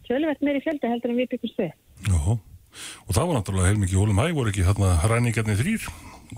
tölvert 0.08 0.42
meiri 0.46 0.62
fjöldi 0.62 0.92
heldur 0.92 1.14
en 1.14 1.22
við 1.22 1.32
byggumst 1.34 1.62
við. 1.64 1.74
Já. 2.10 2.38
Og 3.08 3.14
það 3.14 3.28
var 3.30 3.38
náttúrulega 3.38 3.70
heilmikið 3.72 4.00
hólum 4.02 4.22
hæg, 4.22 4.34
voru 4.38 4.54
ekki 4.54 4.66
þarna 4.68 4.96
ræningarnir 5.10 5.60
þrýr 5.62 5.86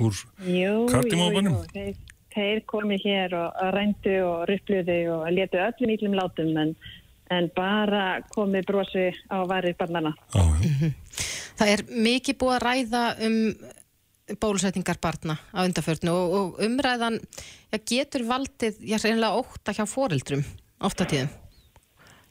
úr 0.03 0.19
Jú, 0.51 0.73
Kardímóbanum? 0.91 1.55
jú, 1.55 1.63
jú, 1.63 1.71
þeir, 1.71 1.95
þeir 2.35 2.61
komi 2.67 2.97
hér 3.03 3.35
og 3.39 3.61
rændu 3.75 4.15
og 4.27 4.45
ruppluðu 4.49 4.97
og 5.15 5.25
letu 5.31 5.61
öllum 5.63 5.93
ítlum 5.95 6.17
látum 6.19 6.51
en, 6.59 6.73
en 7.31 7.49
bara 7.55 8.21
komi 8.33 8.61
brosi 8.65 9.09
á 9.31 9.37
varir 9.47 9.75
barnana. 9.79 10.13
Já, 10.33 10.43
já. 10.61 10.91
Það 11.55 11.71
er 11.71 11.83
mikið 11.87 12.37
búið 12.41 12.55
að 12.57 12.63
ræða 12.65 13.03
um 13.25 13.37
bólusetningar 14.41 14.97
barna 15.01 15.37
á 15.53 15.61
undarförnu 15.63 16.11
og, 16.11 16.33
og 16.33 16.63
umræðan 16.65 17.19
já, 17.21 17.77
getur 17.77 18.25
valdið 18.27 18.81
já, 18.81 18.97
reynilega 18.97 19.37
óta 19.37 19.75
hjá 19.75 19.85
foreldrum 19.89 20.43
ofta 20.83 21.05
tíðum. 21.09 21.29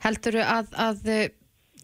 Heldur 0.05 0.41
að, 0.43 0.73
að, 0.75 1.05
eh, 1.09 1.29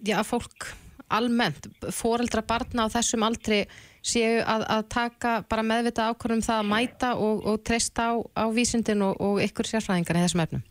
já, 0.03 0.18
að 0.18 0.29
fólk 0.33 0.66
almennt, 1.11 1.70
foreldra 1.94 2.42
barna 2.46 2.87
á 2.87 2.92
þessum 2.92 3.25
aldri 3.27 3.62
séu 4.03 4.40
að, 4.42 4.64
að 4.77 4.85
taka 4.92 5.33
bara 5.51 5.64
meðvita 5.66 6.11
ákvörðum 6.11 6.44
það 6.44 6.61
að 6.61 6.68
mæta 6.70 7.14
og, 7.20 7.46
og 7.46 7.62
treysta 7.66 8.11
á, 8.11 8.14
á 8.18 8.44
vísindin 8.55 9.05
og, 9.07 9.16
og 9.20 9.40
ykkur 9.44 9.68
sérfræðingar 9.68 10.20
í 10.20 10.27
þessum 10.27 10.44
efnum? 10.44 10.66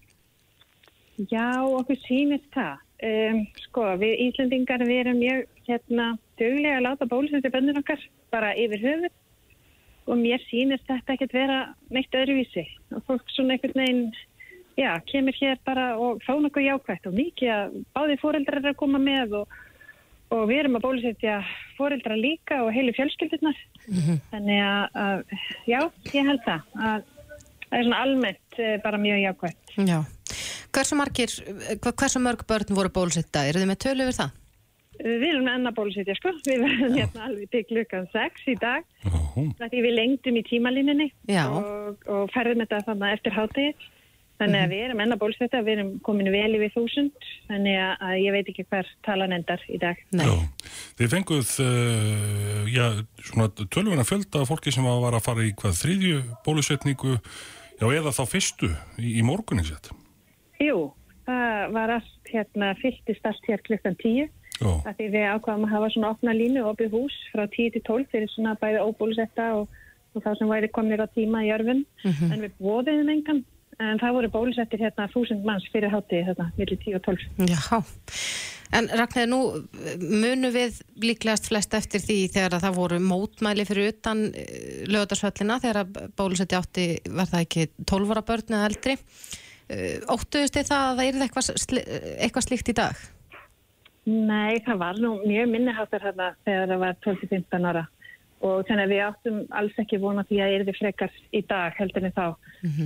Já, 1.28 1.60
okkur 1.68 1.98
sýnist 2.06 2.48
það. 2.54 2.86
Um, 3.00 3.40
sko, 3.66 3.86
við 4.00 4.22
Íslandingar 4.26 4.84
við 4.88 5.02
erum 5.04 5.20
mjög 5.20 5.46
hérna, 5.68 6.08
dögulega 6.40 6.80
að 6.80 6.86
láta 6.86 7.08
bólusetja 7.12 7.52
bönnur 7.52 7.80
okkar 7.82 8.02
bara 8.32 8.54
yfir 8.60 8.84
höfuð. 8.84 9.16
Og 10.10 10.20
mér 10.20 10.42
sýnist 10.48 10.88
þetta 10.88 11.16
ekkert 11.16 11.36
vera 11.36 11.60
neitt 11.94 12.16
öðruvísi. 12.16 12.66
Og 12.96 13.04
fólk 13.08 13.32
svona 13.36 13.56
einhvern 13.56 13.84
veginn 13.84 14.06
já, 14.80 14.94
kemur 15.12 15.36
hér 15.40 15.60
bara 15.68 15.92
og 16.00 16.24
fá 16.24 16.34
nokkuð 16.40 16.70
jákvægt 16.70 17.10
og 17.10 17.18
mikið 17.20 17.54
að 17.56 17.78
báði 17.98 18.20
fóreldrar 18.22 18.72
að 18.72 18.80
koma 18.80 19.02
með 19.04 19.36
og, 19.42 19.60
og 20.32 20.48
við 20.50 20.64
erum 20.64 20.80
að 20.80 20.86
bólusetja 20.88 21.38
fóreldrar 21.78 22.20
líka 22.20 22.64
og 22.64 22.74
heilu 22.74 22.96
fjölskyldurnar. 22.96 23.60
Þannig 24.32 24.66
að, 24.66 25.00
að 25.04 25.40
já, 25.68 25.82
ég 26.16 26.32
held 26.32 26.46
það 26.48 26.84
að 26.90 27.08
það 27.70 27.80
er 27.80 27.86
svona 27.86 28.02
almennt 28.06 28.60
eh, 28.60 28.78
bara 28.84 29.02
mjög 29.02 29.22
jákvægt 29.24 29.76
Já. 29.78 30.00
Hversu 30.76 30.98
margir, 31.00 31.34
hversu 31.82 32.22
mörg 32.22 32.46
börn 32.50 32.78
voru 32.78 32.92
bólusetta? 32.94 33.46
Eru 33.50 33.64
þið 33.64 33.72
með 33.72 33.82
tölu 33.86 34.06
yfir 34.06 34.18
það? 34.20 34.36
Við 35.00 35.30
erum 35.30 35.48
enn 35.48 35.70
að 35.70 35.78
bólusetja 35.78 36.16
sko, 36.18 36.34
við 36.44 36.66
verðum 36.66 36.98
hérna 36.98 37.28
alveg 37.30 37.52
til 37.54 37.62
klukkan 37.70 38.10
6 38.12 38.50
í 38.52 38.56
dag 38.60 38.84
því 39.62 39.84
við 39.86 39.94
lengdum 39.96 40.40
í 40.40 40.44
tímalínunni 40.44 41.08
og, 41.46 42.02
og 42.12 42.34
ferðum 42.34 42.66
þetta 42.66 42.82
þannig 42.90 43.16
eftir 43.16 43.36
hátegi 43.38 43.70
þannig 44.40 44.64
að 44.64 44.74
við 44.74 44.84
erum 44.86 45.04
enn 45.04 45.16
að 45.16 45.22
bólusetja, 45.22 45.62
við 45.64 45.74
erum 45.76 45.92
komin 46.04 46.32
vel 46.32 46.52
yfir 46.58 46.74
þúsund 46.76 47.30
þannig 47.48 47.80
að, 47.84 48.16
ég 48.24 48.36
veit 48.36 48.52
ekki 48.52 48.66
hver 48.68 48.92
talan 49.08 49.36
endar 49.36 49.64
í 49.68 49.80
dag. 49.82 50.00
Nei. 50.16 50.26
já. 50.28 50.36
Þið 51.00 51.14
fenguð, 51.16 51.54
uh, 51.64 52.70
já, 52.72 52.86
svona 53.30 53.50
tölvuna 53.60 54.08
fjölda 54.08 54.46
fólki 54.48 54.76
sem 54.76 54.88
var 54.88 55.16
að 55.16 55.26
fara 55.28 55.48
í 55.48 55.56
hvað 55.60 55.80
þriðju 55.82 56.22
bólusetningu, 56.46 57.18
já, 57.80 57.88
eða 57.88 58.16
þá 58.16 58.24
fyrstu 58.32 58.72
í, 59.00 59.18
í 59.20 59.26
morgunin 59.28 59.68
sett. 59.68 59.92
Jú, 60.64 60.90
það 61.28 61.76
var 61.78 61.96
allt 62.00 62.32
hérna 62.34 62.74
fylltist 62.82 63.30
allt 63.30 63.50
hér 63.50 63.64
klukkan 63.68 63.96
10 64.02 64.28
Já, 64.60 64.72
að 64.90 64.98
því 64.98 65.06
við 65.14 65.28
ákvaðum 65.34 65.68
að 65.68 65.74
hafa 65.76 65.92
svona 65.94 66.10
opna 66.16 66.36
línu 66.36 66.66
opið 66.68 66.98
hús 66.98 67.16
frá 67.32 67.46
10 67.46 67.76
til 67.78 67.84
12 67.88 68.10
fyrir 68.12 68.34
svona 68.34 68.58
bæði 68.60 68.82
óbólusetta 68.84 69.46
og, 69.62 69.70
og 70.14 70.26
þá 70.26 70.34
sem 70.36 70.52
væri 70.52 70.72
komnir 70.76 71.00
á 71.00 71.08
tíma 71.16 71.46
í 71.48 71.54
örfun 71.56 71.86
en 72.04 72.44
við 72.44 72.58
bóðiðum 72.60 73.14
engan 73.16 73.42
en 73.80 74.00
það 74.02 74.16
voru 74.18 74.32
bólusettir 74.34 74.84
hérna 74.84 75.08
þúsund 75.14 75.48
manns 75.48 75.68
fyrir 75.72 75.94
hátíð 75.94 76.28
hérna 76.28 76.50
millir 76.58 76.80
10 76.84 77.00
og 77.00 77.06
12. 77.08 77.28
Já. 77.48 77.80
En 78.70 78.86
Ragnhildur, 78.86 79.32
nú 79.32 80.20
munum 80.22 80.52
við 80.54 80.76
líklegast 81.02 81.48
flest 81.50 81.74
eftir 81.74 82.04
því 82.04 82.18
þegar 82.36 82.58
að 82.58 82.66
það 82.68 82.76
voru 82.78 83.00
mótmæli 83.02 83.66
fyrir 83.66 83.96
utan 83.96 84.28
lögadagsvöllina 84.92 85.58
þegar 85.64 85.80
að 85.82 86.02
bólusetti 86.20 86.58
átti, 86.60 86.86
var 87.10 87.32
það 87.32 87.46
ekki 87.48 87.66
12 87.90 88.14
ára 88.14 88.26
börn 88.28 88.58
eða 88.58 88.68
eldri. 88.70 88.98
Eh, 89.70 90.00
Óttuðust 90.10 90.56
þið 90.58 90.70
það 90.72 90.84
að 90.90 91.00
það 91.00 91.08
er 91.10 91.24
eitthvað, 91.28 91.48
sli- 91.66 91.86
eitthvað 92.26 92.46
slíkt 92.48 92.72
í 92.74 92.78
dag? 92.80 93.02
Nei, 94.10 94.58
það 94.66 94.78
var 94.82 94.98
nú 95.04 95.12
mjög 95.22 95.50
minniháttar 95.52 96.02
hérna 96.08 96.32
þegar 96.48 96.72
það 96.72 96.80
var 96.84 96.96
12-15 97.06 97.68
ára. 97.70 97.84
Og 98.40 98.62
þannig 98.70 98.86
að 98.88 98.92
við 98.94 99.02
áttum 99.04 99.40
alls 99.60 99.80
ekki 99.84 99.98
vona 100.00 100.24
því 100.24 100.38
að 100.42 100.54
yrði 100.56 100.74
frekar 100.78 101.16
í 101.36 101.42
dag 101.50 101.76
heldur 101.78 102.06
en 102.08 102.14
þá. 102.16 102.26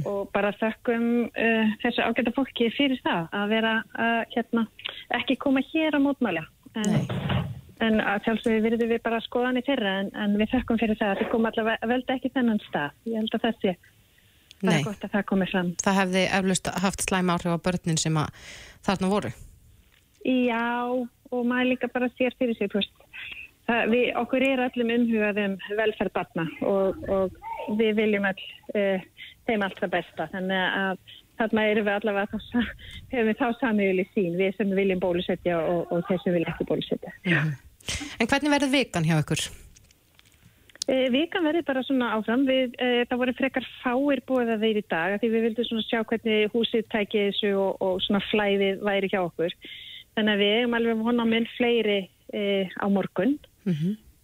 Og 0.09 0.31
bara 0.33 0.49
þökkum 0.57 1.05
uh, 1.29 1.73
þessu 1.83 2.01
ágæta 2.07 2.33
fólki 2.35 2.71
fyrir 2.73 2.99
það 3.05 3.27
að 3.37 3.53
vera 3.53 3.73
uh, 3.93 4.23
hérna 4.33 4.65
ekki 5.19 5.37
koma 5.37 5.61
hér 5.69 5.93
að 5.99 6.03
mótmæla. 6.07 6.43
En, 6.73 6.97
en 7.85 8.01
að 8.01 8.25
sjálfsögur 8.25 8.65
virðum 8.65 8.89
við 8.95 9.03
bara 9.05 9.21
skoðan 9.21 9.61
í 9.61 9.63
þeirra 9.67 9.93
en, 10.01 10.09
en 10.17 10.35
við 10.41 10.51
þökkum 10.57 10.81
fyrir 10.81 10.97
það 10.99 11.13
að 11.13 11.21
þið 11.21 11.31
kom 11.35 11.45
allavega 11.51 11.91
velda 11.93 12.17
ekki 12.17 12.33
þennan 12.33 12.59
stað. 12.67 12.97
Ég 13.05 13.21
held 13.21 13.37
að 13.37 13.45
þessi 13.47 13.75
það 14.71 14.79
er 14.79 14.85
gott 14.87 15.07
að 15.07 15.15
það 15.15 15.25
komi 15.31 15.47
fram 15.51 15.71
Það 15.83 15.97
hefði 15.99 16.25
eflust 16.39 16.69
haft 16.85 17.05
slæm 17.05 17.31
áhrif 17.33 17.55
á 17.57 17.65
börnin 17.67 17.99
sem 18.01 18.19
að 18.19 18.51
þarna 18.87 19.09
voru. 19.11 19.31
Já, 20.23 20.67
og 21.33 21.47
maður 21.49 21.71
líka 21.73 21.89
bara 21.93 22.11
sér 22.17 22.35
fyrir 22.39 22.57
sig. 22.57 22.71
Það, 23.63 23.81
við, 23.93 24.05
okkur 24.19 24.43
er 24.43 24.61
öllum 24.65 24.91
umhugað 24.97 25.41
um 25.45 25.57
velferð 25.79 26.15
batna 26.15 26.47
og, 26.67 27.03
og 27.07 27.75
við 27.79 27.93
viljum 28.01 28.27
all, 28.27 28.47
uh, 28.75 29.27
þeim 29.47 29.63
allt 29.63 29.79
það 29.79 29.93
besta. 29.97 30.27
Þannig 30.33 30.63
að 30.83 31.17
þarna 31.39 31.65
erum 31.71 31.87
við 31.87 31.97
allavega 31.97 32.39
þá, 32.43 32.71
hefur 33.13 33.29
við 33.29 33.39
þá 33.39 33.45
samhugli 33.61 34.07
sín, 34.11 34.33
við 34.39 34.57
sem 34.57 34.73
viljum 34.77 35.03
bólusetja 35.03 35.59
og, 35.63 35.91
og 35.91 36.03
þeir 36.09 36.23
sem 36.23 36.37
vilja 36.37 36.53
ekki 36.53 36.69
bólusetja. 36.69 37.15
En 38.19 38.29
hvernig 38.29 38.53
verður 38.53 38.75
vikan 38.75 39.07
hjá 39.07 39.17
ykkur? 39.19 39.47
Uh, 40.83 41.07
vikan 41.13 41.45
verður 41.47 41.63
bara 41.69 41.83
svona 41.87 42.11
áfram. 42.17 42.43
Við, 42.49 42.73
uh, 42.75 43.01
það 43.07 43.21
voru 43.21 43.35
frekar 43.37 43.67
fáir 43.79 44.23
búið 44.27 44.53
að 44.55 44.65
þeir 44.65 44.79
í 44.81 44.85
dag 44.91 45.15
af 45.15 45.21
því 45.21 45.29
við 45.31 45.45
vildum 45.47 45.67
svona 45.69 45.85
sjá 45.87 46.01
hvernig 46.09 46.55
húsið 46.55 46.87
tækið 46.91 47.27
þessu 47.29 47.53
og, 47.55 47.77
og 47.85 48.01
svona 48.03 48.23
flæðið 48.31 48.83
væri 48.83 49.11
hjá 49.13 49.21
okkur. 49.21 49.55
Þannig 50.17 50.33
að 50.33 50.43
við 50.43 50.57
eigum 50.57 50.75
alveg 50.79 51.05
vona 51.05 51.27
minn 51.29 51.47
fleiri 51.57 51.99
uh, 52.03 52.75
á 52.83 52.85
morgun 52.91 53.37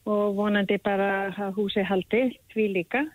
og 0.10 0.36
vonandi 0.36 0.78
bara 0.84 1.30
að 1.30 1.56
húsið 1.56 1.88
haldi 1.88 2.22
því 2.52 2.68
líka. 2.76 3.06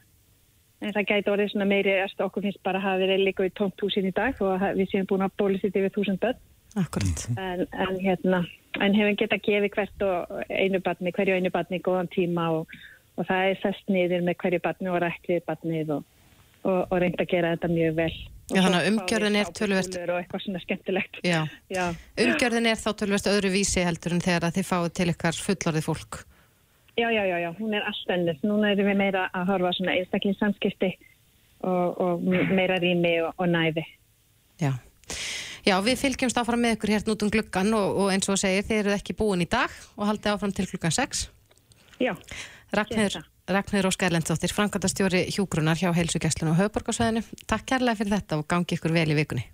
En 0.84 0.92
það 0.92 1.06
gæti 1.10 1.32
orðið 1.32 1.52
svona 1.52 1.68
meiri 1.68 1.94
að 2.00 2.24
okkur 2.26 2.44
finnst 2.44 2.64
bara 2.64 2.80
að 2.80 2.86
hafa 2.88 3.02
verið 3.04 3.22
líka 3.28 3.46
í 3.46 3.52
tómt 3.56 3.80
húsin 3.80 4.08
í 4.08 4.12
dag 4.14 4.40
og 4.44 4.64
við 4.76 4.90
séum 4.90 5.06
búin 5.08 5.24
að 5.24 5.36
bólusið 5.40 5.78
yfir 5.80 5.94
þúsund 5.94 6.20
börn. 6.20 6.40
Akkurat. 6.80 7.22
En, 7.38 7.62
en, 7.70 7.98
hérna, 8.02 8.40
en 8.82 8.96
hefum 8.98 9.16
geta 9.20 9.38
gefið 9.38 9.70
hvert 9.76 10.04
og 10.04 10.34
einu 10.50 10.80
barni, 10.82 11.12
hverju 11.14 11.38
einu 11.38 11.52
barni 11.54 11.78
góðan 11.84 12.10
tíma 12.12 12.48
og, 12.58 12.74
og 13.14 13.26
það 13.28 13.48
er 13.50 13.58
sest 13.62 13.90
niður 13.92 14.24
með 14.26 14.38
hverju 14.42 14.62
barni 14.64 14.92
og 14.92 15.00
rætt 15.04 15.30
við 15.30 15.42
barnið 15.48 15.96
og, 15.98 16.06
og, 16.62 16.78
og 16.88 16.96
reynd 17.02 17.20
að 17.20 17.30
gera 17.30 17.52
þetta 17.54 17.70
mjög 17.72 17.98
vel. 17.98 18.12
Já, 18.52 18.58
þannig 18.60 18.76
að 18.76 18.86
umgjörðin 18.90 19.36
er 19.40 19.46
sápukúlur 19.48 20.10
Og 20.12 20.18
eitthvað 20.18 20.42
svona 20.44 20.60
skemmtilegt. 20.60 21.18
Já. 21.24 21.38
Já. 21.72 21.84
Umgjörðin 22.20 22.68
er 22.68 22.76
þá 22.76 22.90
tölvist 23.00 23.28
öðru 23.30 23.52
vísi 23.54 23.84
heldur 23.86 24.16
en 24.16 24.24
þegar 24.24 24.52
þið 24.52 24.66
fáið 24.68 24.88
til 24.98 25.06
ykkar 25.14 25.38
fullorðið 25.46 25.86
fólk. 25.86 26.18
Já, 26.94 27.08
já, 27.10 27.24
já, 27.26 27.38
já, 27.40 27.50
hún 27.58 27.74
er 27.74 27.86
allt 27.88 28.10
önnur. 28.14 28.36
Núna 28.46 28.70
erum 28.74 28.86
við 28.86 28.98
meira 29.00 29.24
að 29.34 29.48
horfa 29.48 29.72
svona 29.74 29.96
einstaklega 29.96 30.38
samskipti 30.38 30.90
og, 31.64 32.02
og 32.04 32.26
meira 32.54 32.76
rými 32.82 33.16
og, 33.24 33.46
næði. 33.50 33.82
Já. 34.60 34.74
Já, 35.64 35.78
við 35.80 36.02
fylgjumst 36.02 36.38
áfram 36.38 36.60
með 36.60 36.76
ykkur 36.76 36.92
hérna 36.92 37.14
út 37.14 37.24
um 37.24 37.32
gluggan 37.32 37.74
og, 37.74 37.98
og 38.04 38.12
eins 38.12 38.28
og 38.28 38.38
segir, 38.38 38.66
þið 38.68 38.82
eruð 38.82 38.98
ekki 38.98 39.16
búin 39.16 39.42
í 39.42 39.48
dag 39.48 39.72
og 39.96 40.06
haldið 40.10 40.34
áfram 40.34 40.52
til 40.54 40.68
gluggan 40.68 40.94
6. 40.94 41.24
Já, 42.04 42.12
Gerum 42.72 43.24
Ragnhildur 43.44 43.90
Óskar 43.90 44.08
Lendsdóttir, 44.08 44.48
framkvæmdastjóri 44.56 45.26
hjúgrunar 45.34 45.76
hjá 45.76 45.90
heilsugjastlun 45.92 46.54
og 46.54 46.62
höfuborgarsvæðinu. 46.62 47.20
Takk 47.44 47.66
kærlega 47.68 47.98
fyrir 47.98 48.14
þetta 48.14 48.38
og 48.40 48.46
gangi 48.48 48.78
ykkur 48.78 48.94
vel 48.96 49.10
í 49.12 49.16
vikunni. 49.18 49.44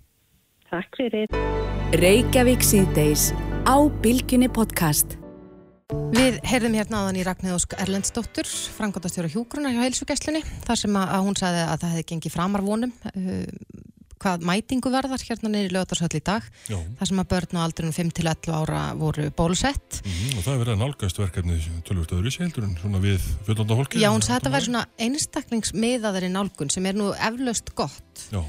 takk 0.71 0.95
fyrir. 0.95 1.27
Reykjavík 1.99 2.63
síðdeis 2.63 3.33
á 3.67 3.75
Bilginni 3.99 4.47
podcast. 4.47 5.17
Við 6.15 6.39
heyrðum 6.47 6.77
hérna 6.79 7.01
áðan 7.03 7.19
í 7.19 7.25
Ragnhildur 7.27 7.59
Óskar 7.59 7.83
Erlendsdóttur, 7.83 8.47
framkvæmdastjóri 8.79 9.33
hjúgrunar 9.33 9.75
hjá 9.75 9.83
heilsugjastlunni, 9.83 10.45
þar 10.63 10.79
sem 10.79 10.95
að, 10.95 11.11
hún 11.27 11.35
sagði 11.35 11.65
að 11.67 11.83
það 11.83 11.91
hefði 11.91 12.07
gengið 12.13 12.35
framar 12.37 12.63
vonum 12.63 12.95
uh, 13.11 13.43
hvað 14.21 14.45
mætingu 14.45 14.91
verðar 14.93 15.23
hérna 15.25 15.49
niður 15.51 15.69
í 15.71 15.73
lögatarsöll 15.75 16.13
í 16.19 16.23
dag, 16.29 16.45
já. 16.69 16.77
þar 16.99 17.09
sem 17.11 17.21
að 17.23 17.29
börn 17.33 17.57
á 17.57 17.65
aldrinum 17.65 17.95
5 17.97 18.11
til 18.19 18.27
11 18.29 18.53
ára 18.61 18.81
voru 18.99 19.27
bólusett. 19.33 20.01
Mhm, 20.05 20.37
og 20.37 20.45
það 20.45 20.53
er 20.53 20.61
verið 20.61 20.75
að 20.75 20.81
nálgast 20.83 21.21
verkefni 21.21 21.57
tölvöld 21.87 22.13
öðru 22.17 22.35
heldur 22.41 22.67
en 22.67 22.77
svona 22.81 23.01
við 23.01 23.25
fullanda 23.47 23.77
fólki. 23.81 23.99
Já, 24.03 24.09
hún 24.13 24.21
sagði 24.21 24.37
að 24.37 24.41
þetta 24.41 24.53
væri 24.55 24.69
svona 24.69 24.85
einstaklingsmiðaðari 25.07 26.29
nálgun 26.31 26.71
sem 26.71 26.85
er 26.89 26.97
nú 26.99 27.11
eflaust 27.17 27.73
gott 27.75 28.25
uh, 28.33 28.45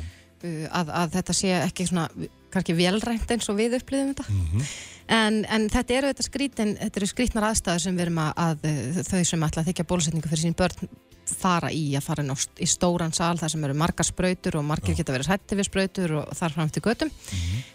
að, 0.71 0.91
að 1.03 1.13
þetta 1.19 1.37
sé 1.37 1.53
ekki 1.63 1.87
svona 1.89 2.09
kannski 2.53 2.75
velrænt 2.77 3.31
eins 3.33 3.49
og 3.49 3.57
við 3.57 3.79
upplýðum 3.81 4.13
þetta 4.13 4.27
Mhm. 4.29 4.65
en, 5.09 5.39
en 5.49 5.69
þetta 5.73 5.95
eru 5.99 6.11
þetta 6.13 6.27
skrítin 6.27 6.75
þetta 6.79 7.01
eru 7.01 7.09
skrítnar 7.11 7.47
aðstæður 7.49 7.81
sem 7.87 7.97
við 7.97 8.05
erum 8.07 8.21
að, 8.23 8.33
að 8.37 9.07
þau 9.09 9.23
sem 9.25 9.47
ætla 9.49 9.63
að 9.63 9.71
þykja 9.71 9.87
bólusetningu 9.89 10.29
fyrir 10.31 10.45
sín 10.45 10.57
börn 10.59 10.93
fara 11.27 11.71
í 11.73 11.93
að 11.97 12.05
fara 12.07 12.23
inn 12.25 12.33
á, 12.35 12.37
st- 12.37 12.63
í 12.63 12.67
stóran 12.69 13.13
sal 13.15 13.37
þar 13.39 13.53
sem 13.55 13.65
eru 13.69 13.77
margar 13.79 14.07
sprautur 14.09 14.57
og 14.59 14.65
margir 14.67 14.97
geta 14.99 15.15
verið 15.15 15.31
sætti 15.31 15.59
við 15.59 15.69
sprautur 15.69 16.17
og 16.23 16.33
þar 16.37 16.57
fram 16.57 16.73
til 16.75 16.83
götum 16.83 17.13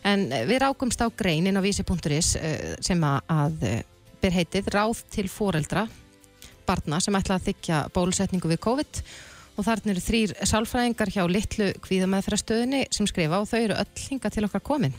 en 0.03 0.27
uh, 0.31 0.41
við 0.49 0.59
rákumst 0.65 1.01
á 1.01 1.07
grein 1.15 1.47
inn 1.47 1.57
á 1.57 1.63
vísi.is 1.63 2.33
uh, 2.35 2.75
sem 2.83 3.03
að, 3.07 3.21
að 3.31 3.63
uh, 3.69 3.79
ber 4.21 4.35
heitið 4.35 4.67
ráð 4.75 5.01
til 5.13 5.27
foreldra 5.31 5.87
barna 6.67 6.99
sem 6.99 7.15
ætla 7.15 7.37
að 7.39 7.47
þykja 7.51 7.81
bólusetningu 7.95 8.49
við 8.51 8.59
COVID 8.67 9.01
og 9.57 9.65
þarna 9.65 9.93
eru 9.95 10.01
þrýr 10.03 10.33
sálfræðingar 10.45 11.09
hjá 11.15 11.23
litlu 11.31 11.71
kvíðamæðfærastöðinni 11.87 12.83
sem 12.93 13.07
skrifa 13.09 13.39
og 13.41 13.47
þau 13.49 13.59
eru 13.63 13.77
öll 13.79 14.03
hinga 14.09 14.29
til 14.29 14.43
okkar 14.45 14.61
komin. 14.67 14.93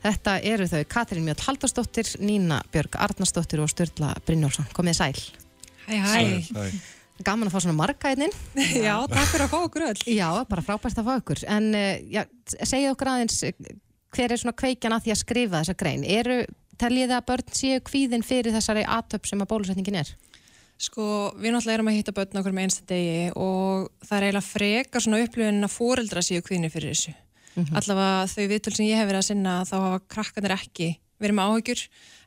Þetta 0.00 0.38
eru 0.48 0.64
þau 0.70 0.80
Katrín 0.88 1.26
Mjöld 1.26 1.42
Haldarsdóttir, 1.44 2.08
Nína 2.24 2.62
Björg 2.72 2.96
Arnarsdóttir 2.96 3.60
og 3.60 3.68
Sturla 3.68 4.14
Brynjólfsson. 4.24 4.70
Komið 4.72 4.96
sæl. 4.96 5.20
Hæ, 5.84 5.98
hæ. 6.00 6.22
Æ, 6.56 6.70
Gaman 7.26 7.50
að 7.50 7.54
fá 7.54 7.62
svona 7.64 7.76
marga 7.76 8.10
einnin. 8.12 8.32
Já, 8.86 8.94
takk 9.10 9.28
fyrir 9.32 9.44
að 9.46 9.52
fá 9.52 9.58
okkur 9.60 9.86
öll. 9.90 10.00
Já, 10.08 10.28
bara 10.48 10.64
frábært 10.64 11.00
að 11.02 11.10
fá 11.10 11.12
ykkur. 11.20 11.44
En 11.52 11.68
uh, 11.76 11.92
já, 12.08 12.24
segja 12.64 12.94
okkur 12.94 13.12
aðeins, 13.12 13.38
eh, 13.48 13.70
hver 14.16 14.32
er 14.32 14.40
svona 14.40 14.56
kveikjan 14.56 14.96
að 14.96 15.06
því 15.06 15.14
að 15.14 15.20
skrifa 15.20 15.60
þessa 15.60 15.76
grein? 15.82 16.06
Eru, 16.08 16.40
teljið 16.80 17.14
að 17.16 17.26
börn 17.28 17.54
séu 17.60 17.84
kvíðin 17.84 18.26
fyrir 18.26 18.56
þessari 18.56 18.84
atöp 18.88 19.28
sem 19.28 19.42
að 19.44 19.50
bólusetningin 19.52 20.00
er? 20.00 20.12
Sko, 20.80 21.04
við 21.36 21.52
náttúrulega 21.52 21.76
erum 21.76 21.90
að 21.92 21.98
hitta 21.98 22.14
börn 22.16 22.40
okkur 22.40 22.54
með 22.56 22.66
einsta 22.66 22.86
degi 22.88 23.26
og 23.36 23.90
það 24.00 24.16
er 24.16 24.26
eiginlega 24.26 24.46
frekar 24.46 25.04
svona 25.04 25.18
upplifin 25.26 25.66
að 25.66 25.74
fóreldra 25.74 26.22
séu 26.24 26.44
kvíðinni 26.46 26.72
fyrir 26.72 26.94
þessu. 26.94 27.12
Allavega 27.76 28.28
þau 28.30 28.44
viðtöl 28.48 28.72
sem 28.72 28.86
ég 28.86 29.00
hef 29.00 29.08
verið 29.10 29.20
að 29.20 29.26
sinna 29.26 29.56
þá 29.68 29.74
hafa 29.76 30.00
krakkanir 30.14 30.54
ekki 30.54 30.88
verið 31.20 31.36
með 31.36 31.50
áhyggjur 31.50 31.82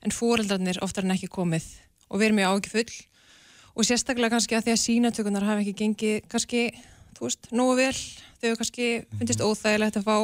en 0.05 0.13
fóreldrarnir 0.13 0.79
oftar 0.85 1.07
en 1.07 1.15
ekki 1.15 1.31
komið 1.33 1.65
og 2.09 2.21
verið 2.21 2.37
með 2.37 2.49
áhyggjur 2.51 2.75
full 2.75 2.99
og 3.73 3.87
sérstaklega 3.87 4.35
kannski 4.35 4.57
að 4.57 4.67
því 4.67 4.75
að 4.75 4.83
sínatökunar 4.83 5.47
hafa 5.47 5.63
ekki 5.63 5.75
gengið 5.81 6.29
kannski, 6.31 6.63
þú 7.17 7.27
veist, 7.27 7.51
nógu 7.55 7.75
vel. 7.79 7.97
Þau 8.43 8.55
kannski 8.59 8.87
fundist 9.17 9.43
óþægilegt 9.43 9.99
að 10.01 10.07
fá 10.07 10.17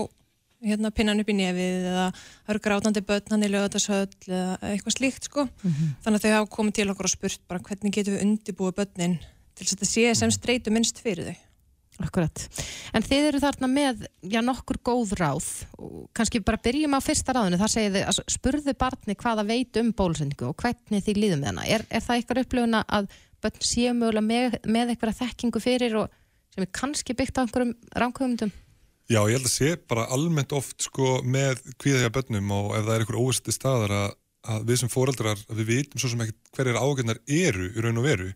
hérna 0.66 0.92
pinnan 0.92 1.22
upp 1.22 1.30
í 1.32 1.36
nefið 1.38 1.86
eða 1.88 2.06
það 2.14 2.54
eru 2.54 2.64
grátandi 2.66 3.04
börn 3.08 3.34
hann 3.34 3.46
í 3.48 3.52
lögatashöll 3.54 4.08
eða 4.28 4.58
eitthvað 4.74 4.98
slíkt 4.98 5.30
sko. 5.30 5.48
Þannig 6.04 6.20
að 6.20 6.26
þau 6.26 6.34
hafa 6.36 6.56
komið 6.56 6.80
til 6.80 6.90
okkur 6.94 7.10
og 7.10 7.14
spurt 7.14 7.46
bara 7.48 7.64
hvernig 7.64 7.96
getum 7.96 8.18
við 8.18 8.26
undibúið 8.28 8.80
börnin 8.82 9.20
til 9.20 9.66
þess 9.66 9.76
að 9.76 9.78
þetta 9.78 9.94
sé 9.94 10.18
sem 10.20 10.34
streitu 10.36 10.74
minnst 10.76 11.00
fyrir 11.04 11.32
þau? 11.32 11.46
Akkurat. 12.00 12.44
En 12.96 13.04
þið 13.04 13.26
eru 13.28 13.40
þarna 13.44 13.68
með, 13.68 14.06
já, 14.24 14.40
nokkur 14.44 14.78
góð 14.88 15.18
ráð. 15.20 15.48
Kannski 16.16 16.40
bara 16.48 16.60
byrjum 16.64 16.96
á 16.96 17.04
fyrsta 17.04 17.36
ráðinu, 17.36 17.60
þar 17.60 17.74
segið 17.74 17.98
þið, 17.98 18.06
að 18.08 18.20
spurðu 18.36 18.76
barni 18.80 19.16
hvaða 19.20 19.44
veit 19.50 19.80
um 19.82 19.90
bólusendingu 19.92 20.48
og 20.48 20.56
hvernig 20.64 21.04
þið 21.04 21.20
líðum 21.20 21.44
með 21.44 21.52
hana. 21.52 21.66
Er, 21.68 21.84
er 21.92 22.06
það 22.06 22.22
eitthvað 22.22 22.42
upplifuna 22.46 22.82
að 22.88 23.10
börn 23.44 23.66
séu 23.66 23.94
mögulega 23.98 24.26
með, 24.26 24.58
með 24.68 24.94
eitthvað 24.94 25.20
þekkingu 25.22 25.62
fyrir 25.64 25.98
og 26.02 26.18
sem 26.54 26.66
er 26.66 26.72
kannski 26.76 27.16
byggt 27.18 27.40
á 27.40 27.44
einhverjum 27.44 27.76
ránkvöfumdum? 27.96 28.52
Já, 29.10 29.24
ég 29.26 29.40
held 29.40 29.48
að 29.48 29.54
sé 29.56 29.70
bara 29.90 30.08
almennt 30.14 30.54
oft 30.54 30.86
sko 30.86 31.20
með 31.26 31.64
kvíðaðja 31.82 32.12
börnum 32.14 32.52
og 32.54 32.74
ef 32.78 32.84
það 32.86 32.96
er 32.96 33.06
einhver 33.06 33.22
óvistið 33.22 33.56
staðar 33.56 33.96
að, 33.96 34.10
að 34.54 34.68
við 34.70 34.82
sem 34.84 34.92
foreldrar, 34.94 35.40
að 35.50 35.62
við 35.62 35.72
vitum 35.72 36.02
svo 36.02 36.12
sem 36.12 36.26
ekki 36.26 36.36
hverjar 36.58 36.82
ágjörnar 36.84 37.22
eru 37.26 37.70
í 37.72 37.86
raun 37.86 38.02
og 38.02 38.06
veru 38.06 38.30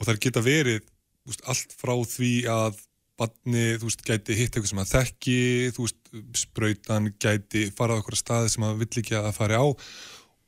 og 0.00 0.08
þær 0.08 0.22
geta 0.24 0.44
verið 0.44 0.86
úst, 1.28 1.44
allt 1.44 1.74
frá 1.76 1.92
því 2.08 2.32
að 2.48 2.80
barni, 3.20 3.66
þú 3.76 3.90
veist, 3.90 4.06
gæti 4.06 4.36
hitt 4.38 4.54
eitthvað 4.54 4.70
sem 4.70 4.80
að 4.80 4.92
þekki, 4.94 5.36
þú 5.76 5.84
veist, 5.84 6.00
sprautan 6.40 7.10
gæti 7.20 7.66
farað 7.76 8.00
okkur 8.00 8.16
að 8.16 8.22
staði 8.22 8.54
sem 8.54 8.64
að 8.64 8.80
vill 8.80 9.02
ekki 9.02 9.18
að 9.18 9.34
fara 9.36 9.60
á 9.60 9.66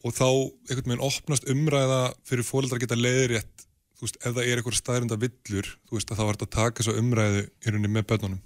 og 0.03 0.15
þá 0.17 0.29
einhvern 0.71 0.89
veginn 0.89 1.05
opnast 1.07 1.51
umræða 1.53 2.01
fyrir 2.27 2.47
foreldrar 2.47 2.81
að 2.81 2.87
geta 2.87 2.99
leiðrétt, 2.99 3.67
þú 4.03 4.09
veist, 4.09 4.19
ef 4.19 4.35
það 4.35 4.49
er 4.49 4.59
eitthvað 4.59 4.77
staðrinda 4.81 5.19
villur, 5.23 5.69
þú 5.87 5.95
veist, 5.95 6.11
að 6.11 6.19
þá 6.19 6.23
er 6.25 6.33
þetta 6.33 6.47
að 6.49 6.55
taka 6.57 6.83
þessa 6.83 6.99
umræðu 6.99 7.43
í 7.47 7.71
rauninni 7.71 7.91
með 7.95 8.07
börnunum. 8.11 8.41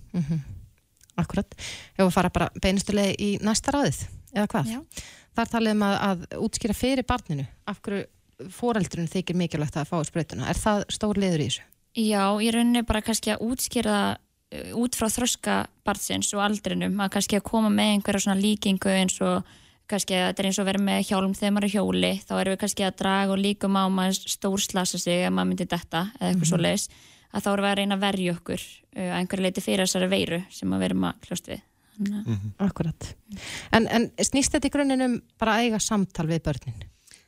Akkurat. 1.17 1.57
Ef 1.97 2.03
við 2.03 2.11
fara 2.13 2.31
bara 2.35 2.51
beinustulega 2.61 3.15
í 3.17 3.31
næsta 3.41 3.73
ráðið, 3.73 4.03
eða 4.35 4.51
hvað? 4.53 4.75
Já. 4.75 5.07
Þar 5.37 5.51
talið 5.55 5.73
um 5.73 5.87
að, 5.87 5.97
að 6.05 6.27
útskýra 6.45 6.77
fyrir 6.77 7.09
barninu, 7.09 7.47
af 7.65 7.81
hverju 7.81 8.51
foreldrinu 8.53 9.09
þykir 9.09 9.41
mikilvægt 9.41 9.81
að 9.81 9.89
fá 9.89 9.97
sprautuna. 10.05 10.51
Er 10.53 10.61
það 10.61 10.85
stór 10.93 11.21
liður 11.21 11.41
í 11.41 11.49
þessu? 11.49 11.67
Já, 11.97 12.23
í 12.37 12.53
rauninni 12.53 12.85
bara 12.85 13.01
kannski 13.05 13.33
að 13.33 13.47
útskýra 13.49 13.97
það 13.97 14.11
uh, 14.61 14.75
út 14.83 14.99
frá 15.01 15.09
þroska 15.09 15.55
barnsins 15.89 16.35
og 16.37 16.45
aldrinum, 16.45 17.01
að 17.01 17.15
kannski 17.17 17.41
að 17.41 17.47
koma 17.49 17.73
með 17.73 17.95
einhverja 17.95 18.27
svona 18.27 18.43
líkingu 18.43 18.93
eins 18.93 19.17
og 19.25 19.57
kannski 19.91 20.17
að 20.17 20.29
þetta 20.29 20.43
er 20.43 20.49
eins 20.51 20.61
og 20.63 20.69
vera 20.69 20.83
með 20.83 21.03
hjálm 21.11 21.35
þegar 21.37 21.55
maður 21.57 21.69
er 21.69 21.75
hjóli, 21.75 22.13
þá 22.27 22.33
erum 22.39 22.55
við 22.55 22.61
kannski 22.63 22.87
að 22.87 22.97
draga 23.03 23.35
og 23.35 23.43
líkum 23.43 23.79
á 23.79 23.83
að 23.85 23.95
maður 23.97 24.33
stórslasa 24.33 25.01
sig 25.03 25.23
ef 25.27 25.35
maður 25.35 25.51
myndi 25.53 25.69
detta 25.71 26.03
eða 26.19 26.31
eitthvað 26.31 26.51
svo 26.51 26.61
leiðis 26.61 26.89
að 27.33 27.45
þá 27.45 27.49
erum 27.53 27.67
við 27.67 27.71
að 27.71 27.79
reyna 27.81 27.97
að 27.97 28.05
verja 28.07 28.35
okkur 28.37 28.67
uh, 28.67 29.07
að 29.07 29.17
einhverju 29.21 29.47
leiti 29.47 29.65
fyrir 29.65 29.85
þessari 29.85 30.11
veiru 30.13 30.43
sem 30.57 30.75
að 30.75 30.85
verum 30.87 31.07
að 31.09 31.23
kljóst 31.27 31.51
við. 31.53 31.63
Þannig 31.97 32.19
að 32.19 32.67
Akkurat. 32.67 33.09
En, 33.77 33.89
en 33.89 34.11
snýst 34.21 34.57
þetta 34.57 34.69
í 34.69 34.75
grunninn 34.75 35.07
um 35.07 35.17
bara 35.41 35.57
að 35.57 35.67
eiga 35.67 35.81
samtal 35.83 36.29
við 36.29 36.43
börnin? 36.49 36.85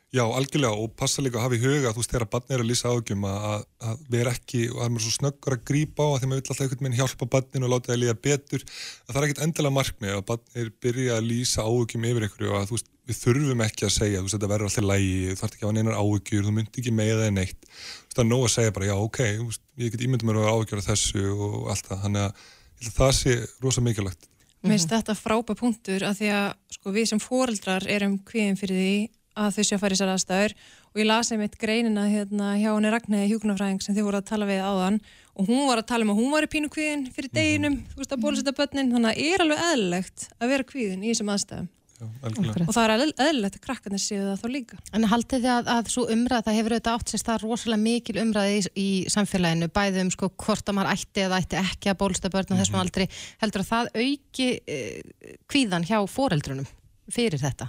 Já, 0.09 0.23
algjörlega 0.25 0.73
og 0.73 0.93
passa 0.97 1.21
líka 1.21 1.37
að 1.37 1.43
hafa 1.45 1.57
í 1.59 1.61
huga 1.61 1.91
þú 1.93 2.01
veist 2.01 2.13
þegar 2.15 2.29
barni 2.33 2.55
er 2.55 2.61
að 2.63 2.69
lýsa 2.71 2.89
ágjum 2.89 3.25
að, 3.29 3.43
að, 3.49 3.65
að 3.91 3.99
vera 4.15 4.31
ekki 4.33 4.61
og 4.71 4.79
að 4.79 4.87
maður 4.89 5.03
er 5.03 5.05
svo 5.05 5.11
snöggur 5.19 5.55
að 5.55 5.65
grípa 5.69 6.01
á 6.01 6.09
að 6.09 6.15
því 6.15 6.29
maður 6.29 6.39
vill 6.39 6.49
alltaf 6.49 6.63
einhvern 6.65 6.87
veginn 6.87 6.97
hjálpa 6.97 7.27
barninu 7.35 7.67
og 7.67 7.73
láta 7.75 7.91
það 7.91 7.99
líða 8.01 8.15
betur 8.25 8.63
að 8.65 9.11
það 9.11 9.19
er 9.19 9.27
ekkert 9.27 9.43
endilega 9.45 9.75
markmið 9.75 10.15
að 10.15 10.23
barnir 10.31 10.71
byrja 10.81 11.19
að 11.19 11.27
lýsa 11.29 11.67
ágjum 11.69 12.07
yfir 12.09 12.25
einhverju 12.25 12.49
og 12.49 12.57
að 12.57 12.71
þú 12.71 12.79
veist 12.79 12.89
við 13.09 13.19
þurfum 13.23 13.63
ekki 13.65 13.85
að 13.85 13.93
segja 13.95 14.19
þú 14.19 14.25
veist 14.25 14.37
þetta 14.37 14.49
verður 14.49 14.69
alltaf 14.69 14.87
lægi, 14.89 15.13
þú 15.29 15.37
þarf 15.39 15.53
ekki 15.53 15.63
að 15.63 15.69
hafa 15.69 15.77
neinar 15.77 15.99
ágjur 15.99 16.45
þú 16.45 16.53
myndi 16.55 16.81
ekki 16.81 16.93
með 16.93 17.13
það 17.19 17.31
neitt. 17.37 17.69
Þú 17.69 18.09
veist 18.09 18.17
það 18.17 18.23
er 18.23 18.29
nóg 18.29 18.43
að 18.45 18.53
segja 18.55 18.73
bara 18.75 18.89
já 18.89 18.95
ok, 18.97 19.21
veist, 19.45 19.63
ég 19.81 19.93
get 19.93 20.03
ímyndum 20.05 20.29
mér 20.29 20.39
að 20.39 20.45
vera 20.45 20.57
ágjur 20.57 20.81
af 20.81 20.89
þessu 20.89 21.23
og 21.33 21.69
allt 21.73 21.89
það 21.89 22.03
þannig 22.05 22.25
að 22.25 22.43
ég 22.49 22.85
held 22.85 22.91
að 22.91 22.99
það 22.99 23.15
sé 23.19 23.37
rosa 23.65 23.85
mikilvægt. 23.85 24.29
Mér 24.59 24.75
finnst 24.75 24.91
þetta 24.91 25.15
frábæð 25.15 25.59
punktur 25.61 26.05
að 26.05 26.19
því 26.19 26.31
að 26.35 26.47
sko, 26.75 26.93
við 26.93 27.09
sem 27.09 27.23
foreldrar 27.23 27.87
erum 27.89 28.17
kvíðin 28.27 28.59
fyrir 28.59 28.81
því 28.83 28.95
að 29.39 29.55
þau 29.57 29.63
sé 29.69 29.77
að 29.77 29.81
fara 29.83 29.95
í 29.95 29.99
sér 30.01 30.11
aðstæður. 30.13 30.55
Og 30.89 31.01
ég 31.01 31.09
lasi 31.09 31.39
mitt 31.39 31.57
greinina 31.61 32.05
hérna, 32.09 32.51
hjá 32.59 32.69
henni 32.73 32.93
Ragnæði 32.93 33.31
hjúknarfræðing 33.33 33.81
sem 33.85 33.97
þið 33.97 34.07
voru 34.09 34.21
að 34.21 34.29
tala 34.29 34.49
við 34.49 34.61
áðan. 34.65 35.01
Og 35.39 35.49
hún 35.49 35.67
var 35.69 35.81
að 35.83 35.89
tala 35.93 36.07
um 36.07 36.13
að 36.13 36.21
hún 36.21 36.31
var 36.35 36.45
í 36.47 36.51
pínu 36.51 36.69
kvíðin 36.73 37.07
fyrir 37.15 37.31
deginum, 37.35 37.81
þú 37.93 38.01
veist 38.03 38.15
að 38.15 38.23
bólusetta 38.25 38.55
börnin. 38.57 38.93
Þannig 38.95 39.11
að 39.13 39.27
er 39.29 39.43
alveg 39.45 39.65
eðlilegt 39.69 40.29
að 40.39 40.55
vera 40.55 40.69
kvíðin 40.73 41.05
í 41.05 41.13
þessum 41.13 41.31
aðstæðum. 41.35 41.69
Já, 41.99 42.05
algjörlega. 42.23 42.63
og 42.63 42.75
það 42.75 42.85
er 42.85 42.91
eðl- 42.95 43.23
eðlilegt 43.25 43.55
að 43.57 43.63
krakkarnir 43.65 43.99
séu 43.99 44.19
það 44.23 44.37
þá 44.39 44.45
líka. 44.53 44.77
En 44.95 45.07
haldið 45.11 45.41
þið 45.43 45.49
að, 45.51 45.71
að 45.73 45.89
svo 45.91 46.03
umræð, 46.13 46.43
það 46.45 46.55
hefur 46.55 46.75
auðvitað 46.75 46.93
átt 46.95 47.11
sér 47.11 47.19
stað 47.19 47.41
rosalega 47.43 47.81
mikil 47.83 48.15
umræði 48.21 48.53
í, 48.55 48.61
í 48.79 48.85
samfélaginu, 49.11 49.67
bæði 49.75 50.05
um 50.05 50.11
sko 50.15 50.29
hvort 50.45 50.71
að 50.71 50.77
maður 50.77 50.93
ætti 50.93 51.25
eða 51.25 51.41
ætti 51.43 51.59
ekki 51.59 51.91
að 51.91 51.97
bólsta 51.99 52.31
börn 52.31 52.55
og 52.55 52.61
þessum 52.61 52.79
aldrei, 52.79 53.03
heldur 53.43 53.65
að 53.65 53.71
það 53.73 53.91
auki 53.99 54.47
uh, 54.63 55.35
kvíðan 55.51 55.87
hjá 55.91 55.99
foreldrunum 56.07 56.71
fyrir 57.11 57.43
þetta? 57.43 57.67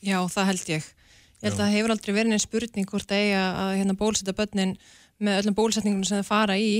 Já, 0.00 0.18
það 0.32 0.50
held 0.50 0.72
ég. 0.72 0.88
Ég 1.40 1.46
held 1.48 1.54
að 1.54 1.62
það 1.62 1.74
hefur 1.76 1.94
aldrei 1.94 2.14
verið 2.14 2.32
neinn 2.32 2.42
spurning 2.42 2.88
hvort 2.88 3.12
að 3.12 3.22
eiga 3.24 3.44
að 3.62 3.70
hérna, 3.78 3.96
bólusetta 4.00 4.36
börnin 4.36 4.74
með 5.20 5.40
öllum 5.42 5.56
bólusetningunum 5.56 6.08
sem 6.08 6.20
það 6.20 6.28
fara 6.28 6.56
í 6.60 6.72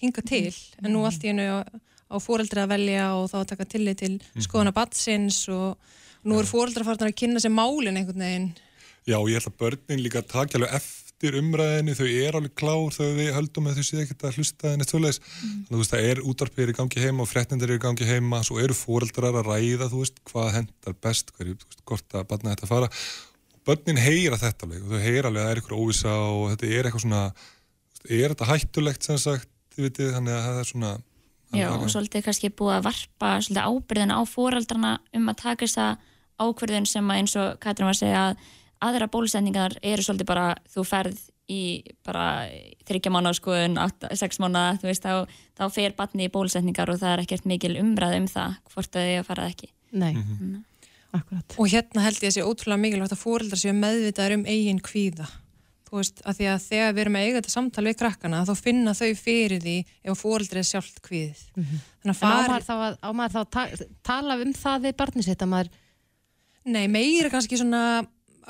hinga 0.00 0.24
til, 0.26 0.54
en 0.80 0.94
nú 0.94 1.04
allt 1.06 1.24
í 1.26 1.30
hennu 1.30 1.46
á, 1.46 1.58
á 1.66 2.16
fóreldri 2.22 2.62
að 2.62 2.72
velja 2.72 3.10
og 3.18 3.28
þá 3.30 3.36
að 3.42 3.50
taka 3.52 3.68
tillit 3.74 4.00
til 4.00 4.14
skoðana 4.40 4.74
batsins 4.74 5.42
og 5.52 5.76
nú 6.26 6.38
eru 6.38 6.48
fóreldra 6.48 6.86
farin 6.86 7.10
að 7.10 7.18
kynna 7.22 7.42
sér 7.42 7.54
málin 7.54 7.98
einhvern 8.00 8.24
veginn. 8.24 8.50
Já, 9.08 9.18
ég 9.18 9.38
held 9.38 9.50
að 9.50 9.60
börnin 9.62 10.04
líka 10.04 10.22
takja 10.22 10.60
alveg 10.60 10.78
eftir 10.80 11.09
umræðinni, 11.28 11.94
þau 11.98 12.06
er 12.08 12.36
alveg 12.38 12.52
klár 12.56 12.94
þegar 12.94 13.16
við 13.18 13.30
höldum 13.36 13.66
að 13.68 13.80
þau 13.80 13.86
séu 13.86 14.00
ekkert 14.00 14.24
að 14.24 14.38
hlusta 14.40 14.70
en 14.72 14.80
eitt 14.80 14.92
svoleiðis. 14.92 15.18
Þannig 15.20 15.66
að 15.66 15.74
þú 15.74 15.80
veist, 15.80 15.92
það 15.92 16.06
er 16.08 16.22
útarpið 16.30 16.64
er 16.64 16.72
í 16.72 16.76
gangi 16.78 17.02
heima 17.04 17.24
og 17.24 17.28
fréttindir 17.28 17.70
er 17.70 17.76
í 17.76 17.82
gangi 17.84 18.08
heima, 18.08 18.40
svo 18.46 18.60
eru 18.62 18.76
fóreldrar 18.78 19.36
að 19.40 19.50
ræða, 19.50 19.90
þú 19.92 20.00
veist, 20.00 20.22
hvað 20.30 20.50
hendar 20.56 20.96
best, 21.04 21.32
hverju, 21.36 21.56
þú 21.60 21.68
veist, 21.68 21.84
hvort 21.90 22.16
að 22.16 22.26
barna 22.32 22.54
þetta 22.54 22.70
fara. 22.70 22.90
Börnin 23.68 24.00
heyra 24.00 24.40
þetta 24.40 24.66
alveg 24.66 24.86
og 24.86 24.94
þau 24.94 25.04
heyra 25.04 25.28
alveg 25.28 25.42
að 25.42 25.48
það 25.48 25.52
er 25.52 25.62
ykkur 25.62 25.76
óvisa 25.76 26.16
og 26.24 26.44
þetta 26.54 26.70
er 26.70 26.88
eitthvað 26.88 27.04
svona, 27.04 27.24
er 28.08 28.32
þetta 28.32 28.50
hættulegt 28.50 29.06
sem 29.06 29.20
sagt, 29.20 29.50
þið 29.74 29.86
vitið, 29.90 30.12
þannig 30.16 30.38
að 30.38 30.46
það 30.48 30.62
er 30.62 30.70
svona... 30.72 30.94
Já, 31.50 31.66
og 31.74 31.88
svolítið 31.90 32.22
kannski 32.28 32.48
búið 32.54 32.76
að 32.76 32.84
varpa 32.86 33.30
svolítið 33.42 33.66
ábyrðin 33.66 34.14
á 34.14 34.20
fóraldrana 34.30 34.92
um 35.18 35.30
að 35.32 35.38
taka 35.40 35.66
þess 35.66 35.80
að 35.82 36.08
ákverðin 36.40 36.86
sem 36.88 37.10
að 37.10 37.20
eins 37.20 37.36
og 37.40 37.56
Katrin 37.60 37.88
var 37.88 37.96
að 37.96 38.00
segja 38.00 38.20
að 38.28 38.44
aðra 38.80 39.08
bólusetningar 39.12 39.76
eru 39.82 40.02
svolítið 40.06 40.28
bara 40.30 40.46
þú 40.72 40.84
ferð 40.88 41.18
í 41.50 41.60
bara 42.06 42.46
þryggja 42.86 43.10
mánu 43.10 43.32
skoðun, 43.34 43.74
sex 44.16 44.38
mánu 44.38 44.60
þú 44.80 44.86
veist, 44.86 45.02
þá, 45.02 45.26
þá 45.58 45.64
fer 45.74 45.94
batni 45.98 46.28
í 46.28 46.32
bólusetningar 46.32 46.92
og 46.92 47.00
það 47.02 47.12
er 47.16 47.22
ekkert 47.24 47.48
mikil 47.50 47.74
umræð 47.82 48.16
um 48.20 48.28
það 48.30 48.54
hvort 48.72 48.92
þau 48.94 49.02
að 49.18 49.26
farað 49.28 49.52
ekki 49.54 49.70
Nei, 49.92 50.12
Mhm. 50.14 50.64
akkurat. 51.12 51.56
Og 51.58 51.66
hérna 51.66 52.04
held 52.04 52.20
ég 52.22 52.30
að 52.30 52.36
sé 52.36 52.42
ótrúlega 52.46 52.78
mikilvægt 52.78 53.10
að 53.16 53.24
fóreldrar 53.24 53.58
séu 53.58 53.72
meðvitaðar 53.74 54.34
um 54.36 54.44
eigin 54.46 54.78
kvíða. 54.78 55.26
Þú 55.90 55.96
veist, 55.98 56.20
að 56.22 56.36
því 56.38 56.46
að 56.52 56.60
þegar 56.70 56.92
við 56.94 57.00
erum 57.02 57.16
að 57.18 57.24
eiga 57.26 57.40
þetta 57.40 57.50
samtal 57.50 57.84
við 57.88 57.96
krakkana, 57.98 58.44
þá 58.46 58.54
finna 58.62 58.92
þau 58.94 59.10
fyrir 59.18 59.58
því 59.64 59.74
ef 60.06 60.22
fóreldrið 60.22 60.60
er 60.62 60.68
sjálft 60.70 61.00
kvíðið. 61.02 61.40
Þannig 61.58 61.82
En 62.04 62.10
að 62.12 62.14
á 62.14 62.22
fari... 62.22 62.46
maður 62.52 62.66
þá 62.68 62.74
að, 62.86 62.94
á 63.02 63.08
maður 63.10 63.34
þá 63.34 63.40
að 63.42 63.50
ta 63.50 63.66
tala 64.06 64.36
um 64.46 64.52
það 64.54 64.86
við 64.86 64.94
barnið 65.02 65.24
sitt 65.26 65.42
að 65.42 65.50
maður, 65.56 65.70
Nei, 66.70 66.86
meira 66.86 67.30
kannski 67.32 67.58
svona 67.58 67.82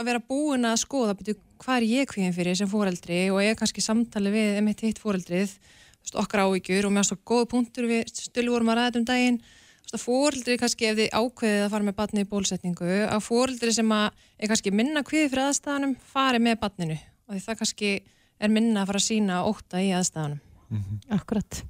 að 0.00 0.08
vera 0.08 0.22
búin 0.24 0.64
að 0.64 0.80
skoða 0.82 1.14
byrju, 1.18 1.36
hvað 1.60 1.76
er 1.76 1.86
ég 1.90 2.10
kvíðin 2.10 2.34
fyrir 2.36 2.56
sem 2.58 2.68
fóreldri 2.70 3.22
og 3.34 3.42
ég 3.44 3.58
kannski 3.58 3.84
samtali 3.84 4.32
við 4.32 4.60
emitt 4.60 4.84
hitt 4.84 5.00
fóreldrið 5.02 5.54
okkar 6.16 6.46
áhyggjur 6.46 6.88
og 6.88 6.94
mér 6.94 7.02
var 7.02 7.08
svo 7.10 7.18
góð 7.28 7.48
punktur 7.52 7.88
við 7.90 8.08
stölu 8.08 8.54
vorum 8.54 8.72
að 8.72 8.80
ræða 8.80 9.00
um 9.00 9.08
daginn. 9.08 9.40
Fóreldri 9.90 10.54
kannski 10.58 10.86
ef 10.86 10.96
þið 11.00 11.14
ákveðið 11.18 11.64
að 11.64 11.72
fara 11.72 11.86
með 11.88 11.96
batni 11.98 12.22
í 12.22 12.28
bólusetningu 12.30 12.90
að 13.10 13.24
fóreldri 13.26 13.72
sem 13.74 13.90
að 13.92 14.06
er 14.38 14.52
kannski 14.52 14.72
minna 14.74 15.02
kvíði 15.06 15.32
fyrir 15.32 15.48
aðstæðanum 15.48 15.96
fari 16.12 16.40
með 16.42 16.60
batninu 16.62 16.98
og 17.26 17.34
því 17.34 17.42
það 17.46 17.58
kannski 17.64 17.90
er 18.40 18.54
minna 18.54 18.84
að 18.84 18.92
fara 18.92 19.02
að 19.02 19.08
sína 19.08 19.40
óta 19.50 19.82
í 19.82 19.90
aðstæðanum 19.98 20.38
akkurat. 21.10 21.62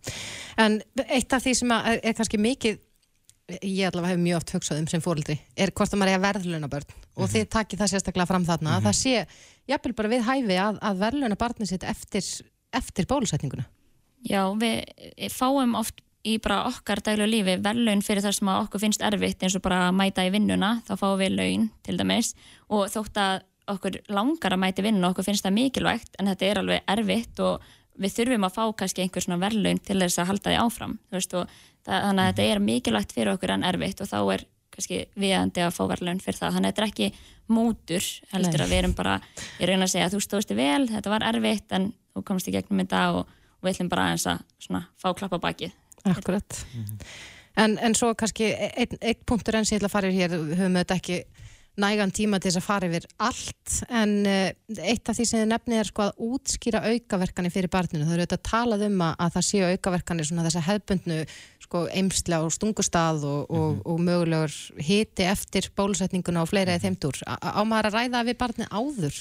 En 0.60 0.80
eitt 1.06 1.32
af 1.32 1.44
því 1.44 1.54
sem 1.56 1.72
er, 1.72 2.00
er 2.04 2.16
kannski 2.18 2.40
mikið, 2.40 2.76
ég 3.58 3.88
allavega 3.88 4.14
hef 4.14 4.20
mjög 4.20 4.40
oft 4.40 4.52
hugsað 4.56 4.82
um 4.82 4.90
sem 4.90 5.02
fóreldri, 5.04 5.38
er 5.56 5.72
hvort 5.74 5.92
að 5.92 6.02
maður 6.02 6.12
er 6.12 6.20
að 6.20 6.26
verðluna 6.26 6.70
börn 6.70 6.94
og 7.20 7.32
þið 7.32 7.48
takið 7.54 7.82
það 7.82 7.92
sérstaklega 7.94 8.30
fram 8.30 8.46
þarna, 8.48 8.76
að 8.76 8.86
það 8.88 8.96
sé, 9.00 9.14
jafnvel 9.70 9.96
bara 9.98 10.12
við 10.12 10.24
hæfi 10.28 10.60
að, 10.60 10.78
að 10.90 11.02
verðluna 11.04 11.40
barnið 11.40 11.72
sitt 11.72 11.86
eftir, 11.88 12.30
eftir 12.76 13.08
bólusetninguna. 13.10 13.66
Já, 14.28 14.42
við 14.60 15.28
fáum 15.32 15.76
oft 15.80 16.02
í 16.26 16.36
bara 16.42 16.66
okkar 16.68 17.00
daglega 17.04 17.30
lífi 17.30 17.56
verðlaun 17.64 18.02
fyrir 18.04 18.24
það 18.24 18.36
sem 18.36 18.50
að 18.52 18.62
okkur 18.66 18.82
finnst 18.82 19.04
erfitt 19.04 19.44
eins 19.44 19.56
og 19.56 19.64
bara 19.64 19.86
að 19.88 19.96
mæta 19.96 20.26
í 20.26 20.32
vinnuna, 20.34 20.74
þá 20.84 20.92
fáum 21.00 21.20
við 21.20 21.36
laun 21.38 21.68
til 21.86 21.96
dæmis. 21.96 22.34
Og 22.68 22.90
þótt 22.92 23.20
að 23.20 23.46
okkur 23.70 24.00
langar 24.12 24.56
að 24.56 24.62
mæta 24.64 24.82
í 24.82 24.86
vinnuna, 24.88 25.12
okkur 25.14 25.26
finnst 25.30 25.46
það 25.46 25.56
mikilvægt 25.56 26.18
en 26.20 26.28
þetta 26.28 26.48
er 26.48 26.60
alveg 26.60 26.92
erfitt 26.94 27.40
og 27.44 27.68
við 27.98 28.14
þurfum 28.16 28.46
að 28.46 28.56
fá 28.56 28.62
kannski 28.82 29.04
einhver 29.04 29.24
svona 29.24 29.40
verðlaun 29.40 29.82
til 29.84 29.98
þess 30.00 30.20
að 30.20 30.30
halda 30.30 30.52
því 30.52 30.60
áfram 30.62 30.96
veist, 31.12 31.34
það, 31.34 32.06
þannig 32.06 32.22
að 32.22 32.30
þetta 32.30 32.46
er 32.46 32.62
mikilvægt 32.64 33.14
fyrir 33.16 33.32
okkur 33.34 33.54
en 33.56 33.66
erfitt 33.66 34.00
og 34.00 34.10
þá 34.10 34.18
er 34.34 34.46
kannski 34.70 35.00
viðandi 35.18 35.64
að 35.64 35.74
fá 35.76 35.82
verðlaun 35.90 36.22
fyrir 36.22 36.38
það 36.38 36.56
þannig 36.56 36.70
að 36.70 36.72
þetta 36.72 36.84
er 36.84 36.90
ekki 36.90 37.08
mótur 37.50 38.06
heldur 38.30 38.60
Nei. 38.60 38.64
að 38.64 38.70
við 38.70 38.78
erum 38.78 38.94
bara, 38.94 39.16
ég 39.58 39.68
reyna 39.70 39.88
að 39.88 39.92
segja 39.94 40.06
að 40.06 40.14
þú 40.14 40.22
stóðst 40.26 40.54
vel, 40.54 40.86
þetta 40.90 41.12
var 41.12 41.26
erfitt 41.26 41.74
en 41.76 41.90
þú 42.14 42.24
komst 42.30 42.48
í 42.48 42.54
gegnum 42.54 42.84
þetta 42.84 43.02
og, 43.16 43.34
og 43.58 43.66
við 43.66 43.74
ætlum 43.74 43.90
bara 43.90 44.06
aðeins 44.06 44.28
að 44.30 44.44
svona, 44.62 44.82
fá 45.00 45.10
klappa 45.18 45.40
bakið 45.42 45.76
Akkurat 46.08 46.64
-hmm. 46.72 47.00
en, 47.56 47.78
en 47.78 47.94
svo 47.94 48.14
kannski 48.14 48.54
einn 48.54 48.96
ein 49.00 49.18
punktur 49.26 49.58
enn 49.58 49.66
sem 49.66 49.76
ég 49.76 49.82
ætla 49.82 49.90
að 49.90 49.96
fara 49.98 50.08
í 50.08 50.16
hér 50.16 50.30
höfum 50.30 50.78
við 50.78 50.80
þetta 50.80 50.94
ekki 50.94 51.24
nægan 51.80 52.12
tíma 52.14 52.38
til 52.40 52.50
þess 52.50 52.60
að 52.60 52.66
fara 52.66 52.88
yfir 52.90 53.06
allt 53.26 53.76
en 53.88 54.12
uh, 54.28 54.50
eitt 54.78 55.10
af 55.10 55.16
því 55.16 55.26
sem 55.28 55.40
þið 55.40 55.48
nefnið 55.52 55.80
er 55.80 55.90
sko 55.90 56.04
að 56.06 56.22
útskýra 56.26 56.82
aukaverkanir 56.90 57.54
fyrir 57.54 57.72
barninu 57.72 58.06
það 58.06 58.14
eru 58.16 58.26
auðvitað 58.26 58.38
að 58.40 58.50
talað 58.50 58.86
um 58.88 59.02
að, 59.06 59.16
að 59.24 59.34
það 59.36 59.48
séu 59.48 59.72
aukaverkanir 59.72 60.28
svona 60.28 60.46
þess 60.46 60.60
að 60.60 60.68
hefbundnu 60.68 61.18
sko 61.64 61.82
eimsla 61.94 62.40
og 62.44 62.54
stungustað 62.54 63.26
og, 63.26 63.42
mm 63.42 63.58
-hmm. 63.58 63.82
og, 63.84 63.90
og 63.92 64.00
mögulegur 64.06 64.56
hiti 64.90 65.26
eftir 65.26 65.70
bólusetninguna 65.76 66.42
og 66.42 66.50
fleira 66.50 66.74
eða 66.74 66.86
þeimdur 66.86 67.22
á 67.26 67.62
maður 67.62 67.90
að 67.90 67.96
ræða 67.98 68.24
við 68.28 68.40
barni 68.40 68.70
áður? 68.70 69.20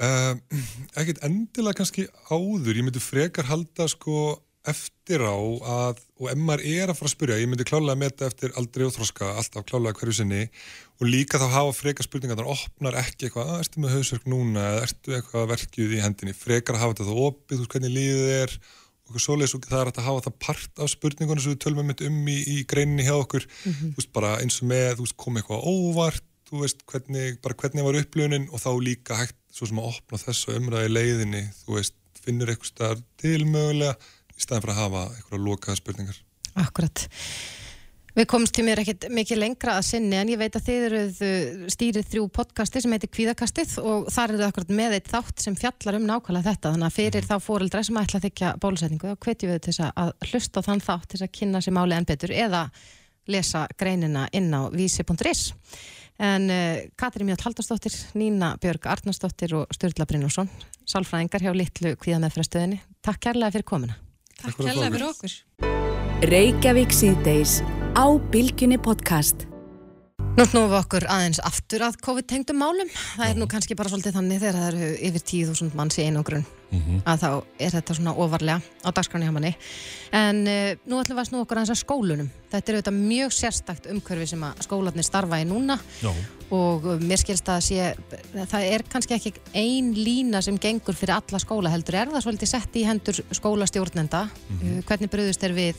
Uh, 0.00 0.32
ekkert 0.96 1.20
endilega 1.26 1.76
kannski 1.76 2.06
áður 2.30 2.78
ég 2.78 2.86
myndi 2.86 3.02
frekar 3.04 3.44
halda 3.50 3.84
sko 3.88 4.40
eftir 4.70 5.22
á 5.26 5.34
að, 5.34 6.02
og 6.20 6.30
ef 6.32 6.40
maður 6.40 6.64
er 6.70 6.90
að 6.90 6.98
fara 6.98 7.10
að 7.10 7.14
spyrja, 7.14 7.38
ég 7.40 7.50
myndi 7.50 7.66
klálega 7.68 7.96
að 7.96 8.02
meta 8.02 8.28
eftir 8.30 8.54
aldrei 8.60 8.84
og 8.86 8.94
þroska, 8.96 9.32
alltaf 9.40 9.66
klálega 9.68 9.98
hverju 9.98 10.16
sinni 10.20 10.42
og 11.00 11.08
líka 11.08 11.40
þá 11.40 11.46
hafa 11.54 11.74
frekar 11.76 12.06
spurningar 12.06 12.38
þannig 12.38 12.52
að 12.52 12.66
opnar 12.68 13.00
ekki 13.00 13.28
eitthvað, 13.28 13.48
að 13.48 13.56
ah, 13.56 13.64
ertu 13.64 13.82
með 13.82 13.96
hausverk 13.96 14.28
núna? 14.30 14.66
Eða 14.74 14.86
ertu 14.86 15.16
eitthvað 15.16 15.50
verkjuð 15.54 15.96
í 15.96 16.04
hendinni? 16.04 16.36
Frekar 16.36 16.78
að 16.78 16.84
hafa 16.84 16.96
þetta 16.96 17.08
þá 17.10 17.24
opið, 17.26 17.56
þú 17.56 17.60
veist 17.64 17.74
hvernig 17.74 17.94
líðið 17.96 18.32
er 18.36 18.56
og 19.10 19.22
svoleiðis 19.24 19.56
og 19.56 19.64
það 19.66 19.80
er 19.80 19.88
að 19.90 20.04
hafa 20.06 20.24
það 20.28 20.34
part 20.46 20.82
af 20.84 20.90
spurningunum 20.92 21.42
sem 21.42 21.54
við 21.54 21.62
tölum 21.64 21.80
um 21.82 21.94
um 22.06 22.18
í, 22.30 22.36
í 22.46 22.58
greininni 22.70 23.06
hjá 23.08 23.16
okkur, 23.16 23.42
mm 23.42 23.72
-hmm. 23.72 23.94
þú 23.94 24.02
veist 24.02 24.12
bara 24.14 24.36
eins 24.38 24.60
og 24.62 24.68
með, 24.70 24.90
þú 24.98 25.06
veist 25.06 25.16
kom 25.18 25.40
eitthvað 25.40 25.64
óvart 25.66 26.26
þú 26.50 26.64
veist 26.64 26.84
hvernig, 26.90 27.38
bara 27.42 27.56
hvernig 27.58 27.86
var 27.86 27.98
upplöunin 28.00 28.48
og 28.50 28.62
þá 28.62 28.70
líka 28.82 29.18
hægt 29.18 29.38
svo 29.54 29.68
sem 29.70 29.78
að 29.78 29.90
opna 29.92 30.18
þessu 30.18 30.56
umræði 30.58 30.92
leiðinni, 30.94 31.42
þú 31.62 31.76
veist 31.78 31.96
finnur 32.20 32.50
eitthvað 32.50 32.72
starf 32.72 33.04
til 33.20 33.44
mögulega 33.48 33.94
í 34.40 34.44
staðan 34.44 34.64
fyrir 34.64 34.76
að 34.76 34.84
hafa 34.84 35.06
eitthvað 35.14 35.48
lokaða 35.48 35.80
spurningar. 35.80 36.20
Akkurat. 36.60 37.08
Við 38.10 38.26
komst 38.26 38.54
til 38.56 38.64
mér 38.66 38.80
ekkert 38.82 39.04
mikið 39.14 39.38
lengra 39.38 39.76
að 39.78 39.84
sinni 39.86 40.16
en 40.18 40.30
ég 40.32 40.38
veit 40.40 40.56
að 40.58 40.64
þið 40.66 40.86
eruð 40.88 41.20
uh, 41.22 41.66
stýrið 41.70 42.08
þrjú 42.10 42.24
podcasti 42.34 42.82
sem 42.82 42.94
heitir 42.96 43.12
Kvíðakastið 43.14 43.76
og 43.84 44.08
þar 44.10 44.32
eru 44.32 44.40
það 44.40 44.48
akkurat 44.48 44.72
með 44.80 44.96
eitt 44.96 45.12
þátt 45.12 45.44
sem 45.44 45.58
fjallar 45.58 46.00
um 46.00 46.08
nákvæmlega 46.08 46.48
þetta. 46.48 46.72
Þannig 46.74 46.88
að 46.88 46.96
fyrir 46.96 47.28
þá 47.28 47.36
fóreldra 47.44 47.84
sem 47.86 48.00
ætla 48.02 48.18
að 48.18 48.26
þykja 48.26 48.50
bólusetningu 48.64 49.12
þá 49.12 49.28
hvetjum 49.28 49.54
við 49.54 49.62
til 49.68 49.76
að 49.86 50.12
hlusta 50.32 50.64
þann 50.66 50.84
þátt 50.88 51.08
til 51.14 51.22
að 51.22 51.32
kynna 51.38 51.62
sér 51.62 51.76
máli 51.78 51.96
en 52.00 52.10
betur 52.10 52.34
eða 52.34 52.66
lesa 53.30 53.64
greinina 53.78 54.26
inn 54.34 54.50
á 54.50 54.66
vísi.is 54.74 55.46
en 56.20 56.50
uh, 56.50 56.82
Katri 56.98 57.24
Mjöld 57.24 57.46
Haldarsdóttir, 57.46 57.94
Nína 58.18 58.56
Björg 58.60 58.90
Arnarsdóttir 58.90 59.54
og 59.56 59.70
Sturla 59.76 60.04
Brynjússon 60.10 60.50
sálfræðingar 60.82 61.46
hjá 61.46 61.54
Littlu 61.54 61.94
Kvíðameðfrastöðinni 62.02 62.82
Takk 63.00 63.28
kærlega 63.30 63.54
fyrir 63.54 63.70
komuna 63.70 64.00
Takk 64.40 64.64
hérlega 64.64 64.90
fyrir 64.94 65.06
okkur. 65.10 65.36
Reykjavík 66.30 66.92
síðdeis 66.96 67.60
á 67.96 68.06
Bilginni 68.32 68.80
podcast. 68.80 69.49
Nú 70.30 70.44
snúfum 70.46 70.70
við 70.70 70.76
okkur 70.78 71.04
aðeins 71.10 71.40
aftur 71.42 71.82
að 71.82 71.96
COVID-tengdum 72.06 72.60
málum. 72.62 72.90
Það 73.16 73.32
er 73.32 73.38
nú 73.40 73.46
kannski 73.50 73.74
bara 73.76 73.90
svolítið 73.90 74.14
þannig 74.14 74.38
þegar 74.38 74.58
það 74.60 74.68
eru 74.68 74.90
yfir 75.08 75.24
10.000 75.26 75.74
manns 75.78 75.98
í 75.98 76.04
einangrun 76.06 76.44
mm 76.44 76.78
-hmm. 76.78 77.00
að 77.04 77.18
þá 77.24 77.30
er 77.66 77.74
þetta 77.74 77.96
svona 77.98 78.14
ofarlega 78.14 78.60
á 78.86 78.88
dagskráni 78.94 79.26
hjá 79.26 79.34
manni. 79.34 79.52
En 80.12 80.46
uh, 80.46 80.70
nú 80.86 81.00
ætlum 81.00 81.18
við 81.18 81.22
að 81.24 81.28
snú 81.28 81.40
okkur 81.42 81.58
aðeins 81.58 81.74
að 81.74 81.82
skólunum. 81.82 82.30
Þetta 82.50 82.72
er 82.72 82.78
auðvitað 82.78 83.00
mjög 83.10 83.30
sérstakt 83.32 83.90
umhverfi 83.90 84.26
sem 84.26 84.42
að 84.42 84.62
skólanir 84.62 85.04
starfa 85.04 85.42
í 85.42 85.44
núna 85.44 85.78
Já. 86.00 86.14
og 86.50 86.86
uh, 86.86 86.98
mér 87.02 87.18
skilst 87.18 87.48
að 87.48 87.60
sé, 87.60 87.94
það 88.46 88.62
er 88.62 88.82
kannski 88.82 89.14
ekki 89.14 89.34
ein 89.54 89.94
lína 89.94 90.42
sem 90.42 90.58
gengur 90.58 90.94
fyrir 90.94 91.18
alla 91.18 91.38
skóla 91.38 91.70
heldur. 91.70 91.94
Er 91.94 92.06
það 92.06 92.22
svolítið 92.22 92.48
sett 92.48 92.76
í 92.76 92.86
hendur 92.86 93.18
skólastjórnenda? 93.32 94.28
Mm 94.30 94.58
-hmm. 94.58 94.78
uh, 94.78 94.84
hvernig 94.86 95.10
bröðust 95.10 95.42
er 95.42 95.52
við 95.52 95.74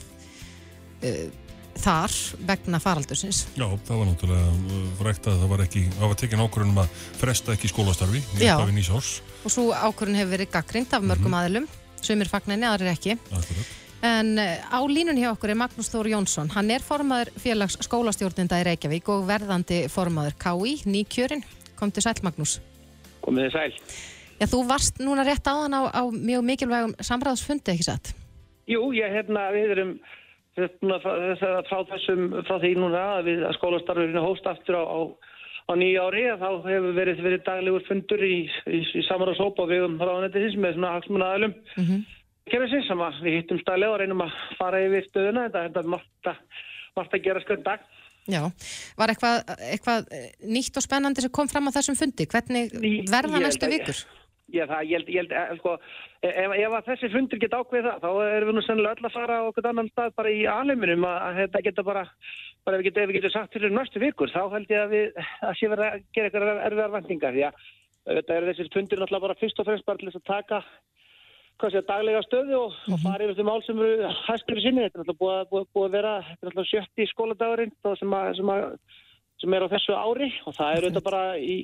þar 1.80 2.14
vegna 2.48 2.80
faraldursins. 2.82 3.44
Já, 3.56 3.66
það 3.86 4.00
var 4.00 4.08
náttúrulega 4.10 4.80
frækt 4.98 5.28
að 5.30 5.38
það 5.42 5.52
var 5.52 5.62
ekki, 5.66 5.84
það 5.98 6.10
var 6.12 6.18
tekinn 6.22 6.42
ákvörðunum 6.44 6.80
að 6.82 6.96
fresta 7.20 7.54
ekki 7.56 7.70
skólastarfi 7.72 8.24
nýtt 8.24 8.48
af 8.54 8.72
í 8.72 8.76
nýsás. 8.76 9.12
Og 9.42 9.54
svo 9.54 9.68
ákvörðun 9.72 10.18
hefur 10.20 10.34
verið 10.36 10.52
gaggrind 10.52 10.92
af 10.92 11.02
mörgum 11.02 11.30
mm 11.30 11.34
-hmm. 11.34 11.40
aðilum, 11.40 11.68
sumir 12.02 12.28
fagnæni, 12.28 12.68
aðrir 12.68 12.92
ekki. 12.92 13.16
Akkurat. 13.30 13.78
En 14.02 14.38
eh, 14.38 14.58
á 14.58 14.82
línun 14.82 15.18
hjá 15.18 15.30
okkur 15.30 15.50
er 15.50 15.58
Magnús 15.60 15.90
Þór 15.92 16.08
Jónsson. 16.10 16.50
Hann 16.50 16.70
er 16.74 16.82
formaður 16.82 17.30
félags 17.38 17.76
skólastjórnenda 17.86 18.58
í 18.58 18.64
Reykjavík 18.66 19.08
og 19.08 19.28
verðandi 19.28 19.86
formaður 19.88 20.34
KI, 20.42 20.82
nýkjörin. 20.90 21.44
Kom 21.78 21.92
til 21.94 22.02
sæl, 22.02 22.18
Magnús. 22.22 22.58
Komið 23.22 23.46
þið 23.46 23.52
sæl. 23.52 23.72
Já, 24.40 24.46
þú 24.50 24.64
varst 24.66 24.98
núna 24.98 25.22
rétt 25.22 25.46
áðan 25.46 25.78
á, 25.78 25.80
á 25.94 26.02
mjög 26.10 26.42
mikilvægum 26.42 26.96
samræðsfundi, 26.98 27.76
ekki 27.76 27.86
satt? 27.86 28.10
Jú, 28.66 28.90
ég, 28.90 29.06
hérna, 29.14 29.46
við 29.54 29.76
erum 29.76 29.92
frá 30.56 31.78
þessum, 31.90 32.24
frá 32.46 32.56
því 32.60 32.72
núna 32.76 33.02
að 33.18 33.30
við 33.30 33.44
að 33.48 33.56
skólastarfurinn 33.58 34.24
hóst 34.24 34.48
aftur 34.50 34.76
á, 34.76 34.84
á, 34.84 35.00
á 35.68 35.72
nýja 35.80 36.04
ári 36.08 36.24
þá 36.40 36.48
hefur 36.66 36.96
verið, 36.98 37.22
verið 37.24 37.44
daglegur 37.46 37.86
fundur 37.88 38.24
í, 38.26 38.36
í, 38.68 38.82
í 38.84 39.04
samanráðsópa 39.08 39.68
við 39.70 39.86
um 39.88 39.96
ráðanættisins 40.00 40.58
með 40.60 40.76
svona 40.76 40.92
haksmuna 40.98 41.30
aðlum 41.32 41.54
mm 41.56 41.86
-hmm. 41.88 42.04
kemur 42.52 42.74
sem 42.74 43.06
að 43.08 43.22
við 43.24 43.38
hittum 43.40 43.62
stælega 43.64 43.94
og 43.94 44.00
reynum 44.02 44.24
að 44.26 44.38
fara 44.60 44.84
yfir 44.84 45.08
stöðuna 45.08 45.48
þetta 45.48 45.80
er 45.80 45.92
margt 45.96 47.16
að 47.16 47.24
gera 47.24 47.44
skönn 47.46 47.64
dag 47.64 47.80
Já, 48.30 48.44
var 48.94 49.10
eitthvað, 49.10 49.48
eitthvað 49.66 50.10
nýtt 50.46 50.76
og 50.78 50.84
spennandi 50.84 51.24
sem 51.24 51.32
kom 51.34 51.48
fram 51.50 51.66
á 51.66 51.74
þessum 51.74 51.96
fundi 51.98 52.26
hvernig 52.30 52.70
verða 53.10 53.40
næstu 53.42 53.66
vikur? 53.66 53.98
Já, 54.50 54.64
það, 54.66 54.80
ég 54.90 54.98
held, 54.98 55.10
ég 55.12 55.20
held, 55.22 55.32
eh, 55.32 55.52
sko, 55.60 55.72
ef, 56.26 56.54
ef 56.58 56.74
að 56.76 56.88
þessi 56.90 57.10
fundur 57.12 57.40
geta 57.40 57.60
ákveð 57.62 57.86
það, 57.86 58.00
þá 58.02 58.08
erum 58.26 58.48
við 58.50 58.56
nú 58.56 58.62
sennilega 58.66 58.96
öll 58.98 59.06
að 59.08 59.14
fara 59.14 59.36
á 59.38 59.48
okkur 59.48 59.68
annan 59.70 59.90
stað 59.92 60.16
bara 60.18 60.32
í 60.32 60.40
alheiminum 60.50 61.06
að, 61.08 61.38
þetta 61.38 61.62
geta 61.68 61.84
bara, 61.86 62.02
bara 62.66 62.76
ef 62.76 62.82
við 62.82 62.88
getum 62.90 63.14
geta 63.16 63.30
sagt 63.32 63.54
fyrir 63.54 63.72
næstu 63.72 64.02
vikur, 64.02 64.32
þá 64.32 64.42
held 64.52 64.72
ég 64.74 64.82
að 64.82 64.92
við, 64.92 65.22
að 65.46 65.54
sé 65.56 65.70
verið 65.72 65.86
að 65.86 66.02
gera 66.12 66.28
eitthvað 66.28 66.64
erfiðar 66.66 66.94
vendingar, 66.96 67.36
því 67.36 67.44
að 67.48 67.62
þetta 68.18 68.34
er 68.34 68.48
þessir 68.50 68.72
fundur 68.74 69.00
náttúrulega 69.02 69.26
bara 69.28 69.38
fyrst 69.40 69.62
og 69.62 69.68
fremst 69.68 69.86
bara 69.86 70.02
til 70.02 70.10
þess 70.10 70.20
að 70.20 70.26
taka, 70.32 70.58
hvað 71.62 71.72
sé, 71.72 71.82
daglega 71.88 72.24
stöðu 72.26 72.58
og, 72.58 72.74
mm 72.74 72.82
-hmm. 72.82 72.98
og 72.98 73.06
fara 73.06 73.24
yfir 73.24 73.38
því 73.38 73.46
mál 73.46 73.62
sem 73.62 73.78
eru 73.86 74.10
hæstur 74.26 74.58
í 74.58 74.66
sinni, 74.66 74.84
þetta 74.84 74.98
er 74.98 75.06
náttúrulega 75.06 75.22
búið, 75.22 75.46
búið, 75.52 75.70
búið 75.72 75.88
að 75.88 75.96
vera, 75.96 76.12
þetta 76.28 76.42
er 76.42 76.50
náttúrulega 76.50 76.72
sjötti 76.72 77.08
skóladagurinn 77.12 77.72
sem, 78.02 78.12
sem, 78.36 78.52
sem 79.40 79.54
er 79.54 79.64
á 79.64 79.72
þessu 79.72 79.96
ári 79.96 80.28
og 80.44 80.52
það 80.58 80.72
er 80.74 80.82
auðvitað 80.82 81.08
bara 81.08 81.24
í 81.38 81.56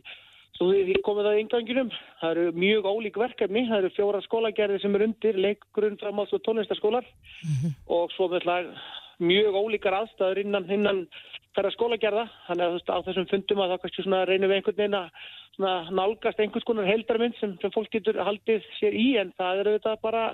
Svo 0.59 0.73
því 0.75 0.99
komið 1.07 1.29
það 1.29 1.37
í 1.37 1.42
ynganginum, 1.44 1.90
það 2.21 2.31
eru 2.33 2.53
mjög 2.59 2.87
ólík 2.90 3.18
verkefni, 3.23 3.61
það 3.68 3.79
eru 3.79 3.90
fjóra 3.94 4.21
skólagerði 4.25 4.79
sem 4.83 4.97
er 4.99 5.05
undir, 5.07 5.37
leikgrunn, 5.38 5.99
framháls 6.01 6.35
og 6.35 6.42
tónlistaskólar 6.42 7.07
mm 7.07 7.53
-hmm. 7.55 7.77
og 7.94 8.11
svo 8.16 8.27
með 8.29 8.73
mjög 9.18 9.55
ólíkar 9.55 9.94
aðstæður 9.94 10.40
innan, 10.42 10.66
innan 10.71 11.07
hverja 11.55 11.75
skólagerða, 11.75 12.29
þannig 12.47 12.64
að 12.66 12.90
á 12.90 12.99
þessum 13.07 13.29
fundum 13.31 13.62
að 13.62 13.71
það 13.71 13.81
kannski 13.83 14.03
svona 14.03 14.25
reynum 14.25 14.51
við 14.51 14.57
einhvern 14.57 14.81
veginn 14.81 14.99
að 14.99 15.90
nálgast 15.90 16.40
einhvers 16.40 16.66
konar 16.66 16.87
heldarmynd 16.87 17.37
sem, 17.40 17.57
sem 17.61 17.73
fólk 17.75 17.90
getur 17.90 18.18
haldið 18.23 18.66
sér 18.79 18.94
í. 18.94 19.16
En 19.18 19.33
það 19.38 19.62
eru 19.62 19.75
þetta 19.79 19.97
bara 20.03 20.25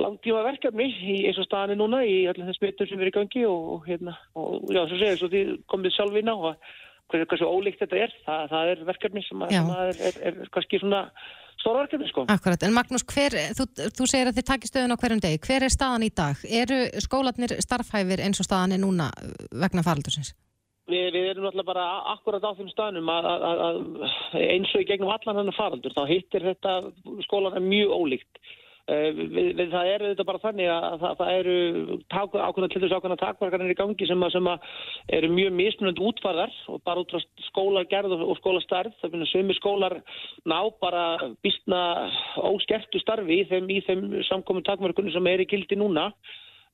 langtíma 0.00 0.42
verkefni 0.46 0.88
í 0.90 1.18
eins 1.28 1.38
og 1.38 1.46
staðinu 1.46 1.84
núna 1.84 2.00
í 2.08 2.24
allir 2.30 2.48
þess 2.48 2.62
mitur 2.64 2.88
sem 2.90 3.00
er 3.00 3.12
í 3.12 3.14
gangi 3.14 3.44
og, 3.46 3.68
og 3.76 3.86
hérna 3.86 4.16
og 4.34 4.72
já, 4.72 4.82
svo 4.88 4.98
segir, 4.98 5.20
svo 5.20 5.30
því 5.30 5.44
komið 5.70 5.94
sjálf 5.94 6.18
inn 6.18 6.32
á 6.32 6.36
og 6.36 6.72
hversu, 7.12 7.28
hversu 7.30 7.48
ólíkt 7.48 7.82
þetta 7.82 8.02
er 8.04 8.14
það, 8.26 8.44
það 8.52 8.70
er 8.72 8.84
verkefni 8.90 9.24
sem, 9.26 9.42
að, 9.44 9.56
sem 9.56 9.72
er, 9.74 9.98
er, 10.10 10.20
er 10.30 10.52
kannski 10.54 10.80
svona 10.82 11.02
stóra 11.60 11.84
verkefni 11.84 12.08
sko. 12.10 12.24
Akkurat, 12.32 12.64
en 12.66 12.76
Magnús, 12.76 13.04
hver, 13.10 13.36
þú, 13.58 13.68
þú 13.98 14.08
segir 14.10 14.30
að 14.30 14.38
þið 14.38 14.48
takir 14.50 14.72
stöðun 14.72 14.96
á 14.96 15.00
hverjum 15.02 15.22
degi, 15.24 15.42
hver 15.46 15.66
er 15.66 15.74
staðan 15.74 16.06
í 16.06 16.10
dag? 16.14 16.40
Eru 16.62 16.80
skólanir 17.04 17.56
starfhæfir 17.64 18.24
eins 18.24 18.42
og 18.42 18.48
staðan 18.48 18.76
er 18.76 18.82
núna 18.82 19.10
vegna 19.52 19.84
faraldursins? 19.86 20.34
Við, 20.90 21.14
við 21.14 21.30
erum 21.30 21.46
náttúrulega 21.46 21.70
bara 21.70 21.84
akkurat 22.12 22.44
á 22.44 22.52
þeim 22.58 22.68
staðnum 22.68 23.08
að, 23.08 23.28
að, 23.32 23.62
að 23.64 24.42
eins 24.42 24.74
og 24.76 24.82
í 24.84 24.88
gegnum 24.90 25.14
allan 25.14 25.40
hann 25.40 25.56
faraldur, 25.56 25.94
þá 25.96 26.04
hittir 26.10 26.44
þetta 26.44 26.74
skólan 27.24 27.56
mjög 27.64 27.94
ólíkt 27.96 28.42
við, 28.88 29.20
við, 29.56 29.70
það 29.72 29.90
er 29.90 30.02
þetta 30.10 30.26
bara 30.28 30.40
þannig 30.42 30.70
að 30.70 30.96
það, 31.00 31.14
það 31.20 31.30
eru 31.38 31.54
ákveðna 32.12 32.68
til 32.72 32.82
þess 32.82 32.96
ákveðna 32.96 33.18
takvarkarnir 33.22 33.72
í 33.72 33.78
gangi 33.78 34.08
sem, 34.08 34.24
að, 34.26 34.34
sem 34.34 34.50
að 34.50 34.68
eru 35.18 35.30
mjög 35.32 35.56
mismunandi 35.60 36.04
útfarðar 36.04 36.54
og 36.68 36.82
bara 36.84 37.04
út 37.04 37.14
frá 37.14 37.22
skólagerð 37.48 38.16
og, 38.18 38.34
skólastarð 38.42 38.96
það 39.00 39.14
finnir 39.16 39.32
sömu 39.32 39.58
skólar 39.58 39.98
ná 40.44 40.58
bara 40.84 41.04
býstna 41.44 41.82
óskertu 42.44 43.00
starfi 43.00 43.40
í 43.40 43.48
þeim, 43.48 43.70
þeim 43.88 44.08
samkominn 44.28 44.66
takvarkunni 44.68 45.14
sem 45.14 45.32
er 45.32 45.44
í 45.44 45.48
kildi 45.48 45.80
núna 45.80 46.10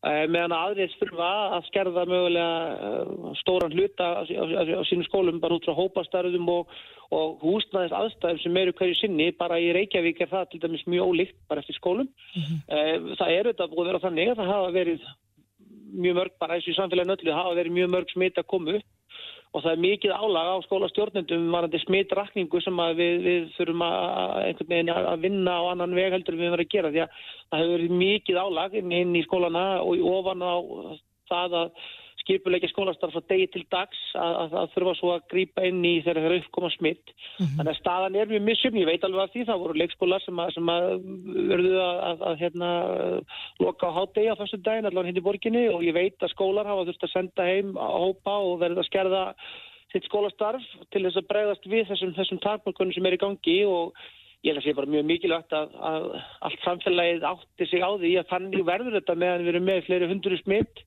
meðan 0.01 0.55
aðrið 0.57 0.94
þurfa 0.96 1.30
að 1.57 1.66
skerða 1.68 2.05
mögulega 2.09 2.53
uh, 2.88 3.32
stóran 3.42 3.74
hluta 3.76 4.07
á, 4.16 4.20
á, 4.24 4.44
á, 4.48 4.62
á 4.80 4.82
sínum 4.88 5.05
skólum 5.05 5.40
bara 5.42 5.59
út 5.59 5.66
frá 5.68 5.76
hópastarðum 5.76 6.48
og, 6.48 6.70
og 7.12 7.42
húsnæðis 7.44 7.92
aðstæðum 7.98 8.40
sem 8.40 8.61
eru 8.62 8.76
hverju 8.78 8.96
sinni, 8.96 9.30
bara 9.36 9.59
í 9.61 9.68
Reykjavík 9.76 10.22
er 10.24 10.30
það 10.32 10.46
til 10.53 10.62
dæmis 10.62 10.86
mjög 10.88 11.12
ólíkt 11.12 11.36
bara 11.53 11.61
eftir 11.61 11.76
skólum. 11.76 12.09
Uh, 12.32 13.12
það 13.20 13.34
er 13.34 13.51
auðvitað 13.51 13.74
búið 13.74 13.82
að 13.82 13.90
vera 13.90 14.05
þannig 14.07 14.32
að 14.32 14.40
það 14.40 14.55
hafa 14.55 14.72
verið 14.78 15.11
mjög 15.90 16.16
mörg, 16.20 16.38
bara 16.40 16.57
eins 16.57 16.64
og 16.64 16.72
í 16.72 16.78
samfélaginu 16.78 17.18
öllu, 17.18 17.36
hafa 17.36 17.59
verið 17.61 17.76
mjög 17.76 17.94
mörg 17.96 18.44
koma 18.48 18.78
upp 18.78 18.88
og 19.51 19.64
það 19.64 19.72
er 19.72 19.80
mikið 19.82 20.12
álag 20.14 20.48
á 20.55 20.57
skólastjórnendum 20.66 21.46
varandi 21.51 21.80
smittrakningu 21.82 22.61
sem 22.62 22.82
við, 22.98 23.14
við 23.24 23.48
þurfum 23.57 23.82
að, 23.82 24.61
að 25.01 25.24
vinna 25.24 25.57
á 25.59 25.62
annan 25.72 25.96
veg 25.98 26.14
heldur 26.14 26.38
við 26.38 26.53
verðum 26.55 26.66
að 26.66 26.74
gera. 26.74 26.92
Því 26.94 27.03
að 27.03 27.16
það 27.51 27.64
hefur 27.64 27.96
mikið 28.03 28.42
álag 28.44 28.76
inn, 28.78 29.16
í 29.18 29.24
skólana 29.26 29.64
og 29.82 30.05
ofan 30.12 30.46
á 30.46 30.55
það 31.30 31.59
að 31.64 31.88
skipulegja 32.31 32.70
skólastarf 32.70 33.14
frá 33.16 33.24
degi 33.33 33.47
til 33.51 33.62
dags 33.72 34.01
að, 34.14 34.35
að, 34.43 34.53
að 34.61 34.74
þurfa 34.74 34.95
svo 34.99 35.12
að 35.14 35.24
grípa 35.33 35.64
inn 35.66 35.81
í 35.83 35.95
þegar 36.05 36.20
það 36.20 36.28
eru 36.28 36.41
uppkoma 36.45 36.70
smitt. 36.76 37.14
Þannig 37.41 37.72
að 37.72 37.78
staðan 37.81 38.18
er 38.20 38.31
mjög 38.31 38.45
missum, 38.47 38.78
ég 38.78 38.91
veit 38.91 39.07
alveg 39.07 39.24
af 39.24 39.33
því 39.35 39.47
það 39.49 39.64
voru 39.64 39.81
leikskólar 39.81 40.24
sem 40.24 40.43
að, 40.45 40.53
sem 40.57 40.70
að 40.74 40.87
verðu 41.51 41.81
að, 41.87 42.22
að 42.31 42.45
hérna, 42.45 42.70
loka 43.64 43.91
á 43.91 43.97
hátegi 43.99 44.31
á 44.31 44.41
þessu 44.41 44.61
daginn 44.62 44.91
allavega 44.91 45.11
hindi 45.11 45.24
í 45.24 45.26
borginni 45.26 45.64
og 45.72 45.83
ég 45.87 45.97
veit 45.97 46.22
að 46.22 46.33
skólar 46.35 46.70
hafa 46.70 46.87
þurft 46.89 47.09
að 47.09 47.14
senda 47.16 47.49
heim 47.51 47.74
á 47.74 47.89
hópa 47.91 48.39
og 48.47 48.62
verða 48.62 48.85
að 48.85 48.91
skerða 48.91 49.24
sitt 49.91 50.07
skólastarf 50.07 50.64
til 50.95 51.05
þess 51.07 51.18
að 51.18 51.28
bregðast 51.33 51.68
við 51.68 51.89
þessum, 51.91 52.14
þessum 52.14 52.43
takmörkunum 52.45 52.95
sem 52.95 53.11
er 53.11 53.16
í 53.16 53.22
gangi. 53.24 53.59
Og 53.66 53.97
ég 54.45 54.53
held 54.55 54.61
að 54.61 54.62
það 54.62 54.68
sé 54.68 54.76
bara 54.78 54.93
mjög 54.95 55.07
mikilvægt 55.09 55.57
að, 55.57 55.72
að 55.91 56.05
allt 56.47 56.62
samfélagið 56.64 57.26
átti 57.33 57.66
sig 57.68 57.83
á 57.83 57.91
því 57.91 58.12
að 58.20 58.31
þannig 58.31 58.66
verður 58.70 58.99
þetta 59.01 59.16
meðan 59.18 59.45
við 59.45 59.53
erum 59.53 59.66
með 59.66 59.83
fleiri 59.89 60.11
hundru 60.12 60.39
smitt 60.41 60.85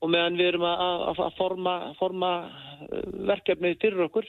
og 0.00 0.12
meðan 0.12 0.38
við 0.40 0.54
erum 0.54 0.64
að, 0.68 1.04
að, 1.12 1.20
forma, 1.36 1.74
forma 1.98 2.32
uh, 2.46 3.04
verkefnið 3.30 3.78
fyrir 3.82 4.06
okkur. 4.08 4.28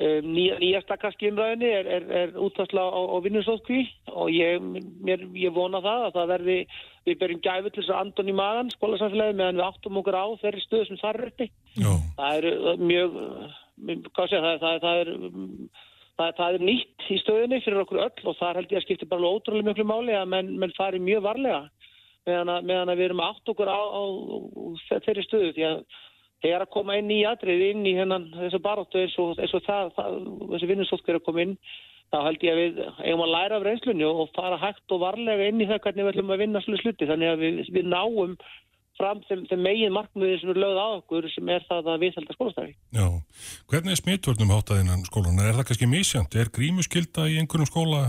Um, 0.00 0.30
ný, 0.32 0.46
nýjasta 0.56 0.96
kannski 0.96 1.28
umræðinni 1.28 1.68
er, 1.68 1.88
er, 1.98 2.06
er 2.16 2.30
útvarsla 2.40 2.86
á, 2.88 3.00
á 3.12 3.16
vinnusótkví 3.20 3.82
og 4.08 4.30
ég, 4.32 4.62
mér, 5.04 5.26
ég 5.36 5.52
vona 5.52 5.82
það 5.84 6.06
að 6.06 6.16
það 6.16 6.32
verði, 6.32 6.56
við 7.04 7.18
berjum 7.20 7.42
gæfu 7.44 7.72
til 7.72 7.82
þess 7.82 7.92
að 7.92 8.00
andun 8.06 8.32
í 8.32 8.36
maðan 8.38 8.72
skólasamfélagi 8.72 9.36
meðan 9.36 9.60
við 9.60 9.66
áttum 9.66 10.00
okkur 10.00 10.16
á 10.16 10.26
þeirri 10.40 10.64
stöðu 10.64 10.88
sem 10.88 11.02
þar 11.02 11.20
er 11.20 11.28
uppi. 11.28 11.48
Það 12.16 12.38
er 12.38 12.48
uh, 12.52 12.72
mjög, 12.80 13.20
hvað 14.08 14.32
sé 14.32 14.44
það, 14.46 14.60
það, 14.66 14.84
það 14.86 15.02
er... 15.04 15.16
Það, 16.22 16.42
er 16.54 16.62
nýtt 16.62 17.06
í 17.10 17.16
stöðunni 17.18 17.58
fyrir 17.64 17.80
okkur 17.82 17.98
öll 18.04 18.26
og 18.30 18.34
það 18.38 18.58
held 18.60 18.72
ég 18.74 18.78
að 18.78 18.84
skipta 18.84 19.06
bara 19.10 19.30
ótrúlega 19.32 19.72
mjög 19.72 19.88
máli 19.88 20.12
að 20.14 20.28
menn, 20.30 20.50
menn 20.60 20.74
fari 20.76 21.00
mjög 21.02 21.24
varlega 21.24 21.62
meðan 22.28 22.54
að, 22.54 22.66
meðan 22.70 22.92
að 22.92 23.00
við 23.00 23.08
erum 23.08 23.22
átt 23.26 23.52
okkur 23.52 23.70
á, 23.70 23.80
á, 23.82 24.02
á 24.02 24.96
þeirri 25.06 25.26
stöðu 25.26 25.52
því 25.56 25.68
að 25.68 25.78
þegar 26.42 26.64
að 26.64 26.72
koma 26.74 26.98
inn 26.98 27.14
í 27.14 27.22
atrið 27.28 27.64
inn 27.70 27.86
í 27.86 27.94
hennan 27.98 28.28
þessu 28.34 28.60
baróttu 28.62 29.02
eins 29.02 29.14
og, 29.22 29.38
eins 29.38 29.54
og 29.54 29.64
það, 29.66 29.92
það 29.98 30.18
þessi 30.54 30.70
vinnusóttkver 30.72 31.18
að 31.20 31.26
koma 31.28 31.44
inn 31.46 31.54
þá 32.12 32.18
held 32.26 32.42
ég 32.44 32.52
að 32.52 32.60
við 32.60 32.80
eigum 33.06 33.24
að 33.24 33.32
læra 33.32 33.58
af 33.58 33.66
reynslunni 33.66 34.08
og 34.08 34.34
fara 34.36 34.58
hægt 34.60 34.94
og 34.94 35.00
varlega 35.04 35.46
inn 35.48 35.62
í 35.62 35.68
það 35.70 35.80
hvernig 35.86 36.04
við 36.04 36.12
ætlum 36.12 36.34
að 36.34 36.42
vinna 36.42 36.62
svolítið 36.64 36.84
sluti 36.84 37.08
þannig 37.08 37.32
að 37.32 37.44
við, 37.44 37.62
við 37.72 37.88
náum 37.88 38.34
fram 39.00 39.22
þeim, 39.28 39.46
þeim 39.48 39.62
megin 39.64 39.94
markmiði 39.94 40.40
sem 40.42 40.52
er 40.52 40.60
lögð 40.60 40.80
á 40.82 40.88
okkur 40.98 41.28
sem 41.32 41.52
er 41.54 41.64
það 41.68 41.88
að 41.94 42.02
viðhalda 42.04 42.36
skólastarfi. 42.36 42.74
Já, 42.92 43.06
hvernig 43.72 43.94
er 43.94 44.00
smittvörnum 44.02 44.52
háttað 44.52 44.82
innan 44.82 45.06
skólana? 45.08 45.46
Er 45.48 45.56
það 45.56 45.68
kannski 45.70 45.88
mísjönd? 45.88 46.36
Er 46.36 46.52
grímuskylda 46.52 47.24
í 47.32 47.38
einhverjum 47.40 47.70
skóla, 47.70 48.02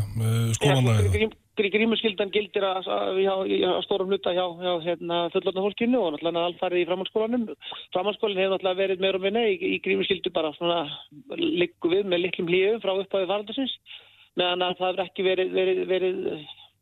skólana? 0.58 0.98
Ja, 1.00 1.14
grím, 1.16 1.32
grímuskyldan 1.58 2.32
gildir 2.34 2.66
að, 2.66 2.88
að, 2.90 3.20
að, 3.34 3.52
að 3.70 3.84
stórum 3.86 4.10
hluta 4.10 4.34
hjá, 4.34 4.46
hjá 4.58 4.74
hérna, 4.88 5.20
fullotna 5.34 5.66
fólkinu 5.68 6.00
og 6.00 6.16
náttúrulega 6.16 6.46
alfarið 6.50 6.82
í 6.82 6.88
framhaldsskólanum. 6.90 7.46
Framhaldsskólinn 7.94 8.42
hefur 8.42 8.56
náttúrulega 8.56 8.82
verið 8.82 9.04
meira 9.04 9.20
og 9.20 9.28
minna 9.28 9.46
í, 9.46 9.60
í 9.76 9.78
grímuskyldu 9.86 10.34
bara 10.34 10.54
svona 10.58 10.82
likku 11.38 11.94
við 11.94 12.10
með 12.10 12.26
liklum 12.26 12.50
hlíu 12.50 12.82
frá 12.82 12.96
upphæðu 12.96 13.30
farandasins 13.30 13.78
meðan 14.40 14.66
að 14.66 14.78
það 14.80 14.90
hefur 14.90 15.06
ekki 15.06 15.26
verið, 15.28 15.54
verið, 15.54 15.82
verið 15.92 16.20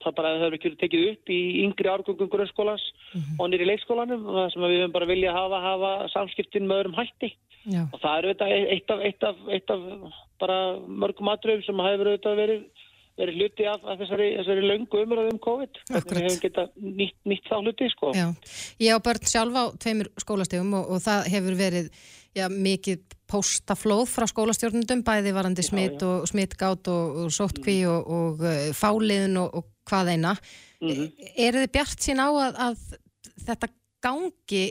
það 0.01 0.17
bara 0.17 0.33
hefur 0.39 0.57
ekki 0.57 0.73
tekið 0.81 1.07
upp 1.11 1.31
í 1.31 1.39
yngri 1.65 1.91
árgöngum 1.91 2.29
grunnskólans 2.31 2.83
mm 2.91 3.21
-hmm. 3.21 3.39
og 3.39 3.49
nýri 3.51 3.67
leikskólanum 3.69 4.25
og 4.25 4.37
það 4.37 4.51
sem 4.53 4.63
við 4.63 4.79
höfum 4.79 4.95
bara 4.97 5.11
vilja 5.11 5.33
hafa, 5.35 5.59
hafa 5.67 5.91
samskiptin 6.13 6.67
með 6.67 6.79
öðrum 6.79 6.97
hætti 6.99 7.29
Já. 7.65 7.83
og 7.93 7.99
það 8.01 8.17
er 8.17 8.25
auðvitað 8.25 8.51
eitt 8.73 8.91
af, 8.91 8.99
eitt 9.05 9.23
af, 9.23 9.35
eitt 9.49 9.69
af 9.69 9.81
bara 10.39 10.57
mörgum 10.87 11.29
atröfum 11.29 11.65
sem 11.65 11.83
hefur 11.85 12.09
auðvitað 12.09 12.41
verið, 12.41 12.61
verið 13.21 13.39
hluti 13.39 13.67
af, 13.69 13.83
af 13.85 13.99
þessari, 14.01 14.29
þessari 14.39 14.65
löngu 14.67 15.03
umröðum 15.05 15.39
COVID 15.43 15.81
við 15.91 16.21
hefum 16.21 16.39
getað 16.45 16.71
nýtt, 17.01 17.17
nýtt 17.29 17.49
þá 17.49 17.55
hluti 17.59 17.89
sko. 17.93 18.13
Já. 18.17 18.27
Ég 18.81 18.97
á 18.97 18.99
börn 19.05 19.29
sjálf 19.29 19.57
á 19.57 19.63
tveimur 19.81 20.11
skólastegum 20.21 20.73
og, 20.79 20.95
og 20.95 21.03
það 21.05 21.29
hefur 21.35 21.57
verið 21.59 21.91
já, 22.37 22.47
mikið 22.51 23.03
póstaflóð 23.31 24.07
frá 24.11 24.27
skólastjórnundum, 24.29 25.03
bæði 25.07 25.35
varandi 25.35 25.65
smitt 25.65 26.03
og 26.07 26.25
smittgátt 26.29 26.89
og, 26.91 27.21
og 27.25 27.35
sóttkví 27.35 27.77
mm. 27.85 27.91
og, 27.91 28.41
og 28.41 28.75
fáliðin 28.77 29.39
og 29.43 29.69
hvað 29.87 30.15
eina. 30.15 30.35
Mm 30.81 30.91
-hmm. 30.91 31.11
Er 31.37 31.59
þið 31.61 31.71
bjart 31.71 31.99
sín 32.01 32.19
á 32.19 32.27
að, 32.27 32.59
að 32.67 32.77
þetta 33.45 33.71
gangi, 34.01 34.63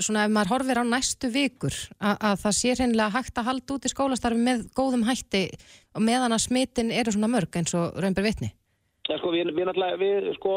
svona 0.00 0.24
ef 0.26 0.32
maður 0.32 0.52
horfir 0.54 0.80
á 0.80 0.84
næstu 0.86 1.30
vikur, 1.32 1.76
að, 2.00 2.16
að 2.30 2.40
það 2.44 2.56
sé 2.58 2.74
hreinlega 2.78 3.14
hægt 3.16 3.38
að 3.38 3.48
halda 3.50 3.76
út 3.76 3.86
í 3.86 3.92
skólastarfi 3.92 4.40
með 4.40 4.66
góðum 4.76 5.06
hætti 5.08 5.44
og 5.92 6.04
meðan 6.06 6.36
að 6.36 6.44
smittin 6.46 6.92
eru 6.94 7.14
svona 7.14 7.30
mörg 7.32 7.60
eins 7.60 7.74
og 7.76 7.98
raunber 8.00 8.26
vitni? 8.26 8.52
Ja, 9.10 9.16
sko, 9.18 9.32
við, 9.34 9.50
við, 9.56 9.68
við, 9.98 10.28
sko, 10.36 10.52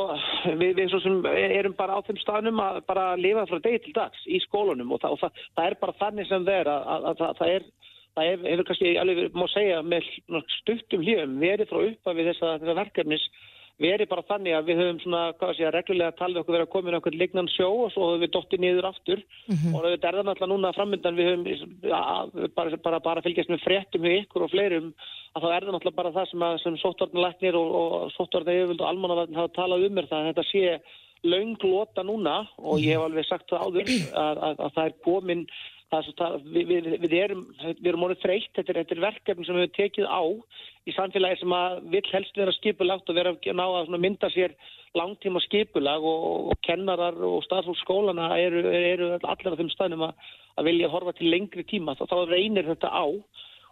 við, 0.62 0.78
við 0.78 1.56
erum 1.58 1.74
bara 1.78 1.98
á 1.98 2.06
þeim 2.06 2.20
staðnum 2.22 2.62
að 2.62 2.84
bara 2.86 3.08
lifa 3.18 3.48
frá 3.50 3.58
degi 3.64 3.82
til 3.88 3.96
dags 3.96 4.22
í 4.30 4.38
skólunum 4.46 4.94
og, 4.94 5.02
það, 5.02 5.16
og 5.16 5.24
það, 5.24 5.42
það 5.58 5.72
er 5.72 5.78
bara 5.82 5.98
þannig 6.04 6.30
sem 6.30 6.46
það 6.46 6.60
er 6.62 6.72
að, 6.76 6.86
að, 6.94 7.08
að 7.26 7.40
það 7.42 7.56
er 7.56 7.68
það 8.16 8.46
hefur 8.46 8.68
kannski, 8.70 8.94
alveg 9.00 9.36
má 9.36 9.46
segja, 9.52 9.82
með 9.84 10.08
stuttum 10.60 11.04
hljöfum 11.04 11.36
verið 11.42 11.72
frá 11.72 11.82
uppafið 11.82 12.30
þessa, 12.32 12.52
þessa 12.62 12.78
verkefnis 12.80 13.26
verið 13.82 14.08
bara 14.08 14.24
þannig 14.30 14.56
að 14.56 14.70
við 14.70 14.80
höfum 14.80 15.00
svona, 15.04 15.22
hvað 15.40 15.52
sé 15.58 15.66
að 15.68 15.74
reglulega 15.76 16.16
talið 16.16 16.42
okkur 16.42 16.56
verið 16.56 16.66
að 16.66 16.74
koma 16.76 16.92
inn 16.92 16.98
okkur 17.00 17.18
lignan 17.20 17.50
sjó 17.52 17.68
og 17.86 17.92
svo 17.92 18.08
höfum 18.10 18.24
við 18.24 18.32
dottið 18.36 18.64
niður 18.64 18.88
aftur 18.88 19.20
mm 19.20 19.56
-hmm. 19.56 19.76
og 19.76 19.88
þetta 19.90 20.08
er 20.08 20.16
það 20.16 20.28
náttúrulega 20.30 20.54
núna 20.54 20.76
framöndan 20.78 21.18
við 21.20 21.30
höfum 21.30 21.46
ja, 21.84 22.02
bara, 22.56 22.78
bara, 22.88 23.00
bara 23.00 23.26
fylgjast 23.26 23.52
með 23.52 23.66
fréttum 23.68 24.08
hjá 24.08 24.16
ykkur 24.22 24.46
og 24.48 24.52
fleirum 24.52 24.94
að 25.36 25.42
þá 25.44 25.48
er 25.52 25.64
það 25.64 25.74
náttúrulega 25.76 26.00
bara 26.02 26.16
það 26.16 26.30
sem, 26.32 26.46
sem 26.64 26.78
sóttvarnalegnir 26.84 27.56
og, 27.60 27.68
og 27.80 28.12
sóttvarnalegnir 28.16 28.80
og 28.80 28.88
almannavarn 28.88 29.36
hafa 29.36 29.56
talað 29.60 29.88
um 29.90 29.98
er 29.98 30.08
það 30.08 30.20
að 30.20 30.30
þetta 30.32 30.46
sé 30.52 30.80
launglota 31.26 32.04
núna 32.04 32.48
og 32.58 32.80
ég 32.80 32.96
hef 32.96 33.04
alveg 33.04 33.26
sagt 33.28 33.50
það 33.50 33.64
áður 33.66 33.92
að, 34.26 34.38
að, 34.38 34.60
að 34.60 34.76
það 34.76 34.86
er 34.86 35.00
komin 35.04 35.48
Það, 35.94 36.38
við, 36.50 36.72
við, 36.72 36.88
við 37.06 37.14
erum, 37.22 37.44
erum 37.62 38.06
orðið 38.08 38.24
þreytt, 38.24 38.54
þetta 38.58 38.72
er, 38.74 38.80
þetta 38.82 38.96
er 38.96 39.04
verkefni 39.04 39.46
sem 39.46 39.56
við 39.56 39.64
hefum 39.66 39.76
tekið 39.78 40.08
á 40.10 40.24
í 40.86 40.96
samfélagi 40.96 41.38
sem 41.40 41.54
að 41.56 41.76
vill 41.94 42.10
helst 42.10 42.40
vera 42.42 42.56
skipulagt 42.56 43.12
og 43.12 43.18
vera 43.20 43.34
að 43.36 43.60
ná 43.60 43.64
að 43.68 43.94
mynda 44.02 44.32
sér 44.34 44.56
langtíma 44.98 45.42
skipulag 45.46 46.04
og, 46.08 46.52
og 46.52 46.62
kennarar 46.66 47.18
og 47.28 47.44
staðfólksskólana 47.46 48.32
eru, 48.42 48.64
eru 48.66 49.12
allir 49.18 49.54
af 49.54 49.60
þeim 49.60 49.72
staðnum 49.74 50.08
að, 50.08 50.30
að 50.58 50.70
vilja 50.72 50.92
horfa 50.94 51.16
til 51.18 51.32
lengri 51.32 51.66
tíma. 51.70 51.98
Þá, 52.00 52.06
þá 52.12 52.18
reynir 52.32 52.70
þetta 52.72 52.92
á 52.92 53.06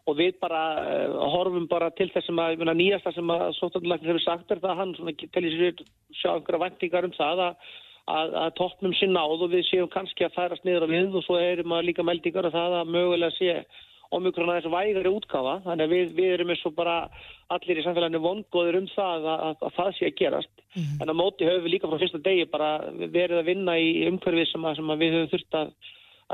og 0.03 0.17
við 0.19 0.35
bara 0.43 0.63
uh, 0.83 1.21
horfum 1.31 1.69
bara 1.71 1.89
til 1.95 2.09
þessum 2.11 2.41
að 2.43 2.57
myrna, 2.59 2.75
nýjasta 2.75 3.13
sem 3.15 3.29
að 3.31 3.53
Sóttanlæknir 3.59 4.11
hefur 4.11 4.25
sagt 4.25 4.51
er 4.51 4.59
það 4.63 4.73
að 4.73 4.81
hann 4.81 5.19
tellir 5.31 5.55
sér 5.55 5.85
sjá 6.19 6.33
einhverja 6.33 6.63
vendingar 6.65 7.07
um 7.07 7.15
það 7.15 7.43
að 7.47 7.71
að, 8.11 8.35
að 8.43 8.51
toppnum 8.59 8.93
sé 8.97 9.07
náð 9.07 9.45
og 9.45 9.49
við 9.53 9.65
séum 9.69 9.89
kannski 9.91 10.27
að 10.27 10.35
færast 10.35 10.65
niður 10.67 10.87
á 10.87 10.93
við 10.93 11.17
og 11.17 11.25
svo 11.25 11.39
erum 11.39 11.75
að 11.75 11.87
líka 11.89 12.05
meldingar 12.05 12.49
að 12.49 12.57
það 12.57 12.77
að 12.81 12.93
mögulega 12.97 13.37
sé 13.37 13.55
omikron 14.13 14.51
að 14.51 14.59
þessu 14.59 14.73
vægari 14.73 15.11
útkafa 15.13 15.53
þannig 15.63 15.87
að 15.87 15.93
við, 15.95 16.11
við 16.17 16.33
erum 16.35 16.51
eins 16.53 16.65
og 16.67 16.75
bara 16.77 16.97
allir 17.53 17.79
í 17.79 17.85
samfélaginu 17.85 18.21
vongóður 18.21 18.77
um 18.81 18.89
það 18.91 19.25
að, 19.31 19.45
að, 19.47 19.55
að 19.67 19.73
það 19.77 19.89
sé 19.97 20.09
að 20.09 20.19
gerast. 20.19 20.53
Mm 20.73 20.83
-hmm. 20.83 20.99
en 21.01 21.13
á 21.13 21.21
móti 21.21 21.47
höfum 21.47 21.65
við 21.65 21.73
líka 21.73 21.89
frá 21.89 22.01
fyrsta 22.03 22.21
degi 22.27 22.45
bara 22.51 22.69
verið 22.99 23.39
að 23.39 23.49
vinna 23.49 23.77
í 23.79 23.89
umhverfið 24.11 24.51
sem, 24.51 24.69
sem 24.77 24.93
við 25.01 25.17
höfum 25.17 25.31
þurft 25.33 25.59
að 25.59 25.73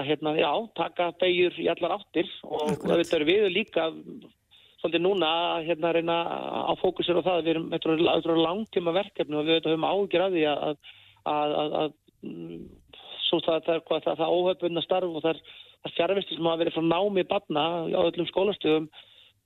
hérna, 0.09 0.35
já, 0.37 0.51
taka 0.75 1.11
begjur 1.19 1.55
í 1.59 1.67
allar 1.71 1.97
áttir. 1.97 2.27
Og 2.43 2.75
þetta 2.83 3.15
eru 3.17 3.25
við 3.29 3.47
líka 3.51 3.89
svolítið 4.79 5.03
núna 5.03 5.29
að 5.55 5.65
hérna, 5.69 5.91
reyna 5.95 6.17
á 6.71 6.73
fókusir 6.79 7.19
á 7.19 7.27
það 7.27 7.41
við 7.43 7.51
erum, 7.53 7.67
þetta 7.73 8.15
eru 8.19 8.39
langtíma 8.39 8.95
verkefni 8.95 9.35
og 9.35 9.49
við 9.49 9.67
höfum 9.67 9.87
ágjur 9.89 10.25
að 10.25 10.37
því 10.37 10.45
að 10.53 10.75
að, 11.27 11.55
að, 11.63 11.75
að 11.81 11.91
mm, 12.29 12.63
svo 13.27 13.41
það, 13.45 13.61
það, 13.67 13.83
það, 13.89 14.07
það 14.09 14.25
er 14.25 14.37
óhefbunna 14.37 14.85
starf 14.85 15.19
og 15.19 15.25
það 15.25 15.35
er 15.35 15.93
fjárvisti 15.95 16.35
sem 16.35 16.49
hafa 16.49 16.61
verið 16.63 16.75
frá 16.75 16.87
námi 16.87 17.23
barna 17.29 17.67
á 17.87 18.01
öllum 18.03 18.27
skólastöðum 18.29 18.89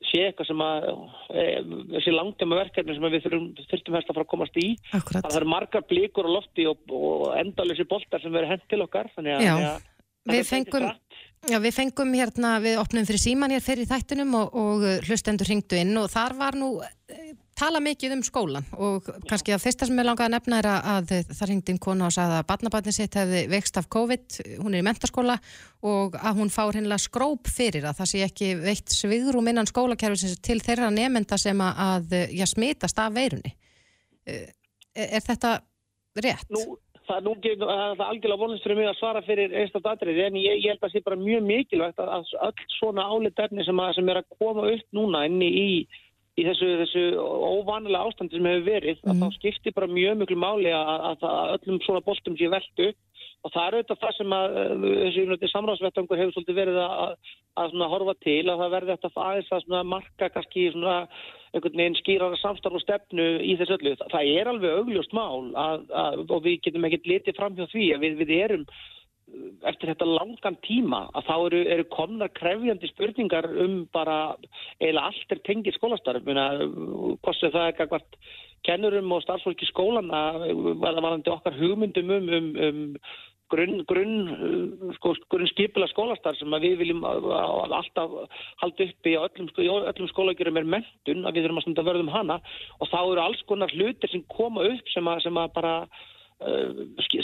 sé 0.03 0.25
eitthvað 0.27 0.49
sem 0.49 0.61
að 0.63 0.87
e, 1.31 1.43
þessi 1.93 2.13
langtema 2.13 2.59
verkefni 2.59 2.95
sem 2.97 3.05
við 3.13 3.27
þurftum 3.69 3.95
hérst 3.95 4.09
að 4.11 4.17
fara 4.17 4.25
að 4.25 4.31
komast 4.33 4.57
í. 4.59 4.65
Akkurat. 4.91 5.23
það 5.23 5.37
eru 5.39 5.51
margar 5.53 5.85
blíkur 5.87 6.27
og 6.27 6.37
lofti 6.39 6.65
og, 6.69 6.81
og 6.91 7.29
endalösi 7.39 7.85
boltar 7.89 8.23
sem 8.23 8.33
verður 8.33 8.55
hent 8.55 8.65
til 8.71 8.81
okkar 8.83 9.11
þannig 9.15 9.37
að, 9.37 9.45
Já, 9.47 9.53
að 10.27 10.33
við 10.33 10.49
fengum 10.49 10.89
Já, 11.43 11.57
við 11.59 11.73
fengum 11.75 12.13
hérna, 12.15 12.53
við 12.63 12.77
opnum 12.79 13.07
fyrir 13.07 13.19
síman 13.19 13.51
hér 13.51 13.63
fyrir 13.63 13.87
þættunum 13.89 14.35
og, 14.39 14.53
og 14.55 14.85
hlustendur 15.07 15.49
ringdu 15.49 15.75
inn 15.75 15.97
og 15.99 16.07
þar 16.11 16.37
var 16.39 16.55
nú 16.55 16.77
tala 17.63 17.79
mikið 17.83 18.15
um 18.17 18.23
skólan 18.25 18.65
og 18.75 19.07
kannski 19.29 19.53
að 19.55 19.63
fyrsta 19.63 19.87
sem 19.87 19.99
ég 19.99 20.07
langaði 20.07 20.27
að 20.29 20.35
nefna 20.35 20.59
er 20.59 20.69
að, 20.69 20.87
að 20.93 21.33
það 21.37 21.49
ringdi 21.49 21.73
inn 21.73 21.81
konu 21.83 22.07
og 22.07 22.13
sagði 22.15 22.39
að 22.39 22.47
barnabarnið 22.51 22.97
sitt 22.97 23.17
hefði 23.19 23.43
vext 23.53 23.79
af 23.79 23.89
COVID, 23.95 24.39
hún 24.63 24.75
er 24.75 24.83
í 24.83 24.87
mentaskóla 24.87 25.37
og 25.93 26.17
að 26.19 26.41
hún 26.41 26.53
fár 26.53 26.75
hennilega 26.75 27.03
skróp 27.05 27.51
fyrir 27.51 27.87
að 27.87 27.99
það 28.01 28.11
sé 28.11 28.23
ekki 28.27 28.53
veitt 28.61 28.95
svigrum 28.95 29.49
innan 29.51 29.69
skólakerfisins 29.69 30.41
til 30.43 30.59
þeirra 30.63 30.91
nefnda 30.93 31.39
sem 31.39 31.63
að, 31.63 32.17
já, 32.35 32.45
smitast 32.49 32.99
af 32.99 33.15
veirunni. 33.15 33.55
Er, 34.23 34.47
er 34.95 35.23
þetta 35.23 35.57
rétt? 36.23 36.49
Nú, 36.53 36.77
það 37.07 37.27
nú 37.27 37.35
það 37.43 37.73
er 37.73 38.05
algjörlega 38.07 38.41
vonlist 38.43 38.65
fyrir 38.65 38.79
mig 38.79 38.89
að 38.91 38.99
svara 38.99 39.23
fyrir 39.25 39.55
einstaklega 39.61 39.97
aðrið, 39.97 40.21
en 40.27 40.39
ég, 40.39 40.61
ég 40.63 40.71
held 40.71 40.79
að 40.79 40.87
það 40.87 40.95
sé 40.95 41.03
bara 41.07 41.19
mjög 41.19 41.45
mikilvægt 41.49 42.03
að, 42.03 42.13
að 42.17 42.33
öll 42.47 42.71
svona 42.77 43.07
álitarnir 43.11 43.67
sem, 43.67 43.83
sem 43.97 44.11
er 44.11 44.21
að 44.21 44.39
koma 44.39 44.67
upp 44.71 44.97
núna 44.99 45.25
inni 45.29 45.49
í, 45.49 45.69
í 46.33 46.45
þessu, 46.47 46.69
þessu 46.81 47.05
óvanilega 47.21 48.09
ástandi 48.09 48.39
sem 48.39 48.49
hefur 48.49 48.67
verið, 48.67 49.01
mm. 49.03 49.09
að 49.11 49.21
þá 49.21 49.37
skiptir 49.37 49.75
bara 49.75 49.91
mjög 49.91 50.19
miklu 50.21 50.37
máli 50.41 50.71
að, 50.73 50.93
að, 51.11 51.25
að 51.29 51.55
öllum 51.57 51.81
svona 51.85 52.05
boltum 52.05 52.37
sé 52.39 52.49
veldu 52.53 52.93
og 53.43 53.51
það 53.51 53.65
er 53.65 53.75
auðvitað 53.75 54.01
það 54.01 54.17
sem 54.17 54.33
að 54.37 54.57
þessu 55.03 55.49
samráðsvettangur 55.51 56.19
hefur 56.21 56.35
svolítið 56.37 56.59
verið 56.61 56.77
að 56.83 57.87
horfa 57.91 58.13
til 58.23 58.43
að 58.47 58.61
það 58.61 58.75
verði 58.77 58.95
þetta 58.95 59.25
aðeins 59.27 59.71
að 59.79 59.89
marka 59.91 60.29
kannski 60.31 60.67
svona 60.71 60.95
einhvern 61.53 61.81
veginn 61.81 61.99
skýrar 61.99 62.37
samstarf 62.39 62.79
og 62.79 62.83
stefnu 62.85 63.25
í 63.43 63.57
þessu 63.59 63.75
öllu. 63.77 63.93
Það 63.99 64.31
er 64.39 64.49
alveg 64.49 64.77
augljóst 64.79 65.13
mál 65.13 65.51
að, 65.59 65.83
að, 65.91 66.23
og 66.29 66.39
við 66.47 66.61
getum 66.65 66.87
ekkert 66.87 67.09
litið 67.11 67.37
fram 67.37 67.59
hjá 67.59 67.67
því 67.67 67.89
að 67.93 68.05
við, 68.07 68.15
við 68.23 68.33
erum 68.39 68.65
eftir 69.69 69.91
þetta 69.91 70.07
langan 70.07 70.57
tíma 70.65 71.03
að 71.15 71.27
þá 71.29 71.35
eru, 71.37 71.59
eru 71.75 71.85
komna 71.93 72.29
krefjandi 72.39 72.89
spurningar 72.91 73.47
um 73.65 73.83
bara 73.95 74.35
eða 74.83 75.07
allt 75.09 75.35
er 75.35 75.43
tengið 75.47 75.77
skólastarf. 75.77 76.25
Hvort 76.27 77.39
sem 77.39 77.53
það 77.53 77.67
er 77.67 77.73
eitthvað 77.73 78.07
kennurum 78.67 79.11
og 79.11 79.23
starfsfólki 79.25 79.67
skólana 79.67 80.23
varðandi 80.79 81.31
okkar 81.33 81.57
hugmyndum 81.59 82.11
um, 82.15 82.33
um, 82.37 82.49
um 82.67 82.83
grunn, 83.53 83.83
grunn, 83.89 84.15
sko, 84.97 85.13
grunn 85.31 85.49
skipila 85.51 85.87
skólastar 85.91 86.37
sem 86.39 86.55
við 86.63 86.77
viljum 86.81 87.03
alltaf 87.05 88.15
halda 88.61 88.87
upp 88.87 89.09
í 89.09 89.17
öllum, 89.19 89.51
öllum 89.91 90.09
skólagjörum 90.11 90.61
er 90.61 90.71
mentun 90.77 91.27
að 91.27 91.37
við 91.37 91.47
þurfum 91.47 91.61
að 91.75 91.91
verðum 91.91 92.13
hana. 92.13 92.39
Og 92.79 92.89
þá 92.91 92.99
eru 93.03 93.23
alls 93.25 93.43
konar 93.49 93.73
hlutir 93.75 94.11
sem 94.11 94.25
koma 94.31 94.65
upp 94.71 94.93
sem 94.93 95.07
að, 95.09 95.23
sem 95.27 95.39
að 95.39 95.53
bara 95.57 95.75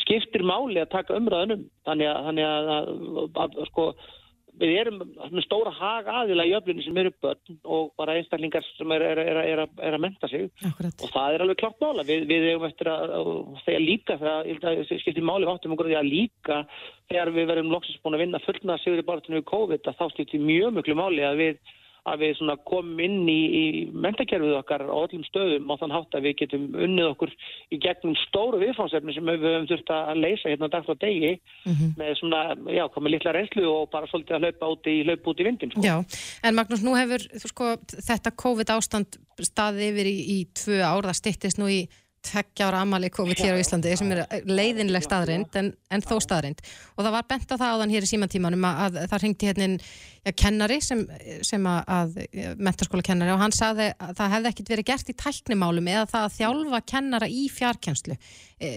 skiptir 0.03 0.45
máli 0.47 0.81
að 0.81 0.93
taka 0.93 1.17
umræðunum 1.19 1.67
þannig 1.87 2.09
að, 2.11 2.23
þannig 2.29 2.49
að, 2.49 2.71
að 3.43 3.59
sko 3.71 3.91
við 4.59 4.75
erum 4.81 5.41
stóra 5.45 5.71
haga 5.71 6.15
aðila 6.21 6.45
í 6.47 6.53
öflunni 6.57 6.83
sem 6.83 6.97
eru 6.99 7.11
börn 7.23 7.59
og 7.63 7.91
bara 7.99 8.17
einstaklingar 8.19 8.65
sem 8.67 8.91
er, 8.95 9.05
er, 9.13 9.21
er, 9.39 9.61
er 9.63 9.95
að 9.95 10.03
menta 10.03 10.29
sig 10.31 10.49
Akkurat. 10.67 10.95
og 10.99 11.13
það 11.13 11.35
er 11.35 11.43
alveg 11.45 11.61
klart 11.61 11.83
mála 11.83 12.05
við, 12.07 12.25
við 12.29 12.47
hefum 12.49 12.67
eftir 12.67 12.91
að, 12.91 13.15
að 13.19 13.31
segja 13.65 13.83
líka 13.83 14.19
þegar 14.19 14.83
skiptir 14.89 15.27
máli 15.29 15.49
áttum 15.49 15.75
okkur 15.75 15.91
að 15.93 16.11
líka 16.11 16.61
þegar 17.11 17.33
við 17.37 17.51
verum 17.53 17.73
loksins 17.73 18.01
búin 18.03 18.19
að 18.19 18.25
vinna 18.25 18.43
fullna 18.43 18.79
sigur 18.83 19.03
í 19.03 19.07
barðinu 19.07 19.39
við 19.39 19.49
COVID 19.53 19.91
að 19.91 19.99
þá 20.01 20.05
skiptir 20.15 20.43
mjög 20.43 20.75
mjög 20.75 20.99
máli 20.99 21.27
að 21.27 21.43
við 21.43 21.61
að 22.09 22.23
við 22.23 22.41
komum 22.67 22.99
inn 23.03 23.29
í, 23.29 23.39
í 23.61 23.65
mentakerfið 23.93 24.57
okkar 24.59 24.83
á 24.89 24.95
öllum 24.95 25.23
stöðum 25.27 25.69
og 25.69 25.79
þann 25.81 25.95
hátt 25.95 26.17
að 26.17 26.25
við 26.27 26.35
getum 26.41 26.65
unnið 26.73 27.09
okkur 27.13 27.33
í 27.73 27.79
gegnum 27.83 28.17
stóru 28.25 28.59
viðfánsefni 28.63 29.15
sem 29.15 29.31
við 29.31 29.47
höfum 29.47 29.69
þurft 29.71 29.93
að 29.95 30.21
leysa 30.23 30.51
hérna 30.51 30.71
dag 30.73 30.85
frá 30.87 30.97
degi 31.03 31.33
mm 31.37 31.73
-hmm. 31.73 31.95
með 32.01 32.13
svona, 32.19 32.41
já, 32.75 32.83
komið 32.93 33.15
litla 33.15 33.35
reynslu 33.37 33.65
og 33.69 33.89
bara 33.93 34.11
svolítið 34.11 34.35
að 34.35 34.45
hlaupa 34.45 34.73
út 34.73 34.91
í, 34.91 34.97
hlaupa 35.07 35.29
út 35.31 35.39
í 35.39 35.47
vindin. 35.47 35.71
Sko. 35.71 35.81
Já, 35.85 35.95
en 36.43 36.55
Magnús, 36.55 36.83
nú 36.83 36.95
hefur 36.97 37.25
sko, 37.45 37.73
þetta 38.09 38.35
COVID 38.43 38.75
ástand 38.75 39.19
staðið 39.39 39.89
yfir 39.89 40.07
í, 40.11 40.17
í 40.35 40.37
tvö 40.53 40.83
ár, 40.83 41.07
það 41.07 41.19
stittist 41.21 41.61
nú 41.61 41.69
í 41.71 41.87
tveggja 42.25 42.67
ára 42.67 42.83
amali 42.83 43.09
COVID 43.13 43.39
hér 43.39 43.57
á 43.57 43.61
Íslandi 43.61 43.95
sem 43.97 44.11
er 44.13 44.23
leiðinleg 44.47 45.03
staðrind 45.05 45.55
en, 45.59 45.71
en 45.89 46.03
þó 46.03 46.17
staðrind 46.23 46.61
og 46.95 47.05
það 47.05 47.15
var 47.15 47.27
bent 47.29 47.53
á 47.53 47.55
það 47.55 47.73
áðan 47.73 47.93
hér 47.93 48.05
í 48.05 48.09
símantímanum 48.09 48.65
að, 48.67 48.99
að 49.03 49.11
það 49.13 49.23
ringti 49.23 49.49
hérna 49.49 49.67
ja, 50.25 50.33
kennari 50.35 50.79
sem, 50.83 51.03
sem 51.45 51.69
að, 51.69 51.79
að 51.95 52.17
mentarskóla 52.59 53.05
kennari 53.05 53.33
og 53.33 53.41
hann 53.43 53.55
saði 53.55 53.89
að 53.95 54.13
það 54.19 54.33
hefði 54.35 54.51
ekkit 54.51 54.73
verið 54.73 54.89
gert 54.91 55.13
í 55.13 55.17
tæknimálum 55.23 55.89
eða 55.93 56.05
það 56.11 56.27
að 56.27 56.35
þjálfa 56.39 56.81
kennara 56.93 57.31
í 57.31 57.45
fjarkenslu 57.53 58.17
e, 58.17 58.73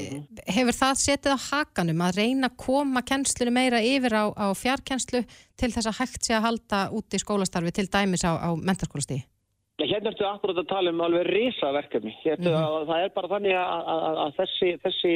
hefur 0.46 0.78
það 0.78 1.02
setið 1.02 1.36
á 1.36 1.46
hakanum 1.48 2.06
að 2.06 2.22
reyna 2.22 2.52
að 2.52 2.58
koma 2.62 3.04
kennslunu 3.06 3.54
meira 3.54 3.82
yfir 3.82 4.18
á, 4.18 4.24
á 4.30 4.46
fjarkenslu 4.54 5.24
til 5.58 5.74
þess 5.74 5.90
að 5.90 6.00
hægt 6.00 6.26
sé 6.26 6.38
að 6.38 6.48
halda 6.48 6.86
út 6.94 7.14
í 7.14 7.22
skólastarfi 7.22 7.74
til 7.74 7.88
dæmis 7.90 8.26
á, 8.26 8.38
á 8.38 8.50
mentarskólastíði 8.54 9.26
Hérna 9.80 10.10
ertu 10.12 10.26
akkurat 10.28 10.58
að 10.60 10.68
tala 10.68 10.90
um 10.92 11.00
alveg 11.00 11.24
risaverkefni. 11.32 12.12
Mm 12.12 12.44
-hmm. 12.44 12.84
Það 12.86 13.04
er 13.04 13.12
bara 13.14 13.28
þannig 13.28 13.54
að, 13.56 13.86
að, 13.92 14.18
að 14.24 14.34
þessi, 14.36 14.68
þessi 14.84 15.12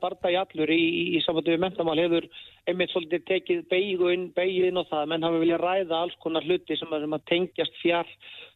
bardagi 0.00 0.36
allur 0.40 0.70
í, 0.72 0.84
í 1.16 1.20
samvættu 1.20 1.52
við 1.52 1.60
mentamál 1.60 1.98
hefur 2.00 2.24
einmitt 2.66 2.90
svolítið 2.90 3.26
tekið 3.28 3.60
beiginn 3.68 4.32
beigin 4.32 4.80
og 4.80 4.88
það, 4.88 5.06
menn 5.08 5.22
hafa 5.22 5.42
viljað 5.42 5.60
ræða 5.60 6.00
alls 6.00 6.16
konar 6.24 6.42
hluti 6.42 6.76
sem 6.76 6.92
að, 6.92 7.04
sem 7.04 7.16
að 7.18 7.26
tengjast 7.28 7.76
fjár, 7.82 8.08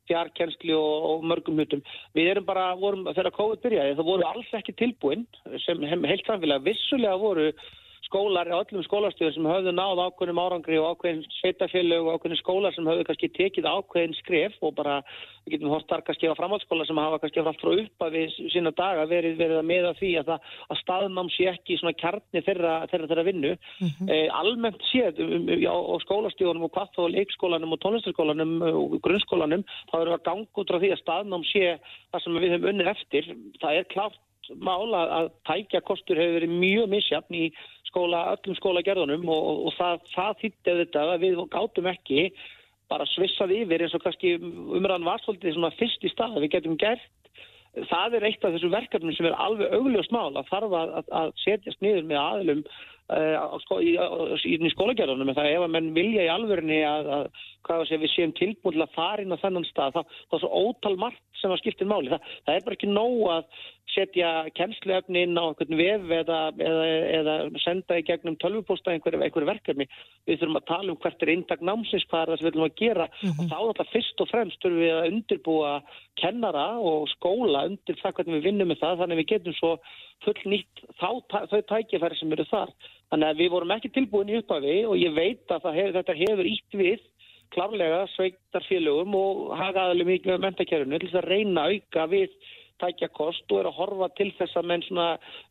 fjárkensli 0.09 0.73
og, 0.75 0.97
og 1.11 1.25
mörgum 1.25 1.61
hlutum. 1.61 1.83
Við 2.17 2.31
erum 2.33 2.49
bara, 2.49 2.75
vorum, 2.75 3.05
þegar 3.13 3.37
COVID 3.37 3.63
byrjaði, 3.63 3.99
það 3.99 4.11
voru 4.11 4.27
alls 4.27 4.55
ekki 4.57 4.73
tilbúin 4.81 5.27
sem 5.67 5.85
heilt 5.85 6.27
samfélag, 6.27 6.65
vissulega 6.65 7.21
voru 7.21 7.53
skólar, 8.09 8.51
öllum 8.59 8.85
skólastöður 8.87 9.35
sem 9.37 9.49
höfðu 9.49 9.75
náð 9.77 10.03
ákveðnum 10.09 10.41
árangri 10.43 10.79
og 10.81 10.97
ákveðin 10.97 11.25
sveitafélög 11.39 12.07
og 12.09 12.19
ákveðin 12.19 12.41
skólar 12.41 12.75
sem 12.75 12.89
höfðu 12.89 13.07
kannski 13.09 13.31
tekið 13.37 13.69
ákveðin 13.69 14.17
skref 14.19 14.57
og 14.65 14.75
bara, 14.79 14.99
við 15.45 15.57
getum 15.57 15.73
hort 15.75 15.89
þar 15.91 16.05
kannski 16.07 16.31
á 16.33 16.39
framhaldsskóla 16.39 16.87
sem 16.89 17.01
hafa 17.01 17.21
kannski 17.23 17.45
allt 17.45 17.63
frá 17.63 17.73
uppa 17.85 18.11
við 18.15 18.37
sína 18.53 18.73
daga 18.77 19.07
verið 19.11 19.39
verið 19.39 19.61
að 19.61 19.69
meða 19.71 19.95
því 20.01 20.13
að, 20.21 20.31
það, 20.33 20.53
að 20.69 20.81
staðnám 20.83 21.33
sé 21.37 21.49
ekki 21.53 21.79
svona 21.81 21.97
kjarni 22.03 22.45
þeirra 22.47 22.75
þeirra, 22.93 23.09
þeirra 23.11 23.27
vinnu. 23.29 23.55
Mm 23.55 23.89
-hmm. 23.89 24.13
eh, 24.15 24.29
almennt 24.41 24.87
séð 24.91 25.21
um, 25.25 25.35
um, 25.39 25.51
á, 25.69 25.77
á 25.77 25.95
skólastöðunum 26.05 26.69
og 26.69 26.73
hvað 26.77 26.95
þá 26.97 27.03
leikskólanum 27.17 27.75
og 27.75 27.83
tónlistarskólanum 27.85 28.55
og 28.69 28.97
grunnskólanum, 29.05 29.67
þá 29.91 29.97
við 29.99 30.15
að 30.17 30.25
ganga 30.31 30.63
út 30.63 30.73
frá 30.73 30.81
því 30.81 30.93
að 30.95 31.03
staðnám 31.03 31.45
sé 31.53 31.77
það 32.13 32.25
sem 32.25 32.41
við 32.41 32.55
höfum 32.55 32.73
unnið 32.73 32.93
eftir. 32.95 33.31
Það 33.61 33.79
er 33.79 33.93
klárt 33.93 34.25
mála 34.57 35.01
að 35.13 35.31
tækja 35.49 35.81
kostur 35.85 36.17
hefur 36.21 36.39
verið 36.39 36.55
mjög 36.61 36.89
misjafn 36.93 37.37
í 37.37 37.45
skóla, 37.89 38.23
öllum 38.35 38.57
skólagerðunum 38.59 39.27
og, 39.33 39.67
og 39.69 39.77
það, 39.79 40.07
það 40.15 40.39
þýtti 40.43 40.77
þetta 40.83 41.05
að 41.05 41.25
við 41.27 41.43
gátum 41.53 41.91
ekki 41.93 42.29
bara 42.89 43.07
svissað 43.13 43.55
yfir 43.59 43.85
eins 43.85 43.95
og 43.97 44.05
kannski 44.05 44.37
umræðan 44.41 45.09
var 45.09 45.23
svolítið 45.25 45.57
svona 45.57 45.75
fyrst 45.77 46.05
í 46.05 46.13
stað 46.13 46.39
að 46.39 46.47
við 46.47 46.55
getum 46.57 46.77
gert. 46.81 47.09
Það 47.89 48.15
er 48.17 48.25
eitt 48.27 48.45
af 48.45 48.55
þessu 48.55 48.71
verkefnum 48.73 49.15
sem 49.15 49.29
er 49.29 49.37
alveg 49.39 49.75
augljóst 49.77 50.15
mál 50.15 50.33
að 50.33 50.49
þarf 50.49 50.79
að, 50.79 50.95
að 51.21 51.35
setjast 51.45 51.83
niður 51.85 52.07
með 52.09 52.21
aðlum 52.23 52.63
uh, 52.65 53.59
sko, 53.65 53.79
í, 53.85 53.93
í, 53.95 54.55
í 54.57 54.73
skólagerðunum 54.73 55.35
það 55.37 55.51
ef 55.53 55.67
að 55.67 55.75
menn 55.77 55.91
vilja 55.97 56.25
í 56.25 56.33
alverðinni 56.33 56.81
að, 56.89 57.11
að 57.69 57.85
sé, 57.91 58.01
við 58.01 58.15
séum 58.15 58.35
tilbúin 58.41 58.79
til 58.79 58.85
að 58.87 58.97
fara 58.97 59.25
inn 59.25 59.37
á 59.37 59.43
þennan 59.45 59.69
stað, 59.69 59.99
það, 59.99 60.17
það 60.25 60.39
er 60.39 60.45
svo 60.45 60.63
ótal 60.65 60.95
margt 61.05 61.25
sem 61.43 61.55
að 61.55 61.61
skiptir 61.63 61.91
máli. 61.91 62.13
Það, 62.15 62.33
það 62.49 62.57
er 62.57 62.67
bara 62.67 62.79
ekki 62.81 62.91
nóg 62.91 63.21
að 63.37 63.61
setja 63.95 64.31
kennsluefni 64.57 65.23
inn 65.27 65.39
á 65.39 65.45
einhvern 65.49 65.79
vef 65.79 66.11
eða, 66.19 66.39
eða, 66.61 66.87
eða 67.19 67.37
senda 67.63 67.99
í 67.99 68.05
gegnum 68.07 68.37
tölvupósta 68.43 68.93
einhverju 68.93 69.23
einhver 69.25 69.47
verkefni. 69.49 69.89
Við 70.29 70.43
þurfum 70.43 70.61
að 70.61 70.69
tala 70.71 70.93
um 70.93 71.01
hvert 71.03 71.25
er 71.25 71.33
eindag 71.35 71.65
námsins, 71.65 72.07
hvað 72.11 72.23
er 72.23 72.33
það 72.33 72.41
sem 72.41 72.49
við 72.49 72.53
viljum 72.53 72.69
að 72.69 72.79
gera 72.83 73.07
mm 73.09 73.31
-hmm. 73.31 73.39
og 73.39 73.51
þá 73.53 73.59
er 73.59 73.69
þetta 73.71 73.93
fyrst 73.93 74.23
og 74.25 74.31
fremst 74.33 74.63
þurfum 74.63 74.85
við 74.85 74.95
að 74.97 75.09
undirbúa 75.13 75.73
kennara 76.21 76.67
og 76.79 77.09
skóla 77.15 77.67
undir 77.71 78.01
það 78.03 78.15
hvernig 78.17 78.39
við 78.39 78.47
vinnum 78.49 78.69
með 78.69 78.83
það 78.83 78.99
þannig 79.03 79.17
að 79.17 79.23
við 79.23 79.31
getum 79.33 79.59
svo 79.59 79.73
full 80.25 80.41
nýtt 80.45 80.83
þá, 81.01 81.11
þau 81.51 81.63
tækifæri 81.73 82.19
sem 82.19 82.33
eru 82.33 82.49
þar. 82.51 82.75
Þannig 83.11 83.29
að 83.29 83.39
við 83.41 83.53
vorum 83.55 83.77
ekki 83.77 83.95
tilbúin 83.95 84.33
í 84.33 84.41
upphafi 84.41 84.85
og 84.85 84.99
ég 84.99 85.15
veit 85.15 85.47
að 85.49 85.73
hef, 85.79 85.95
þetta 85.97 86.19
hefur 86.19 86.47
ítt 86.47 86.75
við 86.75 87.01
klárlega 87.55 88.03
sveitarfélögum 88.13 89.15
og 89.17 89.55
mikið 90.05 90.33
með 90.33 90.43
mentakerfinu 90.45 90.99
til 90.99 91.09
þess 91.09 91.21
að 91.23 91.31
reyna 91.33 91.69
auka 91.73 92.07
við 92.11 92.35
tækja 92.83 93.09
kost 93.15 93.53
og 93.53 93.61
er 93.61 93.69
að 93.71 93.79
horfa 93.79 94.09
til 94.19 94.29
þess 94.39 94.59
að 94.59 94.69
menn 94.71 94.85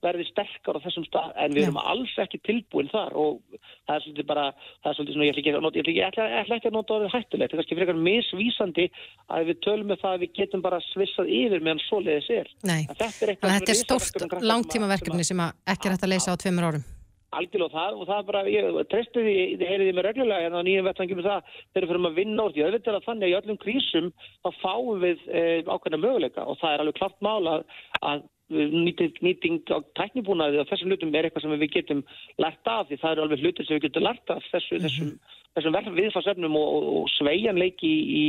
verði 0.04 0.26
sterkar 0.30 0.80
á 0.80 0.84
þessum 0.86 1.06
stað. 1.08 1.32
En 1.44 1.56
við 1.56 1.68
erum 1.68 1.80
alls 1.82 2.16
ekki 2.24 2.42
tilbúin 2.48 2.92
þar 2.92 3.16
og 3.20 3.40
það 3.88 3.94
er 3.96 4.04
svolítið 4.06 4.30
bara 4.32 4.46
það 4.56 4.90
er 4.92 4.98
svolítið 4.98 5.16
svona, 5.18 5.28
ég 5.28 5.34
ætla 5.34 5.44
ekki, 5.44 5.96
ég 5.98 6.10
ætla, 6.10 6.28
ég 6.34 6.42
ætla 6.42 6.60
ekki 6.60 6.72
að 6.72 6.78
nota 6.78 6.98
orðið 6.98 7.16
hættulegt, 7.16 7.54
það 7.54 7.58
er 7.58 7.64
kannski 7.64 7.80
frekar 7.80 8.02
misvísandi 8.10 8.90
að 9.38 9.50
við 9.52 9.64
tölum 9.68 9.92
með 9.92 10.04
það 10.04 10.18
að 10.18 10.26
við 10.26 10.36
getum 10.42 10.66
bara 10.66 10.84
svissað 10.92 11.34
yfir 11.40 11.66
meðan 11.66 11.84
svoleiðis 11.88 12.30
er. 12.42 12.54
Nei, 12.68 12.82
þetta 12.92 13.10
er, 13.10 13.40
þetta 13.48 13.74
er 13.74 13.82
stórt 13.84 14.38
langtímaverkefni 14.44 15.28
sem 15.28 15.48
ekki 15.48 15.90
er 15.90 15.98
hægt 15.98 16.08
að 16.08 16.16
leysa 16.16 16.36
á 16.36 16.42
tveimur 16.42 16.72
árum 16.72 16.88
algjörlega 17.36 17.74
það 17.74 17.98
og 17.98 18.08
það 18.08 18.20
er 18.22 18.28
bara, 18.30 18.44
ég 18.52 18.78
treystu 18.92 19.24
því, 19.26 19.36
þið 19.60 19.72
heyriði 19.72 19.96
mig 19.98 20.06
reglulega 20.08 20.46
hérna 20.46 20.62
á 20.64 20.68
nýjum 20.68 20.88
vettangum 20.88 21.24
það, 21.26 21.52
þeir 21.74 21.82
eru 21.82 21.92
fyrir 21.92 22.10
að 22.10 22.18
vinna 22.22 22.46
úr 22.46 22.56
því, 22.56 22.66
auðvitað 22.68 22.94
er 22.94 23.00
að 23.00 23.08
þannig 23.08 23.28
að 23.28 23.34
í 23.34 23.38
öllum 23.42 23.60
krísum 23.64 24.10
þá 24.46 24.50
fáum 24.62 25.04
við 25.04 25.28
e, 25.28 25.44
ákveðna 25.68 26.02
möguleika 26.04 26.48
og 26.48 26.60
það 26.62 26.74
er 26.74 26.84
alveg 26.84 27.00
klart 27.02 27.18
mála 27.26 27.58
að 28.02 28.26
nýting, 28.48 29.18
nýting 29.20 29.60
á 29.68 29.78
tæknibúnaði 30.00 30.62
og 30.62 30.70
þessum 30.70 30.94
hlutum 30.94 31.12
er 31.16 31.28
eitthvað 31.28 31.44
sem 31.44 31.56
við 31.60 31.74
getum 31.74 32.04
lært 32.40 32.72
af 32.72 32.88
því 32.88 33.00
það 33.02 33.12
eru 33.12 33.26
alveg 33.26 33.44
hlutir 33.44 33.68
sem 33.68 33.76
við 33.76 33.90
getum 33.90 34.08
lært 34.08 34.32
af 34.32 34.46
þessu, 34.54 34.78
mm 34.78 34.86
-hmm. 34.86 35.18
þessum, 35.58 35.76
þessum 35.76 35.98
viðfarsefnum 36.00 36.56
og, 36.56 36.70
og, 36.78 36.88
og 37.02 37.10
sveigjanleiki 37.18 37.92
í, 37.92 38.22
í 38.22 38.24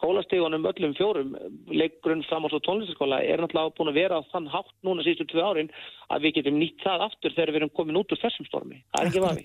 skólastígunum 0.00 0.64
öllum 0.64 0.94
fjórum, 0.96 1.34
leikgrunn, 1.68 2.24
framháls 2.28 2.56
og 2.56 2.64
tónlistaskóla 2.64 3.20
er 3.20 3.42
náttúrulega 3.42 3.76
búin 3.76 3.92
að 3.92 4.00
vera 4.00 4.20
á 4.20 4.28
þann 4.32 4.48
hátt 4.48 4.72
núna 4.86 5.04
síðustu 5.04 5.28
tvö 5.28 5.44
árin 5.44 5.72
að 6.08 6.24
við 6.24 6.38
getum 6.40 6.56
nýtt 6.56 6.80
það 6.80 7.04
aftur 7.10 7.36
þegar 7.36 7.52
við 7.52 7.60
erum 7.60 7.74
komin 7.76 8.00
út 8.00 8.14
úr 8.14 8.22
þessum 8.22 8.48
stormi. 8.48 8.80
Það 8.94 9.02
er 9.02 9.10
ekki 9.10 9.24
vafi. 9.26 9.44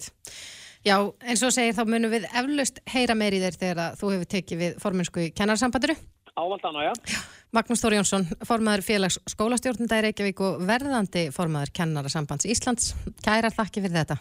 Já, 0.85 0.97
eins 1.25 1.41
og 1.43 1.53
segir 1.53 1.75
þá 1.75 1.83
munum 1.89 2.13
við 2.13 2.27
eflaust 2.29 2.79
heyra 2.93 3.15
meir 3.17 3.35
í 3.35 3.41
þér 3.41 3.59
þegar 3.61 3.99
þú 3.99 4.11
hefur 4.13 4.31
tekið 4.35 4.61
við 4.61 4.77
forminsku 4.83 5.25
í 5.25 5.31
kennarsambanduru. 5.35 5.97
Ávald 6.35 6.67
annað, 6.67 6.89
já. 6.91 7.19
Magnús 7.55 7.81
Þóri 7.81 7.99
Jónsson, 7.99 8.25
formaður 8.45 8.83
félags 8.85 9.17
skólastjórnunda 9.31 10.01
í 10.01 10.05
Reykjavík 10.09 10.41
og 10.43 10.65
verðandi 10.67 11.29
formaður 11.35 11.71
kennarasambands 11.79 12.49
Íslands. 12.51 12.91
Kærar 13.23 13.55
þakki 13.55 13.85
fyrir 13.85 14.01
þetta. 14.01 14.19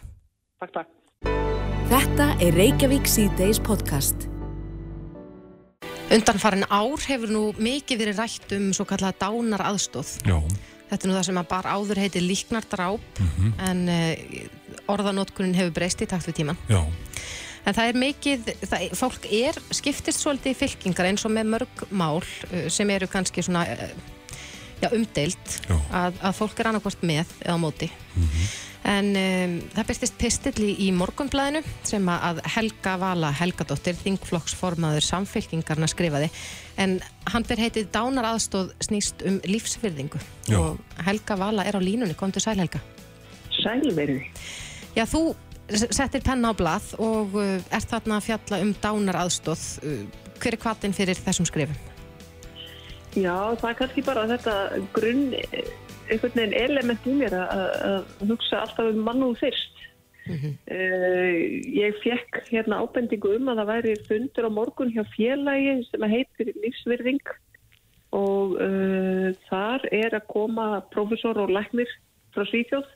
Takk, 0.63 0.77
takk. 0.79 0.93
Þetta 1.91 2.31
er 2.41 2.55
Reykjavík 2.57 3.11
C-Days 3.11 3.59
podcast. 3.61 4.29
Undanfarin 6.05 6.67
ár 6.69 7.01
hefur 7.07 7.31
nú 7.33 7.43
mikið 7.57 8.01
verið 8.03 8.19
rætt 8.21 8.51
um 8.55 8.69
svo 8.77 8.85
kallað 8.85 9.17
dánar 9.23 9.63
aðstóð. 9.65 10.11
Já. 10.27 10.37
Þetta 10.85 10.99
er 11.01 11.09
nú 11.09 11.15
það 11.17 11.25
sem 11.27 11.39
að 11.41 11.47
bar 11.49 11.65
áður 11.65 12.01
heiti 12.03 12.21
líknardráp 12.21 13.21
en 13.65 13.79
uh, 13.89 14.11
orðanótkunin 14.93 15.57
hefur 15.57 15.73
breyst 15.73 16.03
í 16.05 16.07
takt 16.09 16.29
við 16.29 16.37
tíman. 16.43 16.59
Já. 16.69 16.83
En 17.65 17.73
það 17.73 17.89
er 17.89 17.97
mikið, 17.97 18.51
það, 18.69 18.83
fólk 18.93 19.25
er 19.33 19.57
skiptist 19.73 20.21
svolítið 20.21 20.53
í 20.53 20.59
fylkingar 20.59 21.09
eins 21.09 21.25
og 21.25 21.33
með 21.33 21.49
mörg 21.55 21.87
mál 21.89 22.21
uh, 22.21 22.67
sem 22.69 22.93
eru 22.93 23.09
kannski 23.09 23.41
svona 23.41 23.65
uh, 23.65 23.89
já, 24.83 24.91
umdeilt 24.91 25.57
Já. 25.65 25.75
að, 25.89 26.21
að 26.21 26.37
fólk 26.37 26.61
er 26.61 26.69
annarkvort 26.69 27.01
með 27.01 27.33
eða 27.41 27.57
móti. 27.65 27.89
En 28.85 29.07
um, 29.17 29.53
það 29.73 29.87
byrstist 29.89 30.17
pistill 30.21 30.67
í, 30.69 30.91
morgunblæðinu 30.93 31.63
sem 31.87 32.05
að 32.11 32.43
Helga 32.53 32.93
Vala 33.01 33.31
Helgadóttir, 33.33 33.97
þingflokksformaður 34.03 35.07
samfylkingarna 35.07 35.89
skrifaði. 35.89 36.29
En 36.77 36.99
hann 37.33 37.47
ber 37.49 37.63
heitið 37.63 37.89
Dánar 37.95 38.29
aðstóð 38.29 38.75
snýst 38.85 39.25
um 39.25 39.39
lífsfyrðingu. 39.49 40.21
Já. 40.51 40.59
Og 40.59 41.01
Helga 41.07 41.37
Vala 41.41 41.65
er 41.65 41.79
á 41.79 41.81
línunni, 41.81 42.13
komdu 42.19 42.43
sæl 42.43 42.59
Helga. 42.61 42.83
Sælverði. 43.57 44.19
Já, 44.93 45.07
þú 45.09 45.23
settir 45.73 46.21
penna 46.21 46.53
á 46.53 46.57
blað 46.57 46.91
og 47.01 47.33
uh, 47.39 47.57
ert 47.73 47.89
þarna 47.89 48.19
að 48.19 48.27
fjalla 48.27 48.61
um 48.61 48.75
dánar 48.83 49.17
aðstóð. 49.23 49.65
Uh, 49.81 50.29
hver 50.37 50.59
er 50.59 50.61
kvatin 50.61 50.93
fyrir 50.93 51.17
þessum 51.25 51.49
skrifum? 51.49 51.77
Já, 53.15 53.55
það 53.57 53.69
er 53.71 53.77
kannski 53.79 54.05
bara 54.05 54.27
þetta 54.29 54.55
grunn 54.93 55.29
einhvern 56.09 56.35
veginn 56.37 56.57
element 56.59 57.07
í 57.07 57.15
mér 57.19 57.35
að, 57.37 57.71
að 57.89 58.27
hugsa 58.29 58.61
alltaf 58.63 58.91
um 58.91 59.01
mannúð 59.07 59.39
fyrst. 59.43 59.81
Uh, 60.25 61.61
ég 61.69 61.97
fekk 62.01 62.39
hérna 62.49 62.79
ábendingu 62.81 63.35
um 63.37 63.51
að 63.51 63.59
það 63.61 63.69
væri 63.69 63.91
fundur 64.07 64.47
á 64.49 64.57
morgun 64.57 64.93
hjá 64.95 65.03
félagi 65.13 65.75
sem 65.91 66.05
heitir 66.09 66.49
lífsvirðing 66.63 67.21
og 68.15 68.55
uh, 68.57 69.29
þar 69.51 69.85
er 69.93 70.17
að 70.17 70.25
koma 70.31 70.81
profesor 70.93 71.37
og 71.43 71.53
læknir 71.53 71.91
frá 72.33 72.45
Svíþjóð. 72.49 72.87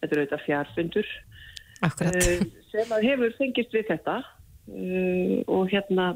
Þetta 0.00 0.14
er 0.16 0.20
auðvitað 0.20 0.44
fjárfundur. 0.48 1.10
Uh, 1.80 2.44
sem 2.68 2.92
að 2.92 3.06
hefur 3.08 3.36
fengist 3.38 3.72
við 3.72 3.88
þetta 3.94 4.18
uh, 4.20 5.36
og 5.48 5.70
hérna 5.72 6.12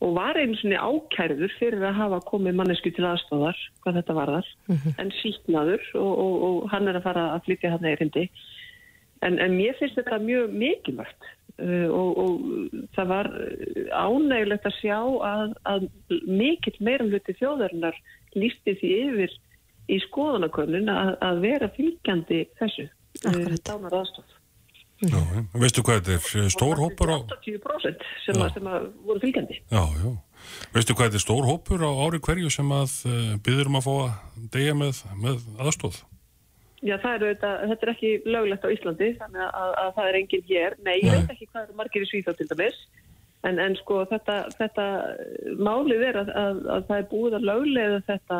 og 0.00 0.14
var 0.16 0.38
einu 0.40 0.56
svona 0.56 0.80
ákærður 0.80 1.52
fyrir 1.58 1.82
að 1.84 1.98
hafa 1.98 2.20
komið 2.30 2.56
mannesku 2.56 2.92
til 2.96 3.04
aðstofar 3.04 3.58
hvað 3.82 3.98
þetta 4.00 4.16
varðar, 4.16 4.48
en 5.02 5.12
síknaður 5.18 5.84
og, 6.00 6.12
og, 6.24 6.38
og 6.46 6.70
hann 6.72 6.88
er 6.88 7.00
að 7.00 7.06
fara 7.08 7.26
að 7.34 7.44
flytja 7.48 7.74
hann 7.74 7.90
erindi. 7.90 8.30
En, 9.20 9.36
en 9.36 9.52
mér 9.52 9.76
finnst 9.76 9.98
þetta 10.00 10.16
mjög 10.24 10.54
mikilvægt 10.56 11.28
uh, 11.60 11.88
og, 11.92 12.22
og 12.22 12.88
það 12.96 13.12
var 13.12 13.30
ánægilegt 13.92 14.70
að 14.70 14.78
sjá 14.78 14.98
að, 15.28 15.54
að 15.68 15.86
mikill 16.24 16.78
meirum 16.80 17.12
hluti 17.12 17.36
þjóðarinnar 17.36 18.00
lísti 18.38 18.78
því 18.80 18.96
yfir 19.04 19.38
í 19.90 20.00
skoðanakönnun 20.06 20.88
að, 20.94 21.14
að 21.26 21.44
vera 21.44 21.72
fylgjandi 21.76 22.44
þessu 22.56 22.88
uh, 22.88 23.56
dánar 23.68 24.00
aðstof 24.00 24.39
Já. 25.00 25.20
Veistu 25.56 25.84
hvað 25.86 26.02
þetta 26.02 26.16
er? 26.16 26.50
Stór 26.52 26.80
hópur 26.80 27.14
á... 27.16 27.18
80% 27.40 28.02
sem, 28.26 28.42
sem 28.52 28.68
að 28.68 28.90
voru 29.06 29.22
fylgjandi. 29.22 29.56
Já, 29.72 29.80
já. 29.96 30.10
Veistu 30.74 30.96
hvað 30.96 31.08
þetta 31.08 31.20
er 31.20 31.24
stór 31.24 31.48
hópur 31.48 31.84
á 31.84 31.90
ári 32.04 32.20
hverju 32.20 32.52
sem 32.52 32.68
að 32.74 32.96
uh, 33.08 33.34
byður 33.46 33.70
um 33.70 33.78
að 33.80 33.86
fá 33.86 33.92
að 33.96 34.48
deyja 34.56 34.76
með, 34.76 35.02
með 35.22 35.46
aðstóð? 35.64 36.00
Já, 36.80 36.94
það 36.96 37.10
er 37.12 37.24
auðvitað, 37.24 37.62
þetta 37.70 37.86
er 37.86 37.92
ekki 37.92 38.10
löglegt 38.24 38.64
á 38.64 38.72
Íslandi, 38.72 39.08
þannig 39.20 39.42
að, 39.44 39.50
að, 39.60 39.72
að 39.82 39.90
það 39.96 40.10
er 40.10 40.18
enginn 40.20 40.44
hér. 40.48 40.76
Nei, 40.84 40.94
ég 40.96 41.06
Nei. 41.06 41.16
veit 41.16 41.32
ekki 41.34 41.48
hvað 41.50 41.64
eru 41.66 41.78
margir 41.80 42.04
í 42.04 42.08
Svíþá 42.08 42.34
til 42.36 42.48
dæmis, 42.52 42.78
en, 43.48 43.60
en 43.60 43.76
sko 43.80 43.98
þetta, 44.08 44.36
þetta 44.56 44.86
málið 45.60 46.06
er 46.08 46.20
að, 46.22 46.32
að, 46.40 46.62
að 46.76 46.86
það 46.88 47.02
er 47.02 47.08
búið 47.10 47.36
að 47.36 47.48
löglega 47.50 47.98
þetta 48.08 48.38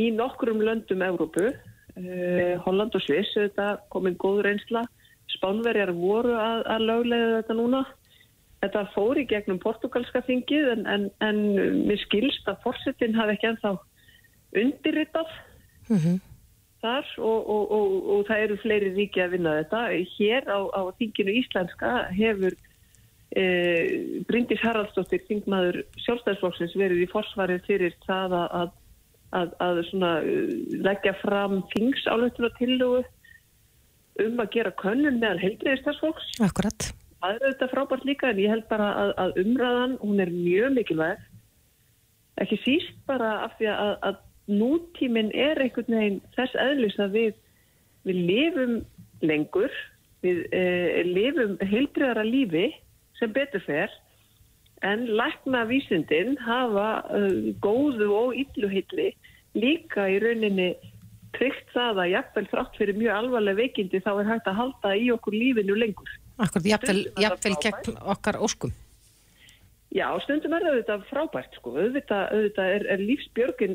í 0.00 0.08
nokkrum 0.16 0.60
löndum 0.64 1.06
Evrópu, 1.08 1.46
uh, 1.52 2.52
Holland 2.66 2.96
og 2.96 3.04
Sviss, 3.06 3.32
þetta 3.36 3.70
komin 3.92 4.20
góð 4.20 4.44
reynsla, 4.48 4.84
Spánverjar 5.36 5.92
voru 5.96 6.34
að, 6.38 6.64
að 6.74 6.86
löglega 6.88 7.36
þetta 7.38 7.58
núna. 7.58 7.84
Þetta 8.62 8.82
fór 8.94 9.18
í 9.18 9.26
gegnum 9.26 9.58
portugalska 9.62 10.22
þingið 10.26 10.68
en, 10.76 10.84
en, 10.86 11.06
en 11.26 11.40
mér 11.88 11.98
skilst 12.04 12.46
að 12.50 12.60
forsetin 12.66 13.16
hafi 13.18 13.34
ekki 13.34 13.48
ennþá 13.50 13.72
undirritað 14.62 15.32
þar 16.82 17.08
og, 17.22 17.48
og, 17.54 17.72
og, 17.72 17.94
og 18.14 18.26
það 18.28 18.44
eru 18.44 18.58
fleiri 18.62 18.92
ríki 18.96 19.22
að 19.22 19.36
vinna 19.36 19.56
þetta. 19.60 19.82
Hér 20.16 20.50
á, 20.50 20.60
á 20.74 20.82
þinginu 20.98 21.34
íslenska 21.40 21.90
hefur 22.16 22.56
e, 23.38 23.44
Bryndis 24.28 24.62
Haraldsdóttir, 24.64 25.22
þingmaður 25.28 25.82
sjálfstæðsflokksins, 26.04 26.76
verið 26.78 27.04
í 27.04 27.10
forsvarið 27.12 27.66
fyrir 27.68 27.96
það 28.06 28.36
að, 28.40 28.72
að, 29.40 29.56
að, 29.66 29.82
eh, 29.82 30.54
leggja 30.88 31.14
fram 31.22 31.60
þingsálutur 31.74 32.50
og 32.50 32.58
tillögu 32.58 33.02
um 34.20 34.42
að 34.42 34.50
gera 34.56 34.74
könnun 34.80 35.20
meðal 35.20 35.40
heilbreyðistarflokks. 35.42 36.34
Akkurat. 36.44 36.90
Það 37.22 37.36
er 37.36 37.46
auðvitað 37.46 37.72
frábært 37.72 38.04
líka 38.08 38.32
en 38.32 38.42
ég 38.42 38.52
held 38.52 38.66
bara 38.70 38.88
að, 38.98 39.12
að 39.24 39.40
umræðan, 39.44 39.96
hún 40.02 40.24
er 40.24 40.34
mjög 40.34 40.76
mikilvæg. 40.76 41.24
Ekki 42.42 42.58
síst 42.64 43.00
bara 43.08 43.32
af 43.46 43.56
því 43.58 43.70
að, 43.72 43.92
að 44.08 44.20
nútíminn 44.52 45.32
er 45.36 45.60
einhvern 45.62 45.98
veginn 45.98 46.20
þess 46.36 46.58
eðlis 46.58 46.98
að 47.00 47.18
við, 47.18 47.34
við 48.08 48.22
lifum 48.30 48.78
lengur, 49.22 49.74
við 50.24 50.42
eh, 50.56 51.02
lifum 51.06 51.58
heilbreyðara 51.62 52.24
lífi 52.26 52.70
sem 53.20 53.32
betur 53.32 53.62
fer 53.64 53.92
en 54.82 55.06
lækna 55.06 55.64
vísindin 55.70 56.36
hafa 56.42 57.04
uh, 57.14 57.52
góðu 57.62 58.08
og 58.16 58.34
illuheitli 58.38 59.12
líka 59.54 60.08
í 60.10 60.18
rauninni 60.22 60.72
tryggt 61.36 61.72
það 61.74 62.00
að 62.04 62.12
jafnvel 62.12 62.46
þrátt 62.50 62.78
fyrir 62.80 62.98
mjög 62.98 63.18
alvarlega 63.18 63.60
veikindi 63.60 64.00
þá 64.04 64.12
er 64.14 64.30
hægt 64.30 64.48
að 64.50 64.58
halda 64.60 64.94
í 64.96 65.10
okkur 65.14 65.36
lífinu 65.36 65.76
lengur. 65.78 66.14
Akkurat, 66.38 66.68
jafnvel, 66.72 67.04
jafnvel 67.20 67.54
gegn 67.64 68.00
okkar 68.14 68.40
óskum. 68.42 68.74
Já, 69.92 70.06
stundum 70.24 70.54
er 70.56 70.64
það 70.64 70.74
auðvitað 70.74 71.02
frábært 71.10 71.56
sko, 71.58 71.74
auðvitað, 71.76 72.22
auðvitað 72.32 72.74
er, 72.76 72.86
er 72.94 73.02
lífsbjörgin 73.02 73.74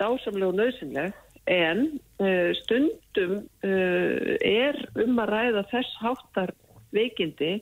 dásamlega 0.00 0.48
og 0.48 0.56
nöðsynleg 0.56 1.18
en 1.52 1.82
uh, 2.24 2.50
stundum 2.62 3.34
uh, 3.64 4.32
er 4.44 4.80
um 5.04 5.20
að 5.20 5.34
ræða 5.34 5.66
þess 5.72 6.00
háttar 6.00 6.54
veikindi 6.96 7.58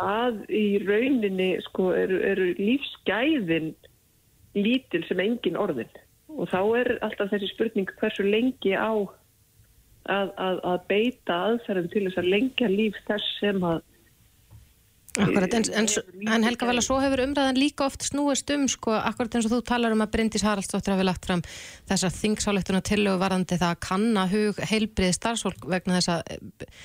að 0.00 0.42
í 0.52 0.66
rauninni 0.84 1.54
sko 1.64 1.90
eru, 1.96 2.20
eru 2.24 2.52
lífsgæðin 2.60 3.72
lítil 4.56 5.02
sem 5.08 5.20
engin 5.24 5.56
orðin 5.60 5.88
og 6.36 6.50
þá 6.50 6.60
er 6.80 6.92
alltaf 7.04 7.32
þessi 7.32 7.52
spurning 7.52 7.94
hversu 8.00 8.26
lengi 8.26 8.74
á 8.74 8.92
að, 8.92 10.28
að, 10.36 10.60
að 10.66 10.84
beita 10.90 11.38
aðferðum 11.48 11.90
til 11.92 12.04
þess 12.08 12.20
að 12.22 12.30
lengja 12.34 12.70
líf 12.72 13.00
þess 13.08 13.40
sem 13.40 13.64
að 13.66 13.82
Akkurat, 15.20 15.52
en, 15.52 15.64
en, 15.76 15.86
en 16.32 16.44
Helga 16.46 16.64
vel 16.64 16.78
að 16.80 16.86
svo 16.86 16.96
hefur 17.02 17.20
umræðan 17.26 17.58
líka 17.60 17.84
oft 17.84 18.06
snúist 18.06 18.48
um, 18.54 18.62
sko, 18.70 18.94
akkurat 18.96 19.34
eins 19.36 19.44
og 19.44 19.52
þú 19.52 19.58
talar 19.68 19.92
um 19.92 20.00
að 20.00 20.14
Bryndis 20.14 20.44
Haraldsdóttir 20.46 20.94
hafi 20.94 21.04
lagt 21.04 21.28
fram 21.28 21.42
þessa 21.90 22.08
þingsáleittuna 22.16 22.80
tillögu 22.88 23.20
varandi 23.20 23.58
það 23.60 23.74
að 23.74 23.82
kanna 23.84 24.24
hug 24.30 24.62
heilbriði 24.70 25.18
starfsfólk 25.18 25.66
vegna 25.68 25.98
þess 25.98 26.14
að 26.14 26.32
eh, 26.32 26.80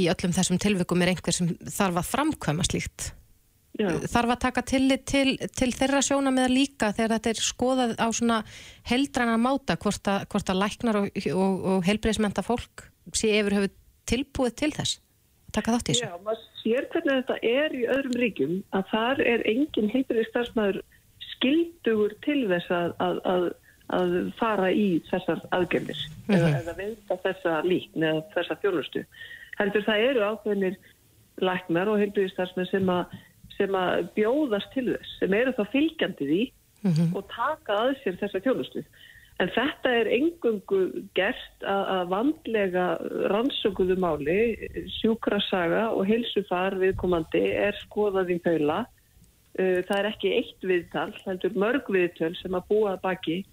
í 0.00 0.06
öllum 0.08 0.32
þessum 0.38 0.62
tilvikum 0.64 1.04
er 1.04 1.12
einhver 1.12 1.36
sem 1.36 1.52
þarf 1.60 2.00
að 2.00 2.10
framkvæma 2.14 2.64
slíkt. 2.70 3.10
Já. 3.78 3.92
Þarf 4.10 4.32
að 4.34 4.40
taka 4.42 4.62
tillit 4.66 5.04
til, 5.06 5.36
til 5.54 5.68
þeirra 5.70 6.00
sjóna 6.02 6.32
með 6.34 6.50
líka 6.50 6.90
þegar 6.96 7.12
þetta 7.14 7.30
er 7.30 7.42
skoðað 7.46 7.92
á 8.02 8.06
svona 8.10 8.38
heldræna 8.90 9.36
máta 9.38 9.76
hvort 9.78 10.10
að, 10.10 10.24
hvort 10.32 10.50
að 10.50 10.58
læknar 10.64 10.98
og, 10.98 11.20
og, 11.30 11.60
og 11.72 11.84
heilbriðismenta 11.86 12.42
fólk 12.42 12.88
sé 13.14 13.30
yfir 13.38 13.54
höfu 13.54 13.70
tilbúið 14.10 14.56
til 14.58 14.70
þess 14.74 14.98
að 14.98 15.54
taka 15.60 15.76
þátt 15.76 15.92
í 15.92 15.94
þessu. 15.94 16.08
Já, 16.08 16.18
maður 16.26 16.42
sér 16.58 16.88
hvernig 16.92 17.20
þetta 17.20 17.38
er 17.52 17.76
í 17.78 17.84
öðrum 17.94 18.18
ríkjum 18.24 18.58
að 18.74 18.90
þar 18.90 19.22
er 19.34 19.46
engin 19.54 19.92
heilbrið 19.94 20.28
starfsmæður 20.32 20.82
skildugur 21.28 22.18
til 22.26 22.40
þess 22.50 22.74
að, 22.74 22.92
að, 23.04 23.22
að, 23.30 23.48
að 24.00 24.18
fara 24.42 24.74
í 24.74 24.88
þessar 25.12 25.46
aðgerðir 25.54 26.04
eða, 26.26 26.52
eða 26.64 26.76
veita 26.82 27.22
þessa 27.22 27.56
líkn 27.62 28.10
eða 28.10 28.26
þessa 28.34 28.58
þjónustu. 28.64 29.06
Heldur 29.62 29.86
það 29.86 30.06
eru 30.10 30.28
ákveðinir 30.32 30.78
læknar 31.46 31.90
og 31.92 32.02
heilbrið 32.02 32.32
starfsmæður 32.34 32.72
sem 32.74 32.94
að 32.98 33.18
sem 33.58 33.74
að 33.76 34.08
bjóðast 34.16 34.72
til 34.74 34.86
þess, 34.92 35.18
sem 35.20 35.36
eru 35.36 35.52
þá 35.56 35.64
fylgjandi 35.74 36.30
því 36.30 36.42
og 37.18 37.24
taka 37.32 37.76
að 37.82 37.94
sér 38.04 38.18
þessa 38.20 38.40
þjónustu. 38.44 38.84
En 39.38 39.50
þetta 39.54 39.90
er 40.00 40.08
engungu 40.10 40.80
gert 41.14 41.62
að, 41.62 42.08
vandlega 42.10 42.86
rannsökuðu 43.30 43.94
máli, 44.02 44.38
sjúkrasaga 44.98 45.92
og 45.94 46.08
heilsufar 46.08 46.74
viðkomandi 46.80 47.44
er 47.54 47.78
skoðað 47.84 48.34
í 48.34 48.38
paula. 48.42 48.80
Uh, 49.58 49.78
Það 49.86 49.94
er 49.98 50.08
ekki 50.10 50.34
eitt 50.34 50.66
viðtal, 50.66 51.12
heldur 51.26 51.54
mörg 51.58 51.86
viðtöl 51.90 52.34
sem 52.38 52.54
að 52.54 52.66
búa 52.70 52.96
baki 53.02 53.44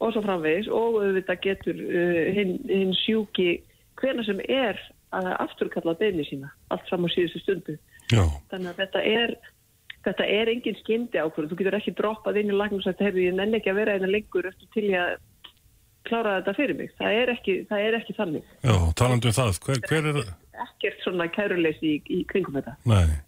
og 0.00 0.12
svo 0.12 0.22
framvegis 0.24 0.68
og 0.72 0.98
auðvitað 1.02 1.42
getur 1.44 1.84
uh, 1.84 2.24
hinn, 2.36 2.56
hinn 2.68 2.96
sjúki 3.04 3.60
hvena 4.00 4.24
sem 4.24 4.40
er 4.48 4.80
að 5.16 5.30
afturkalla 5.36 5.96
beðni 6.00 6.24
sína, 6.28 6.50
allt 6.72 6.88
fram 6.88 7.04
á 7.04 7.08
síðustu 7.12 7.44
stundu. 7.44 7.76
Já, 8.12 8.24
Þannig 8.52 8.72
að 8.72 8.82
þetta 8.82 9.04
er, 9.12 9.36
þetta 10.06 10.26
er 10.38 10.50
engin 10.52 10.78
skyndi 10.82 11.22
ákvörð. 11.22 11.50
Þú 11.52 11.60
getur 11.60 11.78
ekki 11.80 11.96
droppað 11.98 12.40
inn 12.42 12.52
í 12.52 12.58
lagnum 12.58 12.82
og 12.82 12.86
sagt, 12.86 13.02
heyrðu, 13.02 13.24
ég 13.26 13.38
nenni 13.38 13.58
ekki 13.60 13.72
að 13.72 13.80
vera 13.80 13.96
einna 13.96 14.10
lengur 14.10 14.46
eftir 14.50 14.70
til 14.76 14.88
ég 14.92 15.00
að 15.02 15.16
klára 16.06 16.36
þetta 16.40 16.56
fyrir 16.56 16.78
mig. 16.78 16.90
Það 16.98 17.20
er 17.20 17.32
ekki, 17.34 17.54
það 17.70 17.86
er 17.86 18.00
ekki 18.00 18.16
þannig. 18.16 18.50
já, 18.62 18.74
talandi 19.00 19.30
um 19.30 19.38
það, 19.38 19.62
hver, 19.66 19.80
hver 19.90 20.10
er, 20.12 20.20
Ekkert 20.66 21.02
svona 21.04 21.26
kæruleysi 21.28 21.96
í, 21.96 21.96
í 22.08 22.22
kringum 22.30 22.54
þetta. 22.56 22.76
nei, 22.88 23.18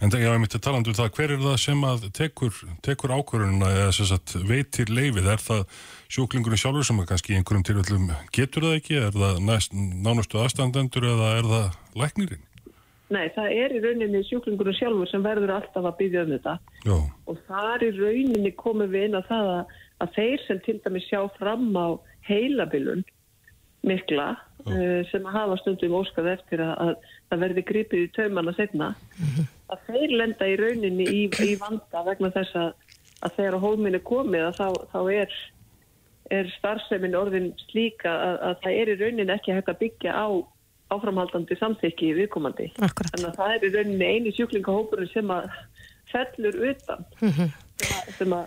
en 0.00 0.12
það, 0.12 0.22
já, 0.22 0.28
ég 0.30 0.40
myndi 0.40 0.60
talandi 0.64 0.92
um 0.92 0.96
það, 0.96 1.10
hver 1.18 1.34
er 1.34 1.42
það 1.42 1.56
sem 1.60 1.82
að 1.84 2.06
tekur, 2.16 2.60
tekur 2.86 3.12
ákvörununa 3.18 3.72
eða 3.74 4.20
veitir 4.48 4.92
leifið, 4.94 5.28
er 5.34 5.42
það 5.44 5.66
sjúklingurinn 6.08 6.62
sjálfur 6.62 6.88
sem 6.88 7.02
að 7.02 7.10
kannski 7.10 7.36
einhverjum 7.36 7.66
tilfellum 7.68 8.08
getur 8.32 8.68
það 8.70 8.78
ekki, 8.78 9.00
er 9.02 9.18
það 9.18 9.42
næst, 9.50 9.76
nánustu 9.76 10.40
aðstandendur 10.40 11.10
eða 11.12 11.34
er 11.42 11.50
það 11.52 11.68
læknirinn? 12.00 12.47
Nei, 13.08 13.28
það 13.32 13.52
er 13.56 13.72
í 13.72 13.82
rauninni 13.84 14.20
sjúklingunum 14.28 14.76
sjálfur 14.76 15.08
sem 15.08 15.22
verður 15.24 15.54
alltaf 15.54 15.86
að 15.88 15.94
byggja 16.02 16.24
um 16.26 16.32
þetta. 16.34 16.56
Já, 16.84 16.96
Og 17.28 17.38
þar 17.48 17.84
í 17.86 17.92
rauninni 17.96 18.52
komum 18.60 18.90
við 18.92 19.06
inn 19.08 19.16
á 19.16 19.22
það 19.28 19.52
að, 19.54 19.76
að 20.04 20.18
þeir 20.18 20.44
sem 20.44 20.60
til 20.66 20.76
dæmis 20.84 21.06
sjá 21.08 21.22
fram 21.38 21.70
á 21.72 21.88
heilabilun 22.28 23.06
mikla 23.86 24.32
uh, 24.34 25.00
sem 25.08 25.26
að 25.26 25.36
hafa 25.36 25.56
stundum 25.62 25.96
óskað 26.00 26.32
eftir 26.34 26.62
að, 26.64 26.74
að 26.82 27.12
það 27.30 27.42
verði 27.44 27.64
gripið 27.70 28.04
í 28.04 28.10
taumana 28.16 28.54
setna 28.56 28.90
að 29.72 29.84
þeir 29.86 30.14
lenda 30.20 30.48
í 30.48 30.56
rauninni 30.58 31.06
í, 31.06 31.22
í 31.44 31.54
vanda 31.60 32.02
vegna 32.06 32.32
þess 32.34 32.58
að, 32.58 32.72
að 33.22 33.36
þegar 33.38 33.56
á 33.56 33.64
hólminni 33.64 34.02
komið 34.04 34.46
að 34.48 34.58
þá, 34.58 34.68
þá 34.92 35.00
er, 35.14 35.38
er 36.40 36.52
starfsemin 36.58 37.18
orðin 37.18 37.52
slíka 37.68 38.10
að, 38.12 38.36
að 38.50 38.62
það 38.64 38.80
er 38.82 38.92
í 38.92 38.98
rauninni 39.02 39.36
ekki 39.36 39.56
hægt 39.56 39.72
að 39.72 39.80
byggja 39.84 40.16
á 40.18 40.28
áframhaldandi 40.94 41.58
samþykki 41.60 42.12
viðkomandi. 42.22 42.70
Akkurat. 42.84 43.12
Þannig 43.14 43.30
að 43.32 43.40
það 43.40 43.56
er 43.56 43.66
í 43.66 43.72
rauninni 43.74 44.12
eini 44.12 44.34
sjúklingahópurinn 44.36 45.10
sem 45.12 45.34
að 45.34 45.50
fellur 46.08 46.62
utan. 46.70 47.04
Sem 47.18 47.42
að, 47.42 48.14
sem 48.18 48.38
að 48.38 48.46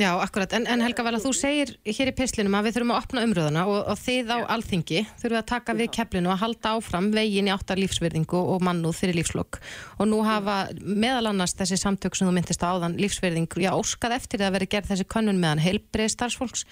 Já, 0.00 0.14
akkurat, 0.22 0.52
en, 0.56 0.64
en 0.70 0.80
Helga 0.80 1.02
Vala, 1.04 1.18
þú 1.20 1.32
segir 1.36 1.72
hér 1.84 2.08
í 2.08 2.14
pislinum 2.16 2.54
að 2.56 2.68
við 2.68 2.76
þurfum 2.76 2.92
að 2.94 3.00
opna 3.02 3.24
umröðuna 3.26 3.64
og, 3.68 3.80
og 3.92 3.98
þið 4.00 4.30
á 4.32 4.38
alþingi 4.54 5.02
þurfum 5.20 5.40
að 5.40 5.48
taka 5.50 5.74
við 5.76 5.90
keflinu 5.96 6.30
og 6.32 6.40
halda 6.40 6.72
áfram 6.78 7.10
veginn 7.12 7.50
í 7.50 7.52
áttar 7.52 7.80
lífsverðingu 7.82 8.40
og 8.54 8.64
mannúð 8.64 8.96
fyrir 9.02 9.18
lífslokk 9.18 9.58
og 9.98 10.08
nú 10.08 10.22
hafa 10.24 10.56
meðal 10.80 11.32
annars 11.32 11.56
þessi 11.58 11.80
samtök 11.82 12.16
sem 12.16 12.30
þú 12.30 12.36
myndist 12.38 12.64
á 12.64 12.72
áðan 12.72 12.96
lífsverðing, 13.02 13.50
já, 13.60 13.74
óskað 13.76 14.16
eftir 14.16 14.46
að 14.46 14.56
vera 14.56 14.70
gerð 14.76 14.94
þessi 14.94 15.08
könnun 15.12 15.42
meðan 15.42 15.64
heilbreið 15.66 16.14
starfsfólks 16.14 16.64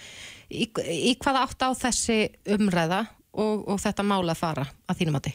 í, 0.48 0.70
í 0.70 1.12
hvaða 1.20 1.44
átt 1.44 1.68
á 1.68 1.70
þessi 1.84 2.20
umræða 2.56 3.04
og, 3.38 3.68
og 3.70 3.78
þetta 3.82 4.06
mála 4.06 4.34
að 4.34 4.42
fara 4.42 4.66
að 4.88 5.00
þínum 5.00 5.20
átti? 5.20 5.34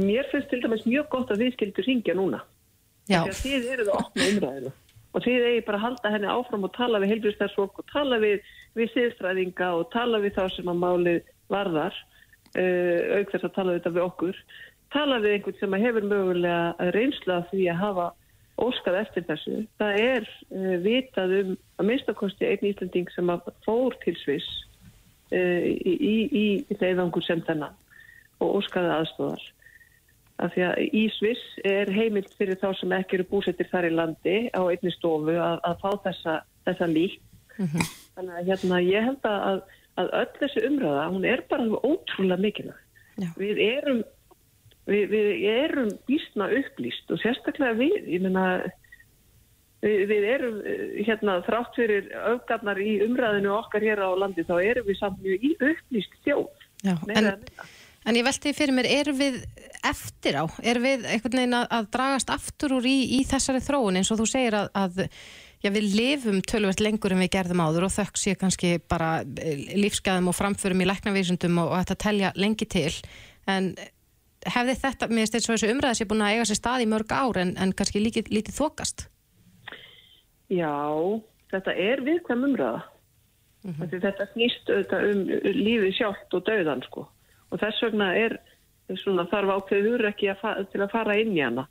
mér 0.00 0.28
finnst 0.30 0.48
til 0.48 0.62
dæmis 0.62 0.86
mjög 0.88 1.10
gott 1.12 1.32
að 1.32 1.44
þið 1.44 1.56
skildur 1.56 1.88
ringja 1.88 2.14
núna. 2.16 2.40
Já, 3.10 3.20
Þegar 3.26 3.38
þið 3.42 3.68
eruð 3.74 3.90
að 3.90 3.98
opna 3.98 4.28
umræðinu 4.30 4.72
og 5.12 5.24
þið 5.26 5.46
eigi 5.48 5.64
bara 5.66 5.78
að 5.78 5.84
halda 5.84 6.10
henni 6.14 6.28
áfram 6.32 6.64
og 6.64 6.72
tala 6.76 7.00
við 7.02 7.10
heilbjörnstæðsfólk 7.12 7.80
og 7.82 7.88
tala 7.92 8.18
við, 8.22 8.46
við 8.78 8.92
siðstræðinga 8.94 9.68
og 9.76 9.90
tala 9.92 10.20
við 10.22 10.38
þá 10.38 10.44
sem 10.54 10.70
að 10.72 10.78
málið 10.80 11.18
varðar 11.52 11.98
uh, 11.98 13.18
auk 13.18 13.34
þess 13.34 13.48
að 13.48 13.54
tala 13.58 13.74
við 13.74 13.80
þetta 13.80 13.94
við 13.98 14.06
okkur 14.06 14.40
tala 14.92 15.20
við 15.22 15.36
einhvern 15.36 15.58
sem 15.60 15.76
að 15.76 15.86
hefur 15.86 16.08
mögulega 16.08 16.90
reynsla 16.96 17.38
því 17.50 17.68
að 17.72 17.80
hafa 17.82 18.08
óskað 18.62 18.98
eftir 19.00 19.24
þessu. 19.28 19.60
Það 19.80 20.00
er 20.00 20.28
uh, 20.30 20.74
vitað 20.84 21.36
um 21.38 21.54
að 21.80 21.88
minnstakosti 21.90 22.48
einn 22.48 22.68
Íslanding 22.70 23.12
sem 23.12 23.32
að 23.32 23.48
fór 23.66 23.96
til 24.04 24.16
Sviss 24.22 24.50
í, 25.32 25.94
í, 25.94 26.14
í, 26.28 26.46
í 26.68 26.78
leiðangur 26.80 27.24
sem 27.26 27.42
þennan 27.46 27.74
og 28.42 28.58
óskaði 28.60 28.94
aðstóðar 28.98 29.50
af 30.42 30.54
því 30.54 30.64
að 30.66 30.80
í 30.98 31.02
Sviss 31.16 31.58
er 31.68 31.90
heimilt 31.92 32.32
fyrir 32.38 32.58
þá 32.60 32.70
sem 32.78 32.94
ekki 32.96 33.18
eru 33.18 33.28
búsettir 33.30 33.68
þar 33.70 33.88
í 33.88 33.92
landi 33.94 34.38
á 34.50 34.62
einni 34.64 34.92
stofu 34.94 35.36
að, 35.36 35.60
að 35.68 35.76
fá 35.82 35.90
þessa, 36.08 36.38
þessa 36.66 36.88
lík. 36.90 37.20
Þannig 38.16 38.38
að 38.38 38.48
hérna, 38.50 38.80
ég 38.84 39.06
held 39.06 39.28
að, 39.28 39.60
að 40.00 40.10
öll 40.22 40.32
þessi 40.40 40.64
umræða, 40.68 41.04
hún 41.14 41.28
er 41.28 41.44
bara 41.52 41.68
ótrúlega 41.84 42.42
mikilvæg. 42.42 42.80
Já. 43.22 43.28
Við 43.38 43.60
erum, 43.66 44.02
við, 44.88 45.04
við 45.12 45.48
erum 45.52 45.90
býstna 46.08 46.48
upplýst 46.58 47.12
og 47.12 47.20
sérstaklega 47.22 47.78
við, 47.78 47.98
ég 48.16 48.24
meina, 48.24 48.46
við, 49.82 50.02
við 50.10 50.26
erum 50.30 50.58
eh, 50.64 50.82
hérna 51.06 51.38
þrátt 51.46 51.78
fyrir 51.78 52.08
öfgarnar 52.32 52.80
í 52.82 52.96
umræðinu 53.06 53.52
okkar 53.58 53.84
hér 53.84 54.04
á 54.06 54.10
landi, 54.18 54.46
þá 54.48 54.56
erum 54.62 54.88
við 54.88 55.00
samt 55.00 55.22
mjög 55.24 55.46
í 55.48 55.54
upplýst 55.58 56.18
þjóð. 56.26 56.66
já, 56.82 56.96
en, 57.14 57.30
en 58.06 58.18
ég 58.18 58.26
velti 58.26 58.56
fyrir 58.56 58.76
mér, 58.76 58.90
erum 59.00 59.20
við 59.20 59.38
eftir 59.82 60.38
á, 60.38 60.44
erum 60.62 60.86
við 60.86 61.06
einhvern 61.10 61.40
veginn 61.42 61.60
að, 61.60 61.70
að 61.78 61.88
dragast 61.98 62.34
aftur 62.34 62.78
úr 62.78 62.86
í, 62.86 62.98
í 63.18 63.22
þessari 63.28 63.62
þróun 63.62 63.98
eins 63.98 64.12
og 64.14 64.22
þú 64.22 64.28
segir 64.30 64.60
að, 64.62 64.70
að 64.78 65.08
Já, 65.62 65.70
við 65.70 65.92
lifum 65.94 66.40
tölvert 66.42 66.80
lengur 66.82 67.12
en 67.14 67.20
við 67.22 67.36
gerðum 67.36 67.60
áður 67.62 67.84
og 67.86 67.92
þökk 67.94 68.18
sé 68.18 68.32
kannski 68.34 68.72
bara 68.90 69.20
eh, 69.22 69.68
lífsgæðum 69.78 70.32
og 70.32 70.34
framförum 70.34 70.82
í 70.82 70.88
læknavísundum 70.90 71.60
og, 71.62 71.68
og 71.70 71.84
þetta 71.84 71.96
telja 72.02 72.32
lengi 72.34 72.66
til. 72.66 72.90
En 73.46 73.70
hefði 74.42 74.74
þetta, 74.80 75.06
mér 75.06 75.30
þetta 75.30 75.44
svo 75.44 75.54
þessu 75.54 75.70
umræða 75.70 76.00
sé 76.00 76.08
búin 76.10 76.24
að 76.26 76.34
eiga 76.34 76.48
sér 76.50 76.58
stað 76.58 76.82
í 76.82 76.88
mörg 76.90 77.14
ár 77.14 77.38
en, 77.44 77.54
en 77.62 77.74
kannski 77.78 78.02
lítið, 78.02 78.32
lítið 78.34 78.58
þokast. 78.58 79.06
Já, 80.52 80.76
þetta 81.52 81.74
er 81.88 82.02
viðkvæm 82.04 82.46
umræða. 82.48 82.82
Mm 83.62 83.74
-hmm. 83.74 84.00
Þetta 84.02 84.26
snýst 84.32 84.70
auðvitað 84.70 85.04
um 85.10 85.20
lífið 85.64 85.92
sjálft 85.96 86.34
og 86.34 86.46
dauðan 86.46 86.82
sko. 86.82 87.06
Og 87.50 87.60
þess 87.60 87.82
vegna 87.82 88.08
er 88.16 88.38
svona, 89.02 89.28
þarf 89.30 89.54
ákveður 89.56 90.08
ekki 90.08 90.32
að 90.32 90.66
til 90.72 90.82
að 90.82 90.92
fara 90.92 91.16
inn 91.20 91.36
í 91.36 91.42
hana. 91.44 91.68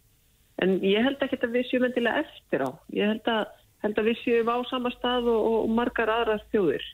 En 0.61 0.79
ég 0.85 1.03
held 1.03 1.21
ekki 1.21 1.39
að 1.41 1.55
við 1.57 1.67
séum 1.69 1.87
endilega 1.87 2.23
eftir 2.23 2.63
á. 2.63 2.69
Ég 2.93 3.07
held 3.11 3.27
að, 3.27 3.45
held 3.83 3.99
að 3.99 4.09
við 4.09 4.17
séum 4.23 4.51
á 4.53 4.57
sama 4.69 4.91
stað 4.91 5.29
og, 5.31 5.47
og 5.51 5.69
margar 5.69 6.09
aðrar 6.09 6.43
þjóðir. 6.51 6.85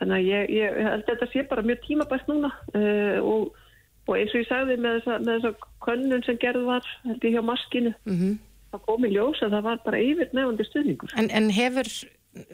Þannig 0.00 0.16
að 0.16 0.26
ég, 0.28 0.50
ég 0.50 0.74
held 0.76 1.04
að 1.04 1.12
þetta 1.12 1.30
sé 1.32 1.46
bara 1.48 1.62
mjög 1.62 1.84
tímabært 1.86 2.26
núna 2.28 2.50
uh, 2.52 3.18
og, 3.22 3.54
og 4.06 4.18
eins 4.18 4.34
og 4.34 4.42
ég 4.42 4.48
sagði 4.50 4.76
með 4.76 4.98
þessa, 4.98 5.18
með 5.24 5.38
þessa 5.38 5.70
könnun 5.86 6.26
sem 6.26 6.40
gerð 6.42 6.66
var 6.68 6.90
held 7.06 7.24
ég 7.24 7.38
hjá 7.38 7.42
maskinu. 7.42 7.94
Mm 8.04 8.18
-hmm. 8.18 8.34
Það 8.76 8.84
kom 8.84 9.04
í 9.08 9.12
ljós 9.14 9.38
að 9.40 9.54
það 9.56 9.66
var 9.70 9.82
bara 9.86 10.00
yfir 10.04 10.32
nefandi 10.36 10.68
stuðningur. 10.68 11.14
En, 11.16 11.30
en 11.32 11.46
hefur, 11.56 11.88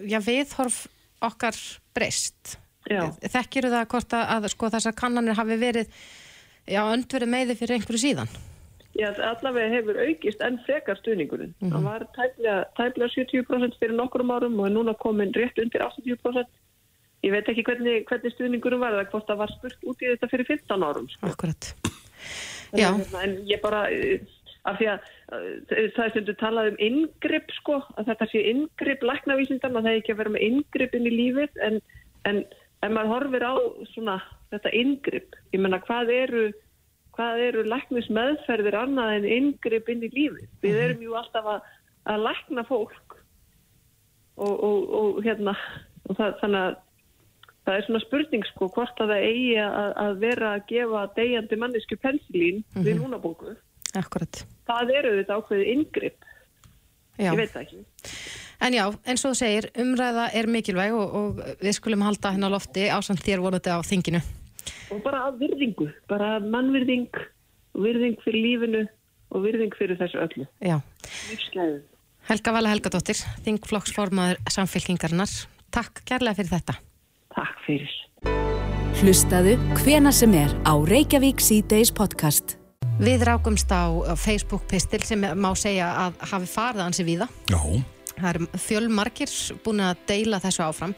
já, 0.07 0.19
viðhorf 0.23 0.85
okkar 1.23 1.59
breyst? 1.97 2.57
Já. 2.87 3.09
Þekkir 3.35 3.67
það 3.73 3.89
hvort 3.91 4.15
að, 4.15 4.25
að 4.37 4.49
sko, 4.55 4.71
þessar 4.71 4.95
kannanir 4.99 5.39
hafi 5.39 5.59
verið, 5.59 6.01
já, 6.71 6.81
öndverið 6.85 7.33
meði 7.35 7.59
fyrir 7.59 7.79
einhverju 7.79 8.03
síðan? 8.05 8.33
Já, 8.93 9.09
allavega 9.25 9.73
hefur 9.73 9.99
aukist 10.05 10.43
enn 10.45 10.59
frekar 10.67 10.99
stuðningurinn. 11.01 11.55
Mm 11.59 11.69
-hmm. 11.69 11.73
Það 11.75 11.87
var 11.89 12.07
tæplega, 12.17 12.57
tæplega 12.79 13.11
70% 13.17 13.79
fyrir 13.81 13.95
nokkurum 13.99 14.31
árum 14.31 14.61
og 14.61 14.67
er 14.69 14.75
núna 14.77 14.95
komin 14.95 15.35
rétt 15.35 15.59
undir 15.59 15.83
80%. 15.83 16.47
Ég 17.23 17.33
veit 17.33 17.49
ekki 17.49 17.65
hvernig, 17.67 18.05
hvernig 18.07 18.33
stuðningurum 18.35 18.81
var 18.81 18.93
það, 18.93 19.11
hvort 19.11 19.27
það 19.27 19.43
var 19.43 19.51
spurt 19.57 19.81
út 19.83 20.03
í 20.03 20.11
þetta 20.13 20.29
fyrir 20.31 20.47
15 20.47 20.85
árum. 20.85 21.09
Sko. 21.09 21.27
Akkurat. 21.27 21.75
Já. 22.73 22.89
En, 22.95 23.05
en 23.23 23.33
ég 23.49 23.61
bara, 23.61 23.89
af 24.71 24.79
því 24.79 24.89
að 24.93 25.07
það 25.71 26.03
er 26.05 26.13
stundu 26.13 26.35
talað 26.39 26.73
um 26.73 26.83
yngripp 26.87 27.55
sko, 27.59 27.81
að 27.99 28.13
þetta 28.13 28.29
sé 28.31 28.43
yngripp 28.53 29.07
læknavísindan, 29.07 29.77
að 29.77 29.89
það 29.89 29.93
er 29.93 30.03
ekki 30.03 30.15
að 30.15 30.21
vera 30.23 30.35
með 30.37 30.45
yngripp 30.49 30.99
inn 30.99 31.09
í 31.09 31.15
lífið, 31.17 31.63
en, 31.69 31.81
en 32.31 32.45
ef 32.83 32.93
maður 32.93 33.13
horfir 33.17 33.47
á 33.47 33.55
svona 33.95 34.19
þetta 34.53 34.75
yngripp, 34.83 35.41
ég 35.55 35.65
menna 35.65 35.83
hvað 35.83 36.15
eru 36.15 36.45
hvað 37.17 37.43
eru 37.47 37.65
læknis 37.69 38.09
meðferðir 38.13 38.77
annað 38.79 39.17
en 39.19 39.27
yngripp 39.37 39.91
inn 39.93 40.05
í 40.07 40.11
lífið. 40.13 40.47
Við 40.65 40.79
erum 40.81 41.03
jú 41.05 41.17
alltaf 41.19 41.49
að, 41.57 41.67
að 42.09 42.25
lækna 42.27 42.65
fólk 42.69 43.19
og, 44.41 44.55
og, 44.55 44.79
og 44.97 45.21
hérna 45.27 45.55
og 46.09 46.17
það, 46.17 46.39
þannig 46.41 46.63
að 46.63 46.79
það 47.63 47.77
er 47.77 47.85
svona 47.87 48.03
spurning 48.03 48.47
sko 48.49 48.71
hvort 48.75 49.03
að 49.03 49.13
það 49.13 49.27
eigi 49.29 49.59
að, 49.63 49.93
að 50.05 50.17
vera 50.25 50.55
að 50.57 50.65
gefa 50.73 51.03
degjandi 51.19 51.61
mannesku 51.61 51.99
pensilín 52.03 52.65
við 52.75 52.97
núnabóku. 53.03 53.55
Akkurat. 53.99 54.45
Það 54.69 54.95
eru 54.99 55.17
þetta 55.21 55.39
ákveðið 55.41 55.73
yngripp. 55.77 56.29
Já. 57.21 57.31
Ég 57.31 57.41
veit 57.43 57.53
það 57.53 57.65
ekki. 57.67 57.83
En 58.63 58.77
já, 58.77 58.85
eins 59.11 59.25
og 59.27 59.33
þú 59.33 59.39
segir, 59.41 59.67
umræða 59.83 60.29
er 60.39 60.47
mikilvæg 60.49 60.95
og, 60.95 61.17
og 61.19 61.43
við 61.61 61.75
skulum 61.77 62.05
halda 62.07 62.31
hennar 62.37 62.55
lofti 62.55 62.87
ásamt 62.95 63.25
þér 63.27 63.43
vonandi 63.43 63.75
á 63.75 63.83
þinginu 63.85 64.23
og 64.93 65.01
bara 65.05 65.27
að 65.29 65.41
virðingu, 65.47 65.89
bara 66.11 66.37
mannvirðing 66.43 67.09
virðing 67.73 68.19
fyrir 68.25 68.47
lífinu 68.47 68.85
og 69.33 69.47
virðing 69.47 69.75
fyrir 69.79 69.99
þessu 70.01 70.21
öllu. 70.21 70.47
Já. 70.61 70.79
Lífsgæðið. 71.31 71.81
Helga 72.29 72.55
Vala 72.55 72.73
Helgadóttir, 72.75 73.19
þingflokksformaður 73.47 74.43
samfélkingarinnar. 74.55 75.33
Takk 75.75 76.05
kærlega 76.07 76.39
fyrir 76.39 76.53
þetta. 76.53 76.79
Takk 77.35 77.63
fyrir. 77.67 77.99
Hlustaðu 79.01 79.57
hvena 79.81 80.13
sem 80.15 80.35
er 80.39 80.53
á 80.69 80.77
Reykjavík 80.77 81.43
C-Days 81.43 81.91
podcast. 81.97 82.62
Við 83.03 83.25
rákumst 83.27 83.71
á 83.73 83.89
Facebook 84.21 84.67
pistil 84.71 85.03
sem 85.03 85.25
má 85.35 85.51
segja 85.59 85.89
að 86.05 86.21
hafi 86.33 86.49
farið 86.51 86.85
ansi 86.85 87.07
víða. 87.07 87.27
Já. 87.51 87.59
Það 88.13 88.29
eru 88.31 88.47
fjölmarkir 88.63 89.31
búin 89.65 89.81
að 89.83 90.03
deila 90.07 90.39
þessu 90.43 90.63
áfram. 90.67 90.93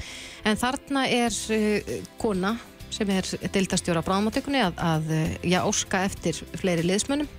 En 0.44 0.58
þarna 0.60 1.04
er 1.08 1.36
uh, 1.54 1.92
kona 2.20 2.56
sem 2.94 3.08
er 3.10 3.26
deildastjóra 3.54 4.02
á 4.02 4.06
bráðmátökunni 4.06 4.60
að, 4.62 4.74
að 4.78 5.08
uh, 5.14 5.30
já, 5.48 5.60
óska 5.66 6.02
eftir 6.06 6.42
fleiri 6.60 6.84
liðsmunum. 6.86 7.30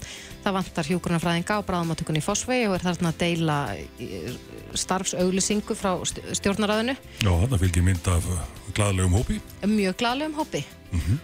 Það 0.46 0.58
vantar 0.58 0.89
hjúgrunarfræðinga 0.89 1.60
á 1.62 1.68
bráðmátökunni 1.68 2.22
í 2.22 2.26
Fossvegi 2.26 2.66
og 2.70 2.78
er 2.80 2.88
þarna 2.88 3.12
að 3.14 3.22
deila 3.22 3.60
uh, 3.76 4.39
starfsauglisingu 4.78 5.78
frá 5.78 5.93
st- 6.08 6.24
stjórnaræðinu. 6.41 6.98
Já, 7.22 7.30
þarna 7.30 7.62
fylgir 7.62 7.86
mynd 7.86 8.10
af 8.16 8.32
glaðlegum 8.76 9.20
hópi. 9.20 9.39
mjög 9.70 10.00
glaðlegum 10.02 10.39
hópi 10.41 10.64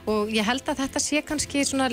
og 0.09 0.31
ég 0.33 0.45
held 0.45 0.67
að 0.67 0.81
þetta 0.83 1.01
sé 1.03 1.21
kannski 1.25 1.63
svona, 1.67 1.87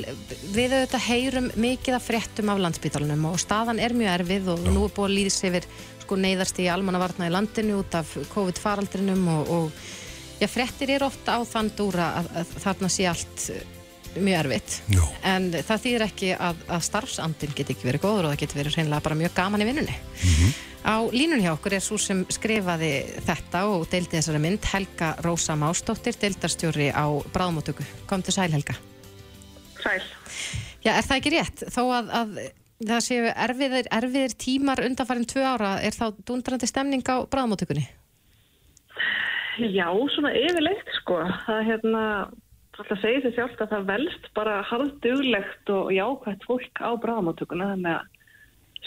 við 0.55 0.75
auðvitað 0.75 1.07
heyrum 1.09 1.49
mikið 1.61 1.99
af 1.99 2.09
fréttum 2.09 2.53
af 2.53 2.61
landsbytalunum 2.65 3.29
og 3.31 3.39
staðan 3.41 3.81
er 3.83 3.95
mjög 3.97 4.15
erfið 4.17 4.51
og 4.55 4.67
nú 4.67 4.85
er 4.87 4.95
búið 4.97 5.09
að 5.09 5.17
líðs 5.17 5.41
yfir 5.49 5.69
sko 6.03 6.19
neyðast 6.19 6.61
í 6.63 6.69
almannavarna 6.73 7.29
í 7.29 7.33
landinu 7.35 7.81
út 7.83 7.97
af 7.99 8.15
COVID-faraldrinum 8.33 9.27
og, 9.35 9.51
og 9.57 10.39
já, 10.41 10.49
fréttir 10.51 10.95
er 10.97 11.07
ofta 11.07 11.37
á 11.37 11.41
þann 11.49 11.73
dúra 11.77 12.13
að, 12.21 12.31
að 12.43 12.55
þarna 12.65 12.93
sé 12.93 13.09
allt 13.11 13.51
eh, 13.55 13.75
mjög 14.19 14.39
erfitt. 14.41 14.79
Já. 14.89 15.03
en 15.29 15.51
það 15.53 15.85
þýðir 15.85 16.07
ekki 16.09 16.33
að, 16.35 16.65
að 16.73 16.87
starfsandin 16.89 17.53
geti 17.55 17.77
ekki 17.77 17.91
verið 17.91 18.07
góður 18.07 18.29
og 18.29 18.33
það 18.33 18.41
geti 18.45 18.59
verið 18.59 18.79
hreinlega 18.79 19.05
bara 19.05 19.19
mjög 19.21 19.37
gaman 19.37 19.63
í 19.63 19.69
vinnunni 19.69 19.99
Á 20.87 21.03
línun 21.11 21.43
hjá 21.43 21.51
okkur 21.55 21.75
er 21.75 21.83
svo 21.83 21.99
sem 22.01 22.23
skrifaði 22.31 22.93
þetta 23.27 23.65
og 23.73 23.89
deildi 23.91 24.19
þessari 24.19 24.41
mynd 24.43 24.69
Helga 24.71 25.11
Rósa 25.25 25.57
Mástóttir, 25.59 26.17
deildarstjóri 26.21 26.93
á 26.95 27.07
bráðmótöku. 27.35 27.87
Kom 28.07 28.23
til 28.23 28.37
sæl 28.37 28.53
Helga. 28.55 28.77
Sæl. 29.83 30.03
Já, 30.85 30.95
er 30.95 31.05
það 31.05 31.17
ekki 31.19 31.35
rétt? 31.35 31.65
Þó 31.75 31.83
að, 31.99 32.13
að 32.21 32.37
það 32.87 33.07
séu 33.09 33.31
erfiðir, 33.33 33.89
erfiðir 33.99 34.37
tímar 34.39 34.83
undanfærin 34.87 35.27
tvö 35.29 35.47
ára, 35.47 35.73
er 35.83 35.97
þá 35.97 36.07
dundrandi 36.23 36.69
stemning 36.71 37.03
á 37.11 37.27
bráðmótökunni? 37.27 37.89
Já, 39.59 39.89
svona 40.15 40.31
yfirleitt 40.39 40.93
sko. 41.01 41.19
Það 41.43 41.57
er 41.57 41.67
hérna, 41.73 42.03
alltaf 42.79 43.01
segir 43.03 43.25
sér 43.25 43.35
sjálft 43.35 43.65
að 43.65 43.73
það 43.75 43.89
velst 43.91 44.31
bara 44.39 44.61
harðduglegt 44.71 45.73
og 45.75 45.91
jákvægt 45.97 46.47
fólk 46.47 46.79
á 46.79 46.91
bráðamáttökuna 47.03 47.73
þannig 47.75 47.97
að 47.99 48.15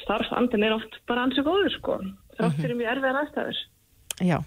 starfsandin 0.02 0.66
er 0.66 0.76
oft 0.76 0.98
bara 1.10 1.28
ansið 1.28 1.48
góður 1.48 1.76
sko. 1.76 2.00
Þrátt 2.38 2.60
fyrir 2.60 2.78
mjög 2.80 2.92
erfiðar 2.96 3.22
aðstæður. 3.22 3.62
Já. 4.22 4.38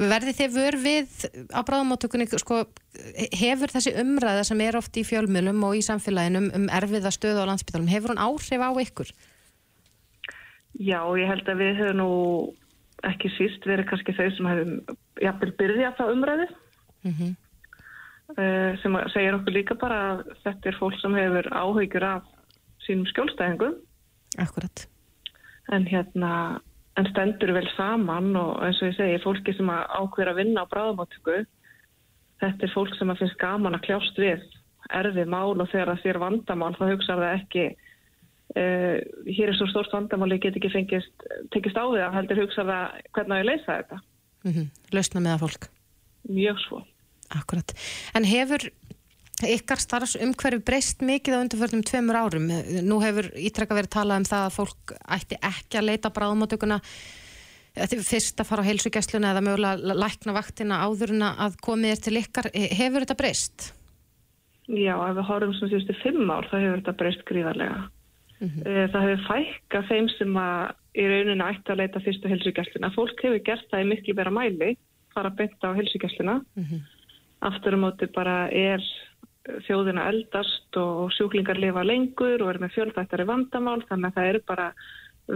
Verði 0.00 0.32
þið 0.38 0.54
vör 0.56 0.76
við 0.80 1.26
á 1.52 1.60
bráðmóttökunni, 1.68 2.26
sko, 2.40 2.62
hefur 3.36 3.72
þessi 3.74 3.92
umræða 4.00 4.46
sem 4.48 4.62
er 4.64 4.78
oft 4.78 4.96
í 4.96 5.04
fjölmjölum 5.04 5.60
og 5.68 5.76
í 5.76 5.84
samfélaginu 5.84 6.46
um, 6.48 6.66
erfiða 6.72 7.12
stöðu 7.12 7.44
á 7.44 7.50
landsbytalum, 7.50 7.90
hefur 7.92 8.14
hún 8.14 8.22
áhrif 8.22 8.64
á 8.64 8.70
ykkur? 8.86 9.12
Já, 10.80 11.00
ég 11.20 11.28
held 11.28 11.52
að 11.52 11.60
við 11.60 11.80
höfum 11.82 12.00
nú 12.00 12.10
ekki 13.04 13.28
síst 13.36 13.66
verið 13.68 13.90
kannski 13.90 14.16
þau 14.16 14.28
sem 14.32 14.48
hefum 14.48 14.98
jafnvel 15.20 15.54
byrðið 15.60 15.96
það 15.98 16.16
umræði 16.16 16.50
Mm 17.02 17.32
uh, 18.36 18.70
sem 18.82 18.96
að 18.96 19.08
segir 19.14 19.36
okkur 19.38 19.56
líka 19.56 19.76
bara 19.78 20.00
að 20.12 20.22
þetta 20.44 20.70
er 20.70 20.78
fólk 20.78 20.98
sem 21.00 21.16
hefur 21.18 21.48
áhyggjur 21.52 22.06
af 22.08 22.28
sínum 22.86 23.08
skjólstæðingum 23.10 23.78
Akkurat. 24.40 24.86
en 25.72 25.86
hérna 25.86 26.60
en 26.96 27.08
stendur 27.08 27.54
vel 27.56 27.68
saman 27.76 28.34
og 28.36 28.58
eins 28.66 28.80
og 28.82 28.90
ég 28.90 28.96
segi, 28.98 29.20
fólki 29.22 29.54
sem 29.56 29.70
að 29.72 29.86
ákveður 29.96 30.32
að 30.32 30.40
vinna 30.42 30.64
á 30.64 30.70
bráðamáttöku 30.72 31.38
þetta 32.42 32.66
er 32.66 32.74
fólk 32.74 32.96
sem 32.98 33.12
að 33.12 33.22
finnst 33.22 33.40
gaman 33.40 33.78
að 33.78 33.86
kljást 33.86 34.20
við 34.20 34.44
erfið 34.92 35.30
mál 35.32 35.54
og 35.56 35.70
þegar 35.70 35.92
það 35.92 36.02
sér 36.02 36.20
vandamál 36.20 36.72
þá 36.76 36.84
hugsaður 36.90 37.24
það 37.24 37.36
ekki 37.38 37.66
uh, 37.72 38.96
hér 39.38 39.52
er 39.52 39.56
svo 39.56 39.68
stórt 39.70 39.94
vandamál 39.94 40.32
ég 40.34 40.42
get 40.44 40.58
ekki 40.58 40.72
fengist, 40.74 41.28
tekist 41.54 41.78
á 41.78 41.84
því 41.86 42.02
að 42.04 42.16
heldur 42.18 42.42
hugsaður 42.42 42.74
það 42.74 43.04
hvernig 43.16 43.32
á 43.32 43.40
ég 43.40 43.44
að 43.46 43.52
leysa 43.52 43.78
þetta 43.80 44.02
Mm 44.42 44.70
Lausna 44.90 45.20
með 45.22 45.32
að 45.36 45.42
fólk. 45.44 45.68
mjög 46.28 46.58
svo 46.66 46.82
Akkurat. 47.32 47.72
En 48.12 48.26
hefur 48.28 48.66
ykkar 49.48 49.80
starfsumhverfi 49.82 50.62
breyst 50.66 51.02
mikið 51.04 51.36
á 51.38 51.42
undanförnum 51.42 51.82
tveimur 51.86 52.18
árum? 52.18 52.46
Nú 52.86 53.00
hefur 53.02 53.28
ítrekka 53.34 53.76
verið 53.76 53.94
talað 53.96 54.22
um 54.22 54.28
það 54.30 54.46
að 54.46 54.56
fólk 54.56 54.94
ætti 55.16 55.38
ekki 55.42 55.80
að 55.80 55.88
leita 55.90 56.12
bráðmótökuna 56.14 56.80
fyrst 57.72 58.40
að 58.40 58.48
fara 58.50 58.64
á 58.64 58.68
heilsugjastluna 58.68 59.30
eða 59.32 59.44
mögulega 59.46 59.96
lækna 59.96 60.34
vaktina 60.36 60.82
áður 60.84 61.14
en 61.16 61.24
að 61.30 61.56
komið 61.64 61.94
er 61.94 62.02
til 62.04 62.18
ykkar. 62.20 62.50
Hefur 62.52 63.06
þetta 63.06 63.18
breyst? 63.22 63.72
Já, 64.68 64.94
ef 64.94 65.16
við 65.16 65.26
horfum 65.30 65.54
sem 65.58 65.72
síðustu 65.72 65.96
fimm 66.02 66.30
ár 66.30 66.46
þá 66.50 66.56
hefur 66.58 66.78
þetta 66.82 66.96
breyst 67.00 67.24
gríðarlega. 67.28 67.82
Eh, 68.42 68.86
Það 68.92 69.04
hefur 69.06 69.26
fækka 69.28 69.82
þeim 69.88 70.08
sem 70.18 70.36
að 70.36 70.72
í 70.98 71.06
rauninu 71.08 71.46
ætti 71.46 71.72
að 71.72 71.80
leita 71.80 72.02
fyrstu 72.04 72.30
helsugjastluna. 72.30 72.92
Fólk 72.94 73.22
hefur 73.24 73.42
gert 73.46 73.68
það 73.70 73.84
í 73.84 73.88
miklu 73.92 74.16
vera 74.18 74.34
mæli, 74.34 74.74
fara 75.14 75.30
að 75.32 75.38
bynda 75.40 75.72
á 75.72 75.78
helsugjastluna. 75.78 76.36
Aftur 77.42 77.74
á 77.74 77.78
móti 77.80 78.06
bara 78.12 78.36
er 78.52 78.82
þjóðina 79.66 80.06
eldast 80.12 80.76
og 80.78 81.10
sjúklingar 81.16 81.58
lifa 81.58 81.82
lengur 81.86 82.44
og 82.44 82.52
er 82.52 82.60
með 82.62 82.76
fjölþættari 82.76 83.26
vandamál 83.26 83.80
þannig 83.88 84.12
að 84.12 84.18
það 84.18 84.28
eru 84.30 84.42
bara 84.46 84.66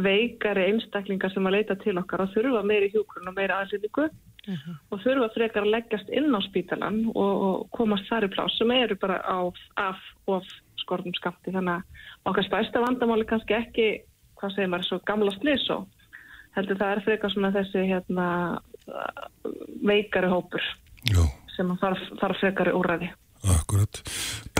veikari 0.07 0.67
einstaklingar 0.71 1.33
sem 1.33 1.47
að 1.47 1.57
leita 1.57 1.77
til 1.83 1.97
okkar 1.99 2.25
og 2.25 2.33
þurfa 2.35 2.63
meiri 2.67 2.91
hjúkrun 2.93 3.31
og 3.31 3.37
meiri 3.37 3.55
aðlýningu 3.55 4.07
og 4.91 5.03
þurfa 5.03 5.29
frekar 5.35 5.67
að 5.67 5.73
leggjast 5.75 6.11
inn 6.15 6.35
á 6.35 6.41
spítalan 6.47 7.01
og, 7.15 7.35
og 7.47 7.67
komast 7.75 8.07
þar 8.11 8.29
í 8.29 8.33
pláss 8.35 8.59
sem 8.61 8.71
eru 8.75 8.99
bara 9.03 9.19
á, 9.27 9.51
af 9.81 10.03
og 10.31 10.47
skortum 10.83 11.15
skamti 11.19 11.55
þannig 11.55 11.81
að 11.81 12.31
okkar 12.31 12.47
stærsta 12.47 12.83
vandamáli 12.85 13.27
kannski 13.27 13.59
ekki 13.59 13.89
hvað 14.39 14.55
segir 14.55 14.71
maður 14.71 14.89
svo 14.91 15.01
gamla 15.09 15.35
slis 15.35 15.67
og 15.75 15.87
heldur 16.57 16.79
það 16.81 16.93
er 16.95 17.05
frekar 17.07 17.35
svona 17.35 17.53
þessi 17.57 17.87
hérna 17.91 18.27
veikari 19.87 20.31
hópur 20.31 20.63
Já. 21.07 21.23
sem 21.57 21.71
að 21.75 21.83
þarf, 21.83 22.11
þarf 22.21 22.43
frekari 22.43 22.75
úræði 22.77 23.11
Akkurat. 23.47 24.01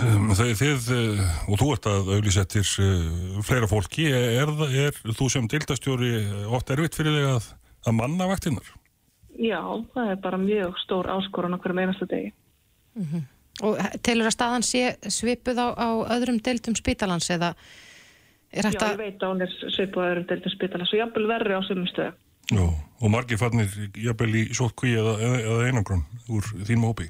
Um, 0.03 0.29
þegar 0.37 0.57
þið, 0.61 0.89
uh, 0.95 1.21
og 1.49 1.61
þú 1.61 1.69
ert 1.73 1.87
að 1.91 2.11
auðlýsettir 2.15 2.67
uh, 2.83 3.39
fleira 3.47 3.69
fólki, 3.69 4.09
er, 4.13 4.51
er 4.67 4.99
þú 5.17 5.29
sem 5.33 5.47
dildastjóri 5.51 6.11
oft 6.53 6.69
erfitt 6.75 6.97
fyrir 6.99 7.17
þig 7.17 7.31
að, 7.31 7.49
að 7.89 7.97
manna 7.97 8.29
vaktinnar? 8.29 8.69
Já, 9.37 9.59
það 9.93 10.11
er 10.11 10.21
bara 10.21 10.37
mjög 10.41 10.77
stór 10.81 11.09
áskorun 11.13 11.57
okkur 11.57 11.75
um 11.75 11.81
einasta 11.83 12.07
degi 12.09 12.31
Og 13.65 13.77
telur 14.05 14.29
að 14.29 14.33
staðan 14.33 14.65
sé 14.65 14.95
svipuð 15.13 15.59
á, 15.61 15.67
á 15.77 15.89
öðrum 16.15 16.39
deildum 16.45 16.77
spítalans 16.77 17.29
eða 17.33 17.51
er 18.49 18.65
Já, 18.65 18.71
þetta... 18.71 18.89
ég 18.93 19.01
veit 19.03 19.25
að 19.25 19.33
hún 19.33 19.45
er 19.45 19.53
svipuð 19.75 20.07
öðrum 20.07 20.25
deildum 20.31 20.53
spítala 20.53 20.87
svo 20.89 21.01
jafnvel 21.01 21.27
verri 21.29 21.57
á 21.57 21.61
sömum 21.65 21.89
stöðu 21.91 22.15
Já. 22.47 22.63
Og 23.03 23.11
margir 23.11 23.37
fannir 23.37 23.67
jafnvel 23.99 24.31
í 24.39 24.43
sótkví 24.55 24.93
eða, 24.97 25.17
eða, 25.19 25.57
einangrun 25.67 26.05
úr 26.31 26.45
þínum 26.63 26.87
hópi? 26.89 27.09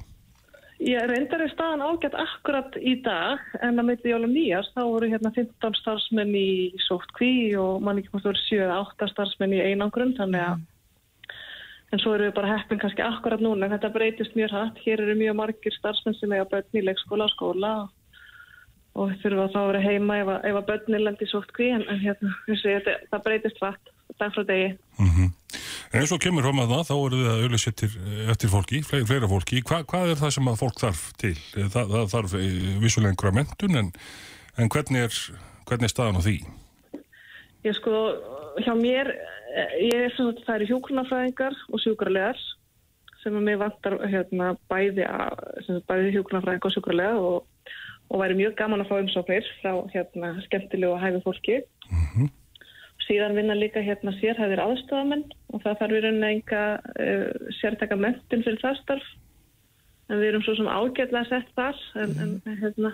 Ég 0.78 1.02
reyndar 1.10 1.42
er 1.42 1.50
staðan 1.50 1.82
ágætt 1.82 2.14
akkurat 2.14 2.76
í 2.78 2.94
dag 3.02 3.42
en 3.66 3.80
að 3.80 3.86
myndi 3.88 4.12
jólum 4.12 4.30
nýjast 4.30 4.76
þá 4.76 4.82
voru 4.86 5.08
hérna 5.10 5.32
15 5.34 5.74
starfsmenn 5.80 6.34
í 6.38 6.50
sóttkví 6.86 7.56
og 7.58 7.82
mann 7.82 7.98
ekki 7.98 8.12
hvort 8.12 8.28
voru 8.28 8.42
7 8.44 8.60
eða 8.62 8.76
8 8.84 9.08
starfsmenn 9.10 9.56
í 9.56 9.64
einangrun 9.64 10.14
þannig 10.18 10.44
að 10.44 10.62
en 11.88 12.02
svo 12.02 12.14
eru 12.14 12.28
við 12.28 12.34
bara 12.36 12.52
heppin 12.52 12.78
kannski 12.78 13.02
akkurat 13.02 13.42
núna 13.42 13.66
en 13.66 13.74
þetta 13.74 13.90
breytist 13.94 14.36
mjög 14.38 14.54
hægt. 14.54 14.82
Hér 14.84 15.02
eru 15.02 15.18
mjög 15.18 15.38
margir 15.40 15.74
starfsmenn 15.80 16.18
sem 16.20 16.34
eiga 16.36 16.46
börn 16.52 16.78
í 16.78 16.84
leikskóla 16.84 17.26
og 17.26 17.34
skóla 17.34 17.72
og 18.98 19.14
þurfa 19.22 19.48
þá 19.54 19.60
að 19.60 19.70
vera 19.72 19.84
heima 19.84 20.18
ef 20.22 20.32
að, 20.34 20.40
ef 20.50 20.60
að 20.60 20.68
börnir 20.70 21.04
lendi 21.06 21.26
í 21.26 21.32
sóttkví 21.32 21.72
en, 21.74 21.86
en 21.90 22.02
hérna, 22.02 22.34
þessi, 22.46 22.76
þetta, 22.76 22.98
það 23.10 23.24
breytist 23.26 23.62
hægt 23.64 23.94
dag 24.18 24.34
frá 24.34 24.46
degi. 24.46 24.70
En 25.88 26.02
eins 26.02 26.10
og 26.12 26.20
kemur 26.20 26.44
fram 26.44 26.58
að 26.60 26.72
það, 26.74 26.82
þá 26.84 26.94
eru 26.96 27.18
þið 27.18 27.28
að 27.30 27.42
auðlýsettir 27.44 27.92
eftir 28.28 28.50
fólki, 28.52 28.80
fleira, 28.84 29.06
fleira 29.08 29.28
fólki. 29.30 29.60
Hva, 29.64 29.78
hvað 29.88 30.10
er 30.12 30.18
það 30.20 30.32
sem 30.36 30.50
að 30.50 30.58
fólk 30.60 30.82
þarf 30.82 31.04
til? 31.22 31.30
Það, 31.56 31.94
það 31.94 32.10
þarf 32.12 32.34
eh, 32.36 32.58
vissulega 32.82 33.12
einhverja 33.14 33.36
mentun, 33.38 33.78
en, 33.80 33.88
en 34.60 34.72
hvernig, 34.74 35.06
er, 35.06 35.38
hvernig 35.70 35.88
er 35.88 35.94
staðan 35.94 36.20
á 36.20 36.22
því? 36.26 36.34
Ég 37.64 37.78
sko, 37.78 38.02
hjá 38.66 38.70
mér, 38.76 39.14
eh, 39.54 39.72
ég 39.86 40.04
er 40.10 40.14
svona, 40.18 40.36
það 40.44 40.58
eru 40.58 40.68
hjúkrunafræðingar 40.74 41.56
og 41.72 41.84
sjúkrarlegar 41.86 42.44
sem 43.22 43.40
að 43.40 43.48
mér 43.48 43.62
vantar 43.64 43.96
hérna 44.12 44.52
bæði, 44.68 45.08
bæði 45.88 46.12
hjúkrunafræðingar 46.18 46.68
og 46.68 46.76
sjúkrarlega 46.76 47.24
og, 47.30 47.72
og 48.12 48.20
væri 48.20 48.36
mjög 48.42 48.58
gaman 48.60 48.84
að 48.84 48.92
fá 48.92 49.00
umsóknir 49.00 49.48
frá 49.62 49.72
hérna 49.96 50.36
skemmtilegu 50.44 50.92
og 50.92 51.00
hæfi 51.00 51.24
fólki. 51.24 51.58
Síðan 53.08 53.36
vinna 53.38 53.56
líka 53.56 53.80
hérna 53.80 54.12
sérhæðir 54.18 54.60
aðstofamenn 54.60 55.24
og 55.54 55.62
það 55.64 55.78
þarf 55.80 55.96
í 55.96 56.00
rauninni 56.04 56.30
enga 56.34 56.62
uh, 56.76 57.50
sértaka 57.58 57.96
mentin 57.96 58.44
fyrir 58.44 58.60
það 58.60 58.80
starf. 58.82 59.10
En 60.08 60.20
við 60.20 60.30
erum 60.30 60.44
svo 60.44 60.54
sem 60.56 60.68
ágætlega 60.68 61.28
sett 61.28 61.48
þar 61.56 61.80
en, 62.00 62.12
en, 62.24 62.58
hérna, 62.62 62.92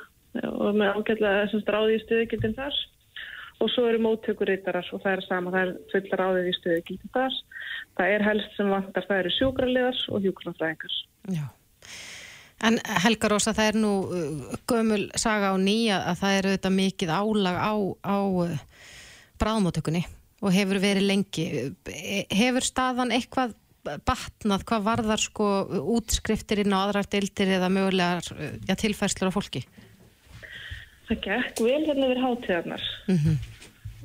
og 0.50 0.78
með 0.78 0.98
ágætlega 0.98 1.48
sem 1.50 1.62
stráði 1.62 1.98
í 1.98 2.04
stuðgildin 2.04 2.56
þar. 2.58 2.82
og 3.62 3.70
svo 3.70 3.84
eru 3.88 4.00
móttökuritarar 4.02 4.88
og 4.92 5.02
það 5.04 5.12
er 5.16 5.20
sama, 5.28 5.52
það 5.54 5.68
er 5.68 5.74
fullar 5.92 6.22
áðið 6.28 6.48
í 6.50 6.54
stöðu 6.58 6.80
gildar. 6.88 7.36
Það 7.94 8.14
er 8.14 8.24
helst 8.26 8.56
sem 8.56 8.72
vantar, 8.72 9.06
það 9.08 9.20
eru 9.22 9.34
sjúkrarleðars 9.36 10.00
og 10.10 10.26
hjúkrarfræðingar. 10.26 10.96
Já. 11.36 11.44
En 12.64 12.78
Helga 13.04 13.30
Rósa, 13.30 13.54
það 13.54 13.70
er 13.70 13.78
nú 13.78 13.92
uh, 14.08 14.56
gömul 14.70 15.04
saga 15.20 15.52
á 15.52 15.56
nýja 15.60 16.00
að 16.10 16.20
það 16.22 16.38
eru 16.38 16.54
þetta 16.56 16.72
mikið 16.74 17.14
álag 17.14 17.58
á, 17.60 17.74
á 18.02 18.16
bráðmóttökunni 19.40 20.04
og 20.44 20.52
hefur 20.54 20.80
verið 20.82 21.08
lengi. 21.08 21.46
Hefur 22.32 22.66
staðan 22.66 23.14
eitthvað 23.14 23.54
batnað, 23.84 24.64
hvað 24.68 24.84
varðar 24.86 25.20
sko 25.20 25.48
útskriftir 25.94 26.62
inn 26.62 26.72
á 26.72 26.84
aðrar 26.86 27.08
deildir 27.12 27.50
eða 27.58 27.68
mögulegar 27.72 28.30
uh, 28.32 28.54
já, 28.64 28.74
tilfærslur 28.80 29.28
á 29.28 29.36
fólki? 29.36 29.64
Það 31.04 31.20
gekk 31.26 31.60
vel 31.66 31.82
hérna 31.84 32.12
við 32.12 32.24
hátíðarnar. 32.24 32.88
Mm 33.10 33.42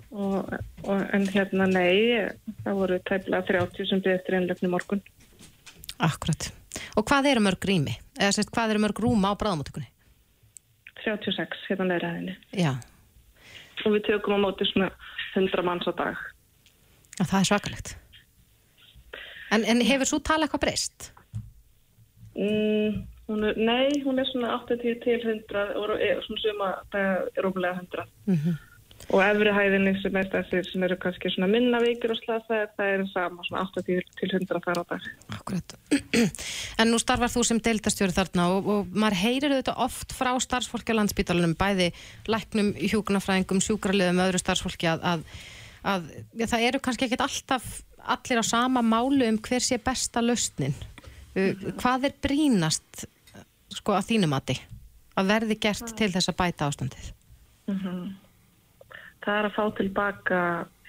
Og, 0.10 0.48
og, 0.90 1.02
en 1.14 1.28
hérna 1.30 1.68
nei, 1.70 2.18
það 2.66 2.78
voru 2.80 2.96
tæplega 3.06 3.44
30 3.46 3.90
sem 3.92 4.00
byrði 4.02 4.18
eftir 4.18 4.38
einlöfni 4.40 4.70
morgun. 4.72 5.04
Akkurat. 6.02 6.48
Og 6.98 7.06
hvað 7.06 7.30
eru 7.30 7.44
mörg 7.46 7.68
rými? 7.70 7.94
Eða 8.18 8.32
sérst, 8.40 8.50
hvað 8.50 8.74
eru 8.74 8.82
mörg 8.88 9.02
rúma 9.06 9.30
á 9.30 9.38
bráðmóttökunni? 9.38 9.86
36 11.04 11.62
hérna 11.70 11.92
neira 11.92 12.10
henni. 12.16 12.34
Já, 12.58 12.74
Og 13.86 13.96
við 13.96 14.10
tökum 14.10 14.36
á 14.36 14.40
móti 14.44 14.68
svona 14.68 14.90
100 15.36 15.66
manns 15.66 15.88
á 15.90 15.94
dag. 15.96 16.22
Það 17.20 17.40
er 17.40 17.50
svakalegt. 17.52 17.96
En, 19.52 19.66
en 19.66 19.82
hefur 19.86 20.08
svo 20.08 20.20
tala 20.24 20.46
eitthvað 20.46 20.64
breyst? 20.68 21.10
Mm, 22.38 23.02
hún 23.28 23.46
er, 23.50 23.58
nei, 23.58 24.00
hún 24.06 24.22
er 24.22 24.28
svona 24.30 24.56
80 24.62 25.00
til 25.04 25.20
100 25.20 25.76
og 25.76 25.96
er 25.98 26.22
svona 26.26 26.44
suma, 26.44 26.72
það 26.94 27.08
er 27.10 27.46
rúmlega 27.46 27.82
100. 27.82 28.10
Mm 28.30 28.58
Og 29.10 29.22
efri 29.26 29.52
hæðinni 29.54 29.96
sem 30.04 30.18
er 30.20 30.28
þessir 30.30 30.68
sem 30.68 30.84
eru 30.86 30.96
kannski 31.02 31.32
svona 31.34 31.48
minna 31.50 31.80
veikir 31.82 32.12
og 32.14 32.20
slasa, 32.20 32.60
það 32.78 32.92
er 32.94 33.04
sama 33.10 33.46
svona 33.48 33.64
80 33.66 34.04
til 34.20 34.30
100 34.38 34.62
þar 34.68 34.82
á 34.82 34.84
dag. 34.92 35.08
Akkurat. 35.34 35.76
En 36.80 36.92
nú 36.94 37.00
starfar 37.02 37.32
þú 37.34 37.44
sem 37.48 37.62
deildastjóri 37.66 38.14
þarna 38.14 38.46
og, 38.54 38.70
og 38.70 38.94
maður 38.94 39.18
heyrir 39.24 39.56
auðvitað 39.56 39.82
oft 39.88 40.14
frá 40.14 40.30
starfsfólki 40.46 40.94
á 40.94 41.00
landsbítalunum, 41.00 41.58
bæði 41.58 41.90
læknum, 42.30 42.72
hjúkunafræðingum, 42.78 43.64
sjúkraliðum, 43.66 44.22
öðru 44.28 44.44
starfsfólki 44.44 44.92
að, 44.94 45.10
að, 45.16 45.26
að 45.96 46.14
ja, 46.38 46.52
það 46.54 46.70
eru 46.70 46.84
kannski 46.86 47.10
ekkit 47.10 47.26
alltaf 47.26 47.68
allir 48.06 48.42
á 48.42 48.46
sama 48.46 48.86
málu 48.86 49.26
um 49.26 49.42
hver 49.42 49.66
sé 49.66 49.82
besta 49.82 50.22
lausnin. 50.22 50.78
Uh, 51.34 51.54
Hvað 51.82 52.12
er 52.12 52.18
brínast 52.22 53.08
sko 53.74 53.98
að 53.98 54.14
þínu 54.14 54.30
mati 54.30 54.62
að 55.18 55.34
verði 55.34 55.62
gert 55.66 55.98
til 55.98 56.14
þess 56.14 56.30
að 56.30 56.42
bæta 56.46 56.70
ástandið? 56.70 57.14
Mm 57.74 57.80
Það 59.26 59.38
er 59.38 59.48
að 59.50 59.56
fá 59.56 59.64
tilbaka 59.78 60.42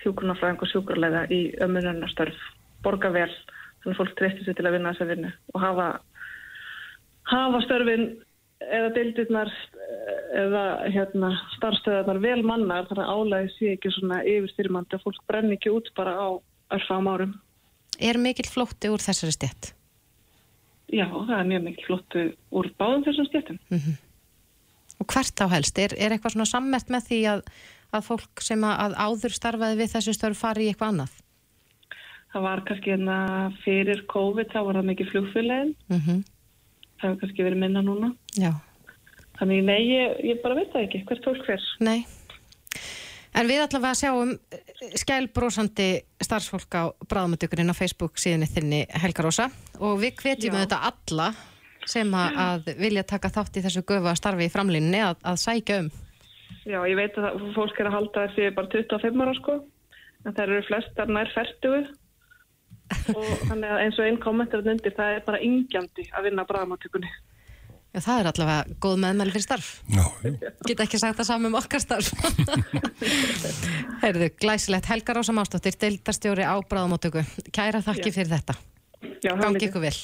hjúkunarfræðing 0.04 0.64
og 0.64 0.70
sjúkurlega 0.70 1.26
í 1.32 1.40
ömmunarstörf, 1.64 2.38
borga 2.84 3.10
vel, 3.14 3.30
þannig 3.82 3.94
að 3.94 4.00
fólk 4.00 4.16
treystir 4.18 4.46
sér 4.46 4.58
til 4.58 4.66
að 4.68 4.76
vinna 4.76 4.94
þessa 4.94 5.08
vinnu 5.10 5.32
og 5.52 5.62
hafa, 5.64 5.88
hafa 7.32 7.62
störfin 7.66 8.06
eða 8.60 8.92
deildirnar 8.96 9.52
eða 10.36 10.64
hérna, 10.92 11.32
starfstöðarnar 11.56 12.20
vel 12.22 12.40
mannar 12.46 12.88
þannig 12.88 13.06
að 13.06 13.12
álæði 13.16 13.52
sé 13.56 13.72
ekki 13.74 13.92
svona 13.96 14.20
yfirstyrmandi 14.24 14.96
að 14.96 15.06
fólk 15.06 15.24
brenni 15.28 15.56
ekki 15.58 15.72
út 15.74 15.90
bara 15.96 16.14
á 16.16 16.28
örfam 16.76 17.08
árum. 17.10 17.34
Er 18.00 18.20
mikill 18.20 18.48
flótti 18.48 18.92
úr 18.92 19.02
þessari 19.02 19.34
stjætt? 19.36 19.72
Já, 20.90 21.06
það 21.06 21.34
er 21.36 21.50
mjög 21.50 21.66
mikil 21.66 21.88
flottu 21.88 22.22
úr 22.56 22.70
báðum 22.78 23.04
þessum 23.06 23.28
stjættum. 23.28 23.60
Mm 23.72 23.98
Og 25.00 25.08
hvert 25.08 25.40
á 25.40 25.46
helst? 25.48 25.78
Er, 25.80 25.94
er 25.96 26.12
eitthvað 26.12 26.34
svona 26.36 26.48
sammert 26.48 26.90
með 26.92 27.06
því 27.08 27.20
að, 27.32 27.44
að 27.94 28.06
fólk 28.06 28.44
sem 28.44 28.64
að, 28.66 28.96
áður 28.96 29.36
starfaði 29.36 29.80
við 29.80 29.92
þessu 29.94 30.14
störf 30.16 30.40
fari 30.40 30.66
í 30.66 30.72
eitthvað 30.72 30.94
annað? 30.94 31.18
Það 32.30 32.46
var 32.46 32.62
kannski 32.68 32.92
hérna 32.94 33.16
fyrir 33.64 34.04
COVID, 34.10 34.52
þá 34.52 34.60
var 34.66 34.78
það 34.78 34.90
mikið 34.92 35.10
flugfélagin. 35.14 35.74
Mm 35.90 36.22
Það 37.00 37.08
hefur 37.08 37.20
kannski 37.20 37.44
verið 37.46 37.60
minna 37.62 37.80
núna. 37.80 38.08
Já. 38.36 38.50
Þannig 39.38 39.62
nei, 39.64 39.78
ég, 39.88 40.18
ég 40.20 40.40
bara 40.42 40.58
veit 40.58 40.68
það 40.68 40.82
ekki. 40.84 40.98
Hvert 41.08 41.24
fólk 41.24 41.46
hver? 41.46 41.62
Nei. 41.80 42.04
En 43.30 43.46
við 43.46 43.62
allavega 43.62 43.94
sjáum 43.94 44.34
skælbrósandi 45.00 45.86
starfsfólk 46.20 46.76
á 46.76 46.92
bráðmöndugurinn 47.08 47.70
á 47.70 47.78
Facebook 47.78 48.18
síðan 48.18 48.48
þinni 48.50 48.82
Helga 48.90 49.24
Rósa 49.24 49.46
og 49.78 50.00
við 50.02 50.18
hvetjum 50.18 50.58
auðvitað 50.58 50.86
alla 50.90 51.28
sem 51.88 52.14
að, 52.46 52.72
vilja 52.80 53.06
taka 53.06 53.30
þátt 53.32 53.60
í 53.60 53.64
þessu 53.64 53.84
gufa 53.86 54.16
starfi 54.18 54.48
í 54.48 54.52
framlínni 54.52 55.00
að, 55.06 55.20
að 55.22 55.40
sækja 55.44 55.80
um. 55.84 55.92
Já, 56.68 56.78
ég 56.86 56.98
veit 56.98 57.16
að 57.18 57.40
fólk 57.56 57.80
er 57.80 57.88
að 57.88 57.96
halda 57.96 58.26
þessi 58.28 58.50
bara 58.56 58.70
25 58.74 59.24
ára 59.24 59.34
sko, 59.38 59.56
en 60.24 60.34
það 60.36 60.44
eru 60.44 60.60
flestar 60.68 61.10
nær 61.10 61.32
færtugu 61.34 61.80
og 63.14 63.42
þannig 63.48 63.72
að 63.72 63.82
eins 63.84 63.98
og 63.98 64.06
einn 64.06 64.20
kommentar 64.22 64.62
undir, 64.66 64.94
það 64.94 65.16
er 65.16 65.26
bara 65.26 65.42
yngjandi 65.46 66.06
að 66.10 66.26
vinna 66.28 66.46
bráðmáttökunni. 66.48 67.10
Já, 67.90 67.98
það 68.04 68.20
er 68.20 68.28
allavega 68.30 68.76
góð 68.84 68.98
meðmæli 69.02 69.32
fyrir 69.34 69.44
starf. 69.48 69.68
Já, 69.90 70.04
Geta 70.68 70.84
ekki 70.84 70.98
sagt 71.02 71.18
það 71.18 71.26
saman 71.26 71.50
um 71.50 71.56
okkar 71.58 71.82
starf. 71.82 72.12
Heyrðu, 74.04 74.28
glæsilegt 74.38 74.86
Helga 74.92 75.16
Rósa 75.18 75.34
Mástóttir, 75.34 75.74
deildarstjóri 75.74 76.46
á 76.46 76.54
bráðmóttöku. 76.70 77.24
Kæra 77.50 77.82
þakki 77.82 78.12
Já. 78.12 78.14
fyrir 78.14 78.30
þetta. 78.36 78.54
Já, 79.26 79.32
Gangi 79.34 79.66
ykkur 79.66 79.82
vel. 79.88 79.96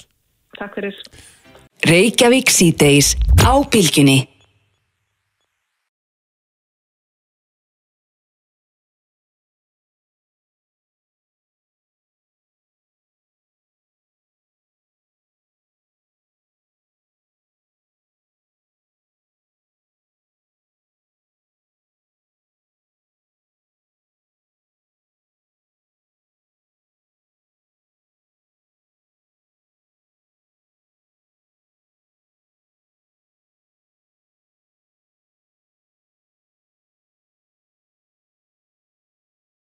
Takk 0.59 0.81
fyrir. 0.81 0.99
Reykjavík 1.87 2.51
síðdeis 2.51 3.15
á 3.47 3.55
bylginni. 3.71 4.25